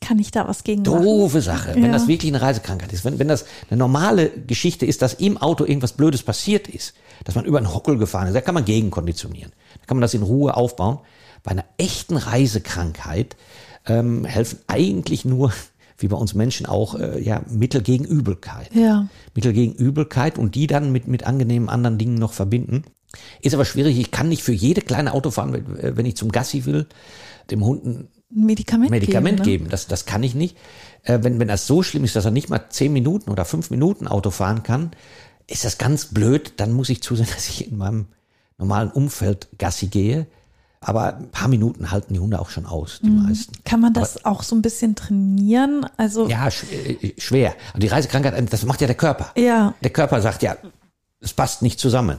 Kann 0.00 0.18
ich 0.18 0.30
da 0.30 0.48
was 0.48 0.64
gegen 0.64 0.82
machen? 0.82 1.02
Doofe 1.02 1.42
Sache, 1.42 1.74
wenn 1.74 1.84
Ja. 1.84 1.92
das 1.92 2.08
wirklich 2.08 2.32
eine 2.32 2.40
Reisekrankheit 2.40 2.92
ist. 2.92 3.04
Wenn, 3.04 3.18
wenn 3.18 3.28
das 3.28 3.44
eine 3.68 3.78
normale 3.78 4.30
Geschichte 4.30 4.86
ist, 4.86 5.02
dass 5.02 5.14
im 5.14 5.36
Auto 5.36 5.64
irgendwas 5.64 5.92
Blödes 5.92 6.22
passiert 6.22 6.68
ist, 6.68 6.94
dass 7.24 7.34
man 7.34 7.44
über 7.44 7.58
einen 7.58 7.74
Hockel 7.74 7.98
gefahren 7.98 8.28
ist, 8.28 8.34
da 8.34 8.40
kann 8.40 8.54
man 8.54 8.64
gegenkonditionieren. 8.64 9.52
Da 9.80 9.86
kann 9.86 9.98
man 9.98 10.02
das 10.02 10.14
in 10.14 10.22
Ruhe 10.22 10.56
aufbauen. 10.56 11.00
Bei 11.42 11.50
einer 11.50 11.64
echten 11.76 12.16
Reisekrankheit 12.16 13.36
ähm, 13.86 14.24
helfen 14.24 14.60
eigentlich 14.68 15.24
nur, 15.26 15.52
wie 16.00 16.08
bei 16.08 16.16
uns 16.16 16.34
Menschen 16.34 16.66
auch, 16.66 16.94
äh, 16.98 17.20
ja, 17.20 17.42
Mittel 17.50 17.82
gegen 17.82 18.04
Übelkeit. 18.04 18.70
Ja. 18.74 19.08
Mittel 19.34 19.52
gegen 19.52 19.72
Übelkeit 19.74 20.38
und 20.38 20.54
die 20.54 20.66
dann 20.66 20.92
mit, 20.92 21.06
mit 21.08 21.24
angenehmen 21.24 21.68
anderen 21.68 21.98
Dingen 21.98 22.14
noch 22.14 22.32
verbinden. 22.32 22.82
Ist 23.42 23.54
aber 23.54 23.64
schwierig. 23.64 23.98
Ich 23.98 24.10
kann 24.10 24.28
nicht 24.28 24.42
für 24.42 24.52
jede 24.52 24.80
kleine 24.82 25.12
Autofahren, 25.14 25.52
wenn- 25.52 25.96
wenn 25.96 26.06
ich 26.06 26.16
zum 26.16 26.30
Gassi 26.32 26.64
will, 26.64 26.86
dem 27.50 27.64
Hund 27.64 27.84
ein 27.84 28.08
Medikament, 28.32 28.90
Medikament 28.90 29.38
geben. 29.42 29.50
ne? 29.50 29.58
geben. 29.64 29.70
Das, 29.70 29.86
das 29.88 30.06
kann 30.06 30.22
ich 30.22 30.34
nicht. 30.36 30.56
Äh, 31.02 31.18
wenn, 31.22 31.40
wenn 31.40 31.48
das 31.48 31.66
so 31.66 31.82
schlimm 31.82 32.04
ist, 32.04 32.14
dass 32.14 32.24
er 32.24 32.30
nicht 32.30 32.48
mal 32.48 32.66
zehn 32.70 32.92
Minuten 32.92 33.30
oder 33.30 33.44
fünf 33.44 33.70
Minuten 33.70 34.06
Auto 34.06 34.30
fahren 34.30 34.62
kann, 34.62 34.92
ist 35.48 35.64
das 35.64 35.78
ganz 35.78 36.06
blöd. 36.06 36.52
Dann 36.58 36.72
muss 36.72 36.88
ich 36.90 37.02
zusehen, 37.02 37.26
dass 37.34 37.48
ich 37.48 37.68
in 37.70 37.76
meinem 37.76 38.06
normalen 38.58 38.90
Umfeld 38.90 39.48
Gassi 39.58 39.88
gehe. 39.88 40.26
Aber 40.82 41.16
ein 41.16 41.30
paar 41.30 41.48
Minuten 41.48 41.90
halten 41.90 42.14
die 42.14 42.20
Hunde 42.20 42.40
auch 42.40 42.48
schon 42.48 42.64
aus, 42.64 43.00
die 43.02 43.10
meisten. 43.10 43.52
Kann 43.64 43.80
man 43.80 43.92
das 43.92 44.24
auch 44.24 44.42
so 44.42 44.56
ein 44.56 44.62
bisschen 44.62 44.94
trainieren? 44.94 45.84
Also 45.98 46.26
Ja, 46.26 46.50
sch 46.50 46.64
äh, 46.72 47.12
schwer. 47.18 47.54
Und 47.74 47.82
die 47.82 47.88
Reisekrankheit, 47.88 48.50
das 48.50 48.64
macht 48.64 48.80
ja 48.80 48.86
der 48.86 48.96
Körper. 48.96 49.30
Ja. 49.36 49.74
Der 49.82 49.90
Körper 49.90 50.22
sagt 50.22 50.42
ja, 50.42 50.56
es 51.20 51.34
passt 51.34 51.60
nicht 51.60 51.78
zusammen. 51.78 52.18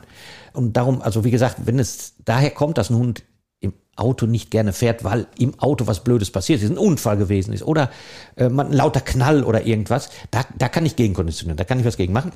Und 0.54 0.78
darum, 0.78 1.02
also 1.02 1.24
wie 1.24 1.32
gesagt, 1.32 1.65
wenn 1.65 1.80
es 1.80 2.13
daher 2.24 2.52
kommt, 2.52 2.78
dass 2.78 2.91
ein 2.91 2.97
Hund 2.97 3.24
im 3.62 3.74
Auto 3.95 4.28
nicht 4.28 4.52
gerne 4.52 4.74
fährt, 4.74 5.04
weil 5.04 5.26
im 5.39 5.60
Auto 5.60 5.88
was 5.88 6.04
Blödes 6.04 6.30
passiert 6.30 6.62
ist, 6.62 6.69
ein 6.69 6.78
Unfall 6.78 7.17
gewesen 7.17 7.54
ist 7.54 7.63
oder 7.63 7.89
äh, 8.36 8.47
man, 8.47 8.67
ein 8.67 8.74
lauter 8.74 9.02
Knall 9.02 9.43
oder 9.43 9.65
irgendwas, 9.65 10.12
da, 10.30 10.45
da 10.60 10.69
kann 10.69 10.86
ich 10.86 10.95
gegenkonditionieren, 10.95 11.58
da 11.58 11.63
kann 11.63 11.80
ich 11.80 11.86
was 11.86 11.97
gegen 11.97 12.13
machen. 12.13 12.32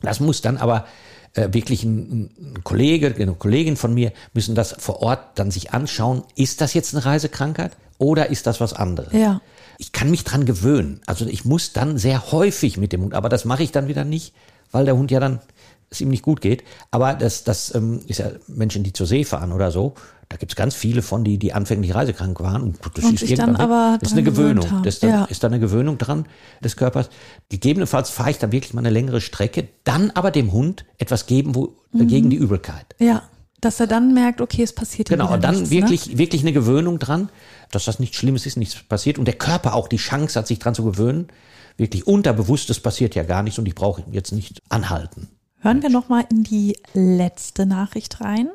Das 0.00 0.18
muss 0.18 0.40
dann 0.40 0.56
aber 0.56 0.86
äh, 1.34 1.48
wirklich 1.52 1.84
ein, 1.84 2.30
ein 2.38 2.64
Kollege, 2.64 3.14
eine 3.18 3.34
Kollegin 3.34 3.76
von 3.76 3.94
mir 3.94 4.12
müssen 4.34 4.54
das 4.54 4.74
vor 4.78 5.00
Ort 5.00 5.38
dann 5.38 5.50
sich 5.50 5.72
anschauen. 5.72 6.24
Ist 6.36 6.60
das 6.60 6.74
jetzt 6.74 6.94
eine 6.94 7.04
Reisekrankheit 7.04 7.72
oder 7.98 8.30
ist 8.30 8.46
das 8.46 8.60
was 8.60 8.72
anderes? 8.72 9.12
Ja. 9.12 9.40
Ich 9.78 9.92
kann 9.92 10.10
mich 10.10 10.24
dran 10.24 10.44
gewöhnen. 10.44 11.00
Also 11.06 11.26
ich 11.26 11.44
muss 11.44 11.72
dann 11.72 11.98
sehr 11.98 12.32
häufig 12.32 12.76
mit 12.76 12.92
dem 12.92 13.02
Hund, 13.02 13.14
aber 13.14 13.28
das 13.28 13.44
mache 13.44 13.62
ich 13.62 13.72
dann 13.72 13.88
wieder 13.88 14.04
nicht, 14.04 14.34
weil 14.70 14.84
der 14.84 14.96
Hund 14.96 15.10
ja 15.10 15.20
dann 15.20 15.40
es 15.92 16.00
ihm 16.00 16.08
nicht 16.08 16.22
gut 16.22 16.40
geht. 16.40 16.64
Aber 16.90 17.14
das, 17.14 17.44
das 17.44 17.74
ähm, 17.74 18.00
ist 18.06 18.18
ja 18.18 18.30
Menschen, 18.48 18.82
die 18.82 18.92
zur 18.92 19.06
See 19.06 19.24
fahren 19.24 19.52
oder 19.52 19.70
so. 19.70 19.94
Da 20.32 20.38
gibt's 20.38 20.56
ganz 20.56 20.74
viele 20.74 21.02
von, 21.02 21.24
die, 21.24 21.36
die 21.38 21.52
anfänglich 21.52 21.94
reisekrank 21.94 22.40
waren. 22.40 22.62
Und, 22.62 22.78
das 22.94 23.04
Und 23.04 23.20
ist 23.20 23.38
dann 23.38 23.54
aber 23.56 23.98
das 24.00 24.12
ist 24.12 24.14
eine 24.14 24.22
Gewöhnung. 24.22 24.66
Das 24.82 24.94
ist, 24.94 25.02
dann, 25.02 25.10
Ja. 25.10 25.24
ist 25.26 25.42
da 25.44 25.48
eine 25.48 25.60
Gewöhnung 25.60 25.98
dran 25.98 26.24
des 26.64 26.76
Körpers. 26.76 27.10
Gegebenenfalls 27.50 28.08
fahre 28.08 28.30
ich 28.30 28.38
dann 28.38 28.50
wirklich 28.50 28.72
mal 28.72 28.80
eine 28.80 28.88
längere 28.90 29.20
Strecke, 29.20 29.68
dann 29.84 30.10
aber 30.12 30.30
dem 30.30 30.52
Hund 30.52 30.86
etwas 30.96 31.26
geben, 31.26 31.54
wo, 31.54 31.74
Mhm. 31.92 32.08
gegen 32.08 32.30
die 32.30 32.36
Übelkeit. 32.36 32.86
Ja. 32.98 33.22
Dass 33.60 33.78
er 33.78 33.86
dann 33.86 34.14
merkt, 34.14 34.40
okay, 34.40 34.62
es 34.62 34.72
passiert 34.72 35.08
hier 35.08 35.18
Genau, 35.18 35.32
und 35.34 35.44
dann 35.44 35.54
nichts, 35.54 35.70
ne? 35.70 35.76
wirklich, 35.76 36.16
wirklich 36.16 36.40
eine 36.40 36.52
Gewöhnung 36.54 36.98
dran, 36.98 37.28
dass 37.70 37.84
das 37.84 38.00
nichts 38.00 38.16
Schlimmes 38.16 38.46
ist, 38.46 38.56
nichts 38.56 38.82
passiert 38.82 39.18
und 39.18 39.26
der 39.26 39.34
Körper 39.34 39.74
auch 39.74 39.86
die 39.86 39.98
Chance 39.98 40.38
hat, 40.38 40.46
sich 40.46 40.58
dran 40.58 40.74
zu 40.74 40.82
gewöhnen. 40.84 41.28
Wirklich 41.76 42.06
unterbewusst, 42.06 42.70
das 42.70 42.80
passiert 42.80 43.14
ja 43.14 43.22
gar 43.22 43.42
nichts 43.42 43.58
und 43.58 43.68
ich 43.68 43.74
brauche 43.74 44.02
jetzt 44.10 44.32
nicht 44.32 44.62
anhalten. 44.70 45.28
Hören 45.60 45.82
wir 45.82 45.90
noch 45.90 46.08
mal 46.08 46.24
in 46.30 46.42
die 46.42 46.76
letzte 46.94 47.66
Nachricht 47.66 48.20
rein. 48.20 48.48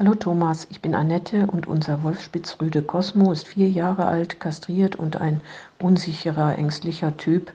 Hallo 0.00 0.14
Thomas, 0.14 0.66
ich 0.70 0.80
bin 0.80 0.94
Annette 0.94 1.46
und 1.46 1.66
unser 1.66 2.02
Wolfsspitzrüde 2.02 2.80
Cosmo 2.80 3.32
ist 3.32 3.46
vier 3.46 3.68
Jahre 3.68 4.06
alt, 4.06 4.40
kastriert 4.40 4.96
und 4.96 5.20
ein 5.20 5.42
unsicherer, 5.78 6.56
ängstlicher 6.56 7.18
Typ, 7.18 7.52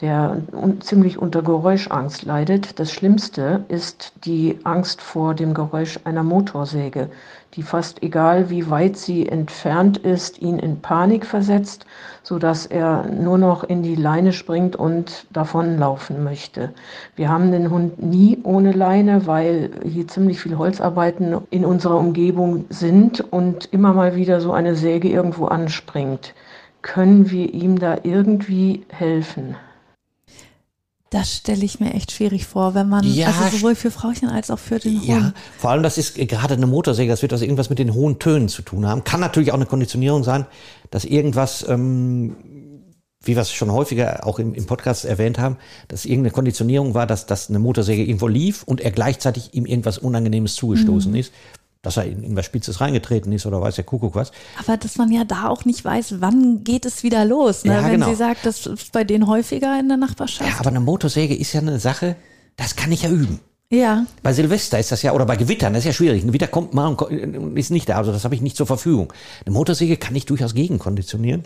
der 0.00 0.42
un 0.50 0.80
ziemlich 0.80 1.18
unter 1.18 1.40
Geräuschangst 1.42 2.24
leidet. 2.24 2.80
Das 2.80 2.90
Schlimmste 2.90 3.64
ist 3.68 4.12
die 4.24 4.58
Angst 4.64 5.02
vor 5.02 5.34
dem 5.34 5.54
Geräusch 5.54 6.00
einer 6.02 6.24
Motorsäge, 6.24 7.10
die 7.56 7.62
fast 7.62 8.02
egal 8.02 8.50
wie 8.50 8.68
weit 8.70 8.96
sie 8.96 9.28
entfernt 9.28 9.98
ist, 9.98 10.40
ihn 10.40 10.58
in 10.58 10.80
Panik 10.80 11.24
versetzt, 11.24 11.86
so 12.22 12.38
dass 12.38 12.66
er 12.66 13.06
nur 13.06 13.38
noch 13.38 13.64
in 13.64 13.82
die 13.82 13.94
Leine 13.94 14.32
springt 14.32 14.74
und 14.74 15.26
davonlaufen 15.32 16.24
möchte. 16.24 16.72
Wir 17.14 17.28
haben 17.28 17.52
den 17.52 17.70
Hund 17.70 18.02
nie 18.02 18.38
ohne 18.42 18.72
Leine, 18.72 19.26
weil 19.26 19.70
hier 19.84 20.08
ziemlich 20.08 20.40
viel 20.40 20.58
Holzarbeiten 20.58 21.36
in 21.50 21.64
unserer 21.64 21.98
Umgebung 21.98 22.64
sind 22.70 23.20
und 23.32 23.66
immer 23.72 23.92
mal 23.92 24.16
wieder 24.16 24.40
so 24.40 24.52
eine 24.52 24.74
Säge 24.74 25.08
irgendwo 25.08 25.46
anspringt. 25.46 26.34
Können 26.82 27.30
wir 27.30 27.54
ihm 27.54 27.78
da 27.78 27.98
irgendwie 28.02 28.84
helfen? 28.88 29.56
Das 31.14 31.32
stelle 31.36 31.64
ich 31.64 31.78
mir 31.78 31.94
echt 31.94 32.10
schwierig 32.10 32.44
vor, 32.46 32.74
wenn 32.74 32.88
man, 32.88 33.04
Ja, 33.04 33.28
also 33.28 33.56
sowohl 33.58 33.74
für 33.76 33.90
Frauchen 33.92 34.28
als 34.28 34.50
auch 34.50 34.58
für 34.58 34.80
den 34.80 35.00
Ja, 35.02 35.16
Hund. 35.16 35.34
vor 35.58 35.70
allem 35.70 35.82
das 35.84 35.96
ist 35.96 36.16
gerade 36.16 36.54
eine 36.54 36.66
Motorsäge, 36.66 37.10
das 37.10 37.22
wird 37.22 37.32
also 37.32 37.44
irgendwas 37.44 37.70
mit 37.70 37.78
den 37.78 37.94
hohen 37.94 38.18
Tönen 38.18 38.48
zu 38.48 38.62
tun 38.62 38.84
haben. 38.86 39.04
Kann 39.04 39.20
natürlich 39.20 39.52
auch 39.52 39.56
eine 39.56 39.66
Konditionierung 39.66 40.24
sein, 40.24 40.44
dass 40.90 41.04
irgendwas, 41.04 41.64
ähm, 41.68 42.34
wie 43.22 43.36
wir 43.36 43.42
es 43.42 43.52
schon 43.52 43.70
häufiger 43.70 44.26
auch 44.26 44.38
im, 44.40 44.54
im 44.54 44.66
Podcast 44.66 45.04
erwähnt 45.04 45.38
haben, 45.38 45.56
dass 45.88 46.04
irgendeine 46.04 46.32
Konditionierung 46.32 46.94
war, 46.94 47.06
dass, 47.06 47.26
dass 47.26 47.48
eine 47.48 47.60
Motorsäge 47.60 48.02
irgendwo 48.02 48.26
lief 48.26 48.64
und 48.64 48.80
er 48.80 48.90
gleichzeitig 48.90 49.54
ihm 49.54 49.66
irgendwas 49.66 49.98
Unangenehmes 49.98 50.56
zugestoßen 50.56 51.12
Mhm. 51.12 51.18
ist. 51.18 51.32
Dass 51.84 51.96
er 51.96 52.04
in, 52.06 52.24
in 52.24 52.36
was 52.36 52.46
Spitzes 52.46 52.80
reingetreten 52.80 53.30
ist 53.32 53.46
oder 53.46 53.60
weiß 53.60 53.76
der 53.76 53.84
Kuckuck 53.84 54.16
was. 54.16 54.32
Aber 54.58 54.76
dass 54.76 54.96
man 54.96 55.12
ja 55.12 55.22
da 55.24 55.48
auch 55.48 55.64
nicht 55.64 55.84
weiß, 55.84 56.16
wann 56.20 56.64
geht 56.64 56.84
es 56.86 57.04
wieder 57.04 57.24
los. 57.24 57.64
Ne? 57.64 57.74
Ja, 57.74 57.84
Wenn 57.84 57.92
genau. 57.92 58.08
sie 58.08 58.16
sagt, 58.16 58.44
das 58.44 58.66
ist 58.66 58.90
bei 58.90 59.04
denen 59.04 59.28
häufiger 59.28 59.78
in 59.78 59.86
der 59.88 59.96
Nachbarschaft. 59.96 60.50
Ja, 60.50 60.56
aber 60.58 60.70
eine 60.70 60.80
Motorsäge 60.80 61.36
ist 61.36 61.52
ja 61.52 61.60
eine 61.60 61.78
Sache, 61.78 62.16
das 62.56 62.74
kann 62.74 62.90
ich 62.90 63.02
ja 63.02 63.10
üben. 63.10 63.38
Ja, 63.70 64.06
Bei 64.22 64.32
Silvester 64.32 64.78
ist 64.78 64.92
das 64.92 65.02
ja, 65.02 65.12
oder 65.12 65.26
bei 65.26 65.36
Gewittern, 65.36 65.72
das 65.72 65.80
ist 65.80 65.86
ja 65.86 65.92
schwierig. 65.92 66.22
Ein 66.22 66.28
Gewitter 66.28 66.46
kommt 66.46 66.74
mal 66.74 66.86
und 66.86 67.56
ist 67.56 67.70
nicht 67.70 67.88
da, 67.88 67.96
also 67.96 68.12
das 68.12 68.24
habe 68.24 68.34
ich 68.34 68.40
nicht 68.42 68.56
zur 68.56 68.66
Verfügung. 68.66 69.12
Eine 69.44 69.52
Motorsäge 69.52 69.96
kann 69.96 70.14
ich 70.14 70.26
durchaus 70.26 70.54
gegenkonditionieren. 70.54 71.44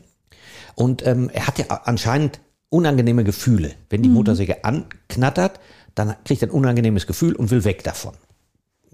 Und 0.74 1.06
ähm, 1.06 1.30
er 1.32 1.46
hat 1.46 1.58
ja 1.58 1.66
anscheinend 1.84 2.40
unangenehme 2.70 3.24
Gefühle. 3.24 3.72
Wenn 3.88 4.02
die 4.02 4.08
Motorsäge 4.08 4.64
anknattert, 4.64 5.58
dann 5.94 6.14
kriegt 6.24 6.42
er 6.42 6.48
ein 6.48 6.52
unangenehmes 6.52 7.06
Gefühl 7.06 7.34
und 7.34 7.50
will 7.50 7.64
weg 7.64 7.82
davon. 7.82 8.14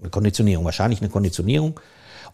Eine 0.05 0.11
Konditionierung, 0.11 0.65
wahrscheinlich 0.65 1.01
eine 1.01 1.09
Konditionierung. 1.09 1.79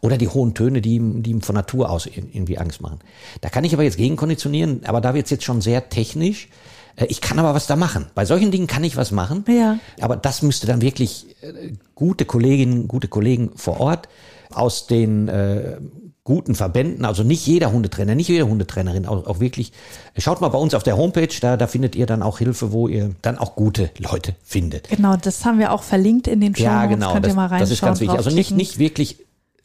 Oder 0.01 0.17
die 0.17 0.27
hohen 0.27 0.53
Töne, 0.53 0.81
die 0.81 0.95
ihm, 0.95 1.23
die 1.23 1.29
ihm 1.29 1.41
von 1.41 1.55
Natur 1.55 1.89
aus 1.89 2.07
irgendwie 2.07 2.57
Angst 2.57 2.81
machen. 2.81 2.99
Da 3.41 3.49
kann 3.49 3.63
ich 3.63 3.73
aber 3.73 3.83
jetzt 3.83 3.97
gegenkonditionieren, 3.97 4.81
aber 4.85 4.99
da 4.99 5.13
wird's 5.13 5.29
jetzt 5.29 5.43
schon 5.43 5.61
sehr 5.61 5.89
technisch. 5.89 6.49
Äh, 6.95 7.05
Ich 7.05 7.21
kann 7.21 7.39
aber 7.39 7.53
was 7.53 7.67
da 7.67 7.75
machen. 7.75 8.07
Bei 8.15 8.25
solchen 8.25 8.51
Dingen 8.51 8.67
kann 8.67 8.83
ich 8.83 8.97
was 8.97 9.11
machen. 9.11 9.45
Ja. 9.47 9.79
Aber 9.99 10.15
das 10.17 10.41
müsste 10.41 10.67
dann 10.67 10.81
wirklich 10.81 11.27
äh, 11.41 11.71
gute 11.95 12.25
Kolleginnen, 12.25 12.87
gute 12.87 13.07
Kollegen 13.07 13.51
vor 13.55 13.79
Ort 13.79 14.09
aus 14.51 14.87
den 14.87 15.27
äh, 15.27 15.77
guten 16.23 16.53
Verbänden, 16.53 17.03
also 17.03 17.23
nicht 17.23 17.47
jeder 17.47 17.71
Hundetrainer, 17.71 18.13
nicht 18.13 18.27
jede 18.27 18.47
Hundetrainerin, 18.47 19.07
auch, 19.07 19.25
auch 19.25 19.39
wirklich. 19.39 19.71
Schaut 20.17 20.39
mal 20.39 20.49
bei 20.49 20.57
uns 20.59 20.73
auf 20.75 20.83
der 20.83 20.95
Homepage, 20.95 21.27
da, 21.41 21.57
da 21.57 21.65
findet 21.67 21.95
ihr 21.95 22.05
dann 22.05 22.21
auch 22.21 22.37
Hilfe, 22.37 22.71
wo 22.71 22.87
ihr 22.87 23.15
dann 23.23 23.37
auch 23.39 23.55
gute 23.55 23.89
Leute 23.97 24.35
findet. 24.43 24.89
genau, 24.89 25.15
das 25.17 25.43
haben 25.45 25.57
wir 25.57 25.71
auch 25.71 25.81
verlinkt 25.83 26.27
in 26.27 26.39
den 26.39 26.55
Show 26.55 26.63
Ja, 26.63 26.85
genau. 26.85 27.13
Könnt 27.13 27.25
Das, 27.25 27.31
ihr 27.31 27.35
mal 27.35 27.47
reinschauen. 27.47 27.59
das 27.61 27.71
ist 27.71 27.81
ganz 27.81 27.99
wichtig. 28.01 28.17
Also 28.17 28.29
nicht, 28.29 28.51
nicht 28.51 28.77
wirklich, 28.77 29.17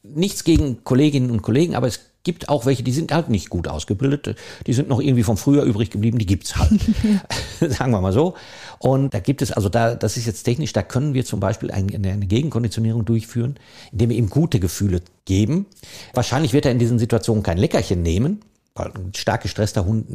nichts 0.03 0.45
gegen 0.45 0.83
Kolleginnen 0.83 1.31
und 1.31 1.43
Kollegen, 1.43 1.75
aber 1.75 1.89
es 1.89 2.01
gibt 2.27 2.49
auch 2.49 2.67
welche, 2.67 2.83
die 2.83 2.91
sind 2.91 3.13
halt 3.13 3.29
nicht 3.29 3.51
gut 3.51 3.69
ausgebildet. 3.69 4.37
Die 4.67 4.73
sind 4.73 4.89
noch 4.89 5.01
irgendwie 5.01 5.23
vom 5.23 5.37
Frühjahr 5.37 5.65
übrig 5.65 5.91
geblieben, 5.91 6.19
die 6.19 6.27
gibt's 6.27 6.57
halt. 6.57 6.81
Sagen 7.61 7.93
wir 7.93 8.01
mal 8.01 8.13
so. 8.13 8.35
Und 8.81 9.15
da 9.15 9.21
gibt 9.21 9.43
es, 9.43 9.53
also 9.53 9.69
da, 9.69 9.95
das 9.95 10.17
ist 10.17 10.27
jetzt 10.27 10.43
technisch, 10.43 10.73
da 10.73 10.83
können 10.83 11.15
wir 11.15 11.25
zum 11.25 11.39
Beispiel 11.39 11.71
eine, 11.71 11.95
eine 11.95 12.27
Gegenkonditionierung 12.27 13.05
durchführen, 13.05 13.55
indem 13.93 14.11
wir 14.11 14.17
ihm 14.17 14.29
gute 14.29 14.59
Gefühle 14.59 15.03
geben. 15.25 15.67
Wahrscheinlich 16.15 16.53
wird 16.53 16.67
er 16.67 16.73
in 16.73 16.81
diesen 16.81 16.99
Situationen 16.99 17.45
kein 17.45 17.59
Leckerchen 17.59 18.03
nehmen, 18.03 18.41
weil 18.75 18.89
ein 18.89 19.15
stark 19.15 19.43
gestresster 19.43 19.87
Hund 19.87 20.07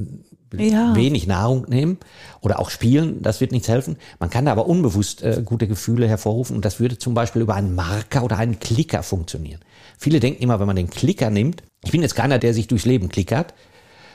Ja. 0.54 0.93
wenig 0.93 1.28
Nahrung 1.28 1.65
nehmen 1.69 1.97
oder 2.41 2.60
auch 2.60 2.69
spielen, 2.69 3.21
das 3.21 3.39
wird 3.39 3.54
nichts 3.54 3.69
helfen. 3.69 3.95
Man 4.19 4.30
kann 4.30 4.43
da 4.43 4.52
aber 4.52 4.67
unbewusst 4.67 5.24
äh, 5.24 5.41
gute 5.45 5.65
Gefühle 5.65 6.10
hervorrufen 6.10 6.58
und 6.58 6.65
das 6.65 6.82
würde 6.82 6.97
zum 6.97 7.13
Beispiel 7.13 7.41
über 7.41 7.56
einen 7.56 7.74
Marker 7.74 8.21
oder 8.26 8.38
einen 8.38 8.60
Klicker 8.60 9.02
funktionieren. 9.02 9.62
Viele 10.01 10.19
denken 10.19 10.41
immer, 10.41 10.59
wenn 10.59 10.65
man 10.65 10.75
den 10.75 10.89
Klicker 10.89 11.29
nimmt, 11.29 11.61
ich 11.83 11.91
bin 11.91 12.01
jetzt 12.01 12.15
keiner, 12.15 12.39
der 12.39 12.55
sich 12.55 12.65
durchs 12.65 12.85
Leben 12.85 13.07
klickert, 13.07 13.53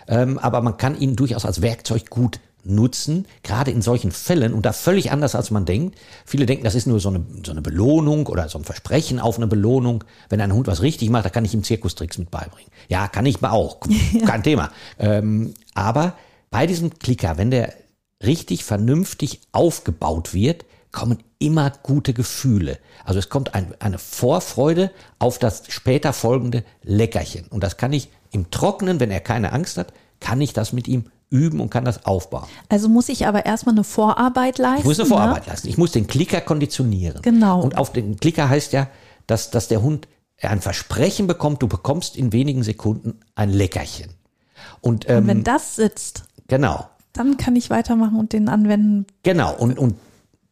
ähm, 0.09 0.37
aber 0.37 0.61
man 0.61 0.79
kann 0.79 0.99
ihn 0.99 1.14
durchaus 1.14 1.46
als 1.46 1.62
Werkzeug 1.62 2.11
gut 2.11 2.40
nutzen, 2.64 3.29
gerade 3.44 3.70
in 3.70 3.83
solchen 3.83 4.11
Fällen 4.11 4.53
und 4.53 4.66
da 4.66 4.72
völlig 4.72 5.12
anders 5.12 5.37
als 5.37 5.53
man 5.53 5.64
denkt. 5.64 5.96
Viele 6.25 6.44
denken, 6.44 6.64
das 6.64 6.75
ist 6.75 6.88
nur 6.88 6.99
so 6.99 7.11
eine, 7.11 7.25
so 7.44 7.53
eine 7.53 7.62
Belohnung 7.62 8.27
oder 8.27 8.49
so 8.49 8.59
ein 8.59 8.64
Versprechen 8.64 9.20
auf 9.20 9.37
eine 9.37 9.46
Belohnung. 9.46 10.03
Wenn 10.29 10.40
ein 10.40 10.53
Hund 10.53 10.66
was 10.66 10.83
richtig 10.83 11.09
macht, 11.09 11.25
da 11.25 11.29
kann 11.29 11.44
ich 11.44 11.55
ihm 11.55 11.62
Zirkustricks 11.62 12.18
mit 12.18 12.33
beibringen. 12.33 12.72
Ja, 12.88 13.07
kann 13.07 13.25
ich 13.25 13.40
auch. 13.44 13.79
Kein 14.27 14.42
Thema. 14.42 14.72
Ähm, 14.99 15.55
aber 15.75 16.14
bei 16.51 16.66
diesem 16.66 16.99
Klicker, 16.99 17.38
wenn 17.38 17.53
der 17.53 17.72
richtig 18.25 18.64
vernünftig 18.64 19.40
aufgebaut 19.53 20.35
wird, 20.35 20.64
kommen 20.97 21.19
immer 21.39 21.71
gute 21.83 22.15
Gefühle. 22.15 22.79
Also 23.05 23.19
es 23.19 23.29
kommt 23.29 23.55
ein, 23.55 23.75
eine 23.81 23.99
Vorfreude 23.99 24.91
auf 25.19 25.39
das 25.39 25.65
später 25.69 26.15
folgende 26.15 26.65
Leckerchen. 26.83 27.49
Und 27.49 27.63
das 27.63 27.77
kann 27.77 27.93
ich 27.93 28.09
im 28.33 28.51
Trockenen, 28.51 28.99
wenn 28.99 29.11
er 29.11 29.21
keine 29.21 29.53
Angst 29.53 29.77
hat, 29.77 29.93
kann 30.21 30.41
ich 30.41 30.55
das 30.55 30.73
mit 30.73 30.89
ihm 30.89 31.05
üben 31.29 31.61
und 31.61 31.69
kann 31.69 31.85
das 31.85 32.07
aufbauen. 32.07 32.47
Also 32.71 32.89
muss 32.89 33.11
ich 33.11 33.27
aber 33.27 33.45
erstmal 33.45 33.75
eine 33.75 33.85
Vorarbeit 33.85 34.57
leisten. 34.57 34.81
Ich 34.81 34.85
muss 34.87 34.99
eine 34.99 35.11
ne? 35.11 35.15
Vorarbeit 35.15 35.47
leisten. 35.47 35.69
Ich 35.69 35.77
muss 35.77 35.93
den 35.93 36.07
Klicker 36.07 36.41
konditionieren. 36.41 37.21
Genau. 37.21 37.61
Und 37.61 37.77
auf 37.77 37.93
den 37.93 38.17
Klicker 38.17 38.49
heißt 38.49 38.73
ja, 38.73 38.89
dass, 39.27 39.51
dass 39.51 39.69
der 39.69 39.83
Hund 39.83 40.09
ein 40.41 40.63
Versprechen 40.63 41.27
bekommt, 41.27 41.61
du 41.61 41.69
bekommst 41.69 42.17
in 42.17 42.33
wenigen 42.33 42.63
Sekunden 42.63 43.21
ein 43.35 43.51
Leckerchen. 43.51 44.13
Und, 44.81 45.11
ähm, 45.11 45.19
Und 45.19 45.27
wenn 45.27 45.45
das 45.45 45.77
sitzt, 45.77 46.25
genau, 46.49 46.89
dann 47.13 47.37
kann 47.37 47.55
ich 47.55 47.69
weitermachen 47.69 48.19
und 48.19 48.33
den 48.33 48.49
anwenden. 48.49 49.07
genau. 49.23 49.55
Und, 49.55 49.79
und 49.79 49.97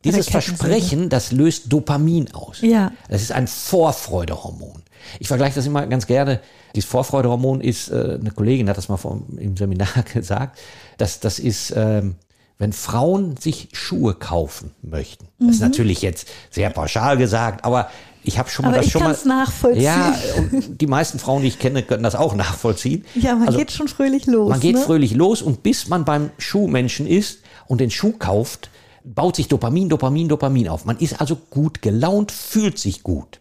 dieses. 0.04 0.28
Versprechen, 0.28 1.08
das 1.08 1.32
löst 1.32 1.72
Dopamin 1.72 2.32
aus. 2.34 2.60
Ja. 2.60 2.92
Das 3.08 3.22
ist 3.22 3.32
ein 3.32 3.46
Vorfreudehormon. 3.48 4.82
Ich 5.18 5.28
vergleiche 5.28 5.56
das 5.56 5.66
immer 5.66 5.86
ganz 5.86 6.06
gerne. 6.06 6.40
Dieses 6.74 6.88
Vorfreudehormon 6.88 7.60
ist, 7.60 7.90
äh, 7.90 8.18
eine 8.20 8.30
Kollegin 8.30 8.68
hat 8.68 8.76
das 8.78 8.88
mal 8.88 8.96
vom, 8.96 9.24
im 9.38 9.56
Seminar 9.56 9.88
gesagt, 10.14 10.58
dass 10.98 11.20
das 11.20 11.38
ist, 11.38 11.72
ähm, 11.76 12.16
wenn 12.58 12.72
Frauen 12.72 13.36
sich 13.36 13.68
Schuhe 13.72 14.14
kaufen 14.14 14.70
möchten. 14.82 15.26
Das 15.40 15.56
ist 15.56 15.60
natürlich 15.60 16.02
jetzt 16.02 16.28
sehr 16.50 16.70
pauschal 16.70 17.16
gesagt, 17.16 17.64
aber 17.64 17.90
ich 18.22 18.38
habe 18.38 18.48
schon 18.48 18.64
mal 18.64 18.68
Aber 18.70 18.78
das 18.78 18.86
ich 18.86 18.92
schon 18.92 19.02
mal. 19.02 19.16
nachvollziehen. 19.26 19.82
Ja, 19.82 20.14
und 20.38 20.80
die 20.80 20.86
meisten 20.86 21.18
Frauen, 21.18 21.42
die 21.42 21.48
ich 21.48 21.58
kenne, 21.58 21.82
können 21.82 22.02
das 22.04 22.14
auch 22.14 22.34
nachvollziehen. 22.34 23.04
Ja, 23.14 23.34
man 23.34 23.48
Also, 23.48 23.58
geht 23.58 23.72
schon 23.72 23.88
fröhlich 23.88 24.24
los. 24.26 24.48
man 24.48 24.60
geht 24.60 24.76
ne? 24.76 24.80
fröhlich 24.82 25.12
los 25.14 25.42
und 25.42 25.62
bis 25.62 25.88
man 25.88 26.04
beim 26.06 26.30
Schuhmenschen 26.38 27.06
ist 27.06 27.40
und 27.66 27.80
den 27.82 27.90
Schuh 27.90 28.12
kauft, 28.12 28.70
baut 29.04 29.36
sich 29.36 29.48
Dopamin, 29.48 29.88
Dopamin, 29.88 30.28
Dopamin 30.28 30.68
auf. 30.68 30.84
Man 30.84 30.98
ist 30.98 31.20
also 31.20 31.36
gut 31.36 31.82
gelaunt, 31.82 32.32
fühlt 32.32 32.78
sich 32.78 33.02
gut. 33.02 33.38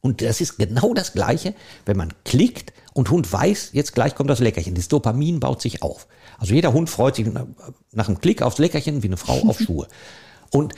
Und 0.00 0.22
das 0.22 0.40
ist 0.40 0.56
genau 0.56 0.94
das 0.94 1.12
Gleiche, 1.12 1.54
wenn 1.84 1.96
man 1.96 2.12
klickt 2.24 2.72
und 2.94 3.10
Hund 3.10 3.30
weiß, 3.30 3.70
jetzt 3.72 3.94
gleich 3.94 4.14
kommt 4.14 4.30
das 4.30 4.38
Leckerchen. 4.38 4.74
Das 4.74 4.88
Dopamin 4.88 5.40
baut 5.40 5.60
sich 5.60 5.82
auf. 5.82 6.06
Also 6.38 6.54
jeder 6.54 6.72
Hund 6.72 6.88
freut 6.88 7.16
sich 7.16 7.26
nach, 7.26 7.46
nach 7.92 8.08
einem 8.08 8.20
Klick 8.20 8.40
aufs 8.42 8.58
Leckerchen 8.58 9.02
wie 9.02 9.08
eine 9.08 9.16
Frau 9.16 9.40
auf 9.48 9.58
Schuhe. 9.66 9.88
Und 10.50 10.74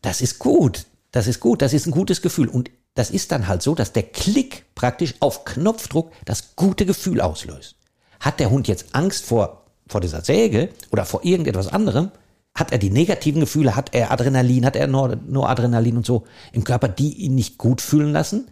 das 0.00 0.20
ist 0.20 0.38
gut. 0.38 0.86
Das 1.10 1.26
ist 1.26 1.40
gut. 1.40 1.60
Das 1.60 1.74
ist 1.74 1.86
ein 1.86 1.92
gutes 1.92 2.22
Gefühl. 2.22 2.48
Und 2.48 2.70
das 2.94 3.10
ist 3.10 3.30
dann 3.32 3.46
halt 3.46 3.62
so, 3.62 3.74
dass 3.74 3.92
der 3.92 4.04
Klick 4.04 4.64
praktisch 4.74 5.14
auf 5.20 5.44
Knopfdruck 5.44 6.10
das 6.24 6.56
gute 6.56 6.86
Gefühl 6.86 7.20
auslöst. 7.20 7.76
Hat 8.20 8.40
der 8.40 8.50
Hund 8.50 8.68
jetzt 8.68 8.94
Angst 8.94 9.26
vor, 9.26 9.66
vor 9.86 10.00
dieser 10.00 10.22
Säge 10.22 10.70
oder 10.90 11.04
vor 11.04 11.24
irgendetwas 11.24 11.68
anderem, 11.68 12.10
hat 12.54 12.72
er 12.72 12.78
die 12.78 12.90
negativen 12.90 13.40
Gefühle, 13.40 13.76
hat 13.76 13.94
er 13.94 14.10
Adrenalin, 14.10 14.66
hat 14.66 14.76
er 14.76 14.86
Nor 14.86 15.16
Noradrenalin 15.16 15.96
und 15.96 16.06
so 16.06 16.24
im 16.52 16.64
Körper, 16.64 16.88
die 16.88 17.14
ihn 17.14 17.34
nicht 17.34 17.58
gut 17.58 17.80
fühlen 17.80 18.12
lassen, 18.12 18.48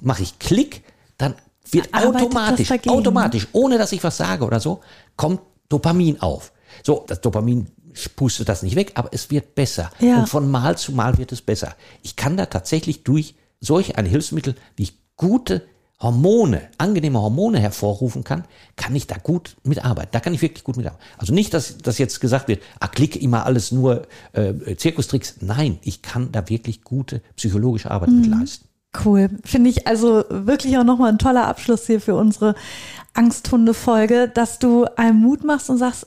mache 0.00 0.22
ich 0.22 0.38
Klick, 0.38 0.84
dann 1.18 1.34
wird 1.70 1.92
Arbeitet 1.92 2.22
automatisch, 2.22 2.68
dagegen? 2.68 2.90
automatisch, 2.94 3.48
ohne 3.52 3.78
dass 3.78 3.92
ich 3.92 4.04
was 4.04 4.16
sage 4.16 4.44
oder 4.44 4.60
so, 4.60 4.80
kommt 5.16 5.40
Dopamin 5.68 6.20
auf. 6.20 6.52
So, 6.84 7.04
das 7.08 7.20
Dopamin 7.20 7.66
pustet 8.14 8.48
das 8.48 8.62
nicht 8.62 8.76
weg, 8.76 8.92
aber 8.94 9.08
es 9.12 9.30
wird 9.30 9.54
besser. 9.54 9.90
Ja. 9.98 10.20
Und 10.20 10.28
von 10.28 10.50
Mal 10.50 10.78
zu 10.78 10.92
Mal 10.92 11.18
wird 11.18 11.32
es 11.32 11.42
besser. 11.42 11.74
Ich 12.02 12.14
kann 12.14 12.36
da 12.36 12.46
tatsächlich 12.46 13.02
durch 13.02 13.34
solch 13.60 13.96
ein 13.96 14.06
Hilfsmittel, 14.06 14.54
wie 14.76 14.84
ich 14.84 14.98
gute 15.16 15.66
Hormone, 16.00 16.62
angenehme 16.76 17.20
Hormone 17.20 17.58
hervorrufen 17.58 18.22
kann, 18.22 18.44
kann 18.76 18.94
ich 18.94 19.06
da 19.06 19.16
gut 19.16 19.56
mitarbeiten. 19.64 20.10
Da 20.12 20.20
kann 20.20 20.34
ich 20.34 20.42
wirklich 20.42 20.62
gut 20.62 20.76
mitarbeiten. 20.76 21.02
Also 21.16 21.32
nicht, 21.32 21.54
dass, 21.54 21.78
dass 21.78 21.96
jetzt 21.98 22.20
gesagt 22.20 22.48
wird, 22.48 22.62
ah, 22.80 22.88
klicke 22.88 23.18
immer 23.18 23.46
alles 23.46 23.72
nur 23.72 24.02
äh, 24.34 24.76
Zirkustricks. 24.76 25.36
Nein, 25.40 25.78
ich 25.82 26.02
kann 26.02 26.30
da 26.32 26.48
wirklich 26.50 26.82
gute 26.82 27.22
psychologische 27.36 27.90
Arbeit 27.90 28.10
mit 28.10 28.26
leisten. 28.26 28.66
Cool. 29.04 29.30
Finde 29.44 29.70
ich 29.70 29.86
also 29.86 30.24
wirklich 30.28 30.76
auch 30.78 30.84
nochmal 30.84 31.12
ein 31.12 31.18
toller 31.18 31.46
Abschluss 31.46 31.86
hier 31.86 32.00
für 32.00 32.14
unsere 32.14 32.54
Angsthunde-Folge, 33.14 34.28
dass 34.32 34.58
du 34.58 34.84
einem 34.96 35.20
Mut 35.20 35.44
machst 35.44 35.70
und 35.70 35.78
sagst, 35.78 36.06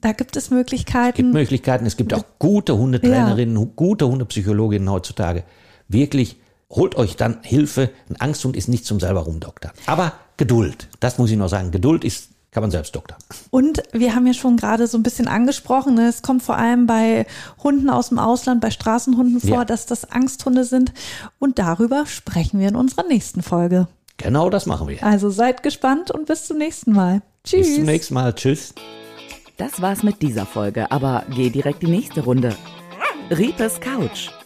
da 0.00 0.12
gibt 0.12 0.36
es 0.36 0.44
Es 0.44 0.48
gibt 0.48 0.56
Möglichkeiten. 0.58 1.30
Möglichkeiten. 1.32 1.86
Es 1.86 1.96
gibt 1.96 2.14
auch 2.14 2.24
gute 2.38 2.76
Hundetrainerinnen, 2.78 3.58
hu- 3.58 3.66
gute 3.66 4.06
Hundepsychologinnen 4.08 4.88
heutzutage. 4.90 5.44
Wirklich, 5.88 6.36
holt 6.70 6.94
euch 6.96 7.16
dann 7.16 7.38
Hilfe. 7.42 7.90
Ein 8.08 8.20
Angsthund 8.20 8.56
ist 8.56 8.68
nicht 8.68 8.84
zum 8.86 9.00
selber 9.00 9.20
rumdoktern. 9.20 9.72
Aber 9.86 10.12
Geduld, 10.36 10.88
das 11.00 11.18
muss 11.18 11.30
ich 11.30 11.36
noch 11.36 11.48
sagen. 11.48 11.70
Geduld 11.70 12.04
ist, 12.04 12.28
kann 12.50 12.62
man 12.62 12.70
selbst 12.70 12.94
doktern. 12.96 13.18
Und 13.50 13.82
wir 13.92 14.14
haben 14.14 14.26
ja 14.26 14.32
schon 14.34 14.56
gerade 14.56 14.86
so 14.86 14.96
ein 14.98 15.02
bisschen 15.02 15.28
angesprochen, 15.28 15.94
ne, 15.94 16.08
es 16.08 16.22
kommt 16.22 16.42
vor 16.42 16.56
allem 16.56 16.86
bei 16.86 17.26
Hunden 17.62 17.90
aus 17.90 18.08
dem 18.08 18.18
Ausland, 18.18 18.60
bei 18.60 18.70
Straßenhunden 18.70 19.40
vor, 19.40 19.50
Ja. 19.58 19.64
dass 19.64 19.86
das 19.86 20.10
Angsthunde 20.10 20.64
sind. 20.64 20.92
Und 21.38 21.58
darüber 21.58 22.06
sprechen 22.06 22.58
wir 22.58 22.68
in 22.68 22.76
unserer 22.76 23.06
nächsten 23.06 23.42
Folge. 23.42 23.86
Genau 24.16 24.50
das 24.50 24.66
machen 24.66 24.88
wir. 24.88 25.02
Also 25.04 25.30
seid 25.30 25.62
gespannt 25.62 26.10
und 26.10 26.26
bis 26.26 26.46
zum 26.46 26.58
nächsten 26.58 26.92
Mal. 26.92 27.22
Tschüss. 27.44 27.66
Bis 27.68 27.74
zum 27.76 27.84
nächsten 27.84 28.14
Mal. 28.14 28.34
Tschüss. 28.34 28.74
Das 29.56 29.80
war's 29.82 30.02
mit 30.02 30.20
dieser 30.22 30.46
Folge, 30.46 30.90
aber 30.90 31.24
geh 31.34 31.50
direkt 31.50 31.82
die 31.82 31.88
nächste 31.90 32.22
Runde. 32.24 32.54
Riepes 33.30 33.78
Couch, 33.80 34.30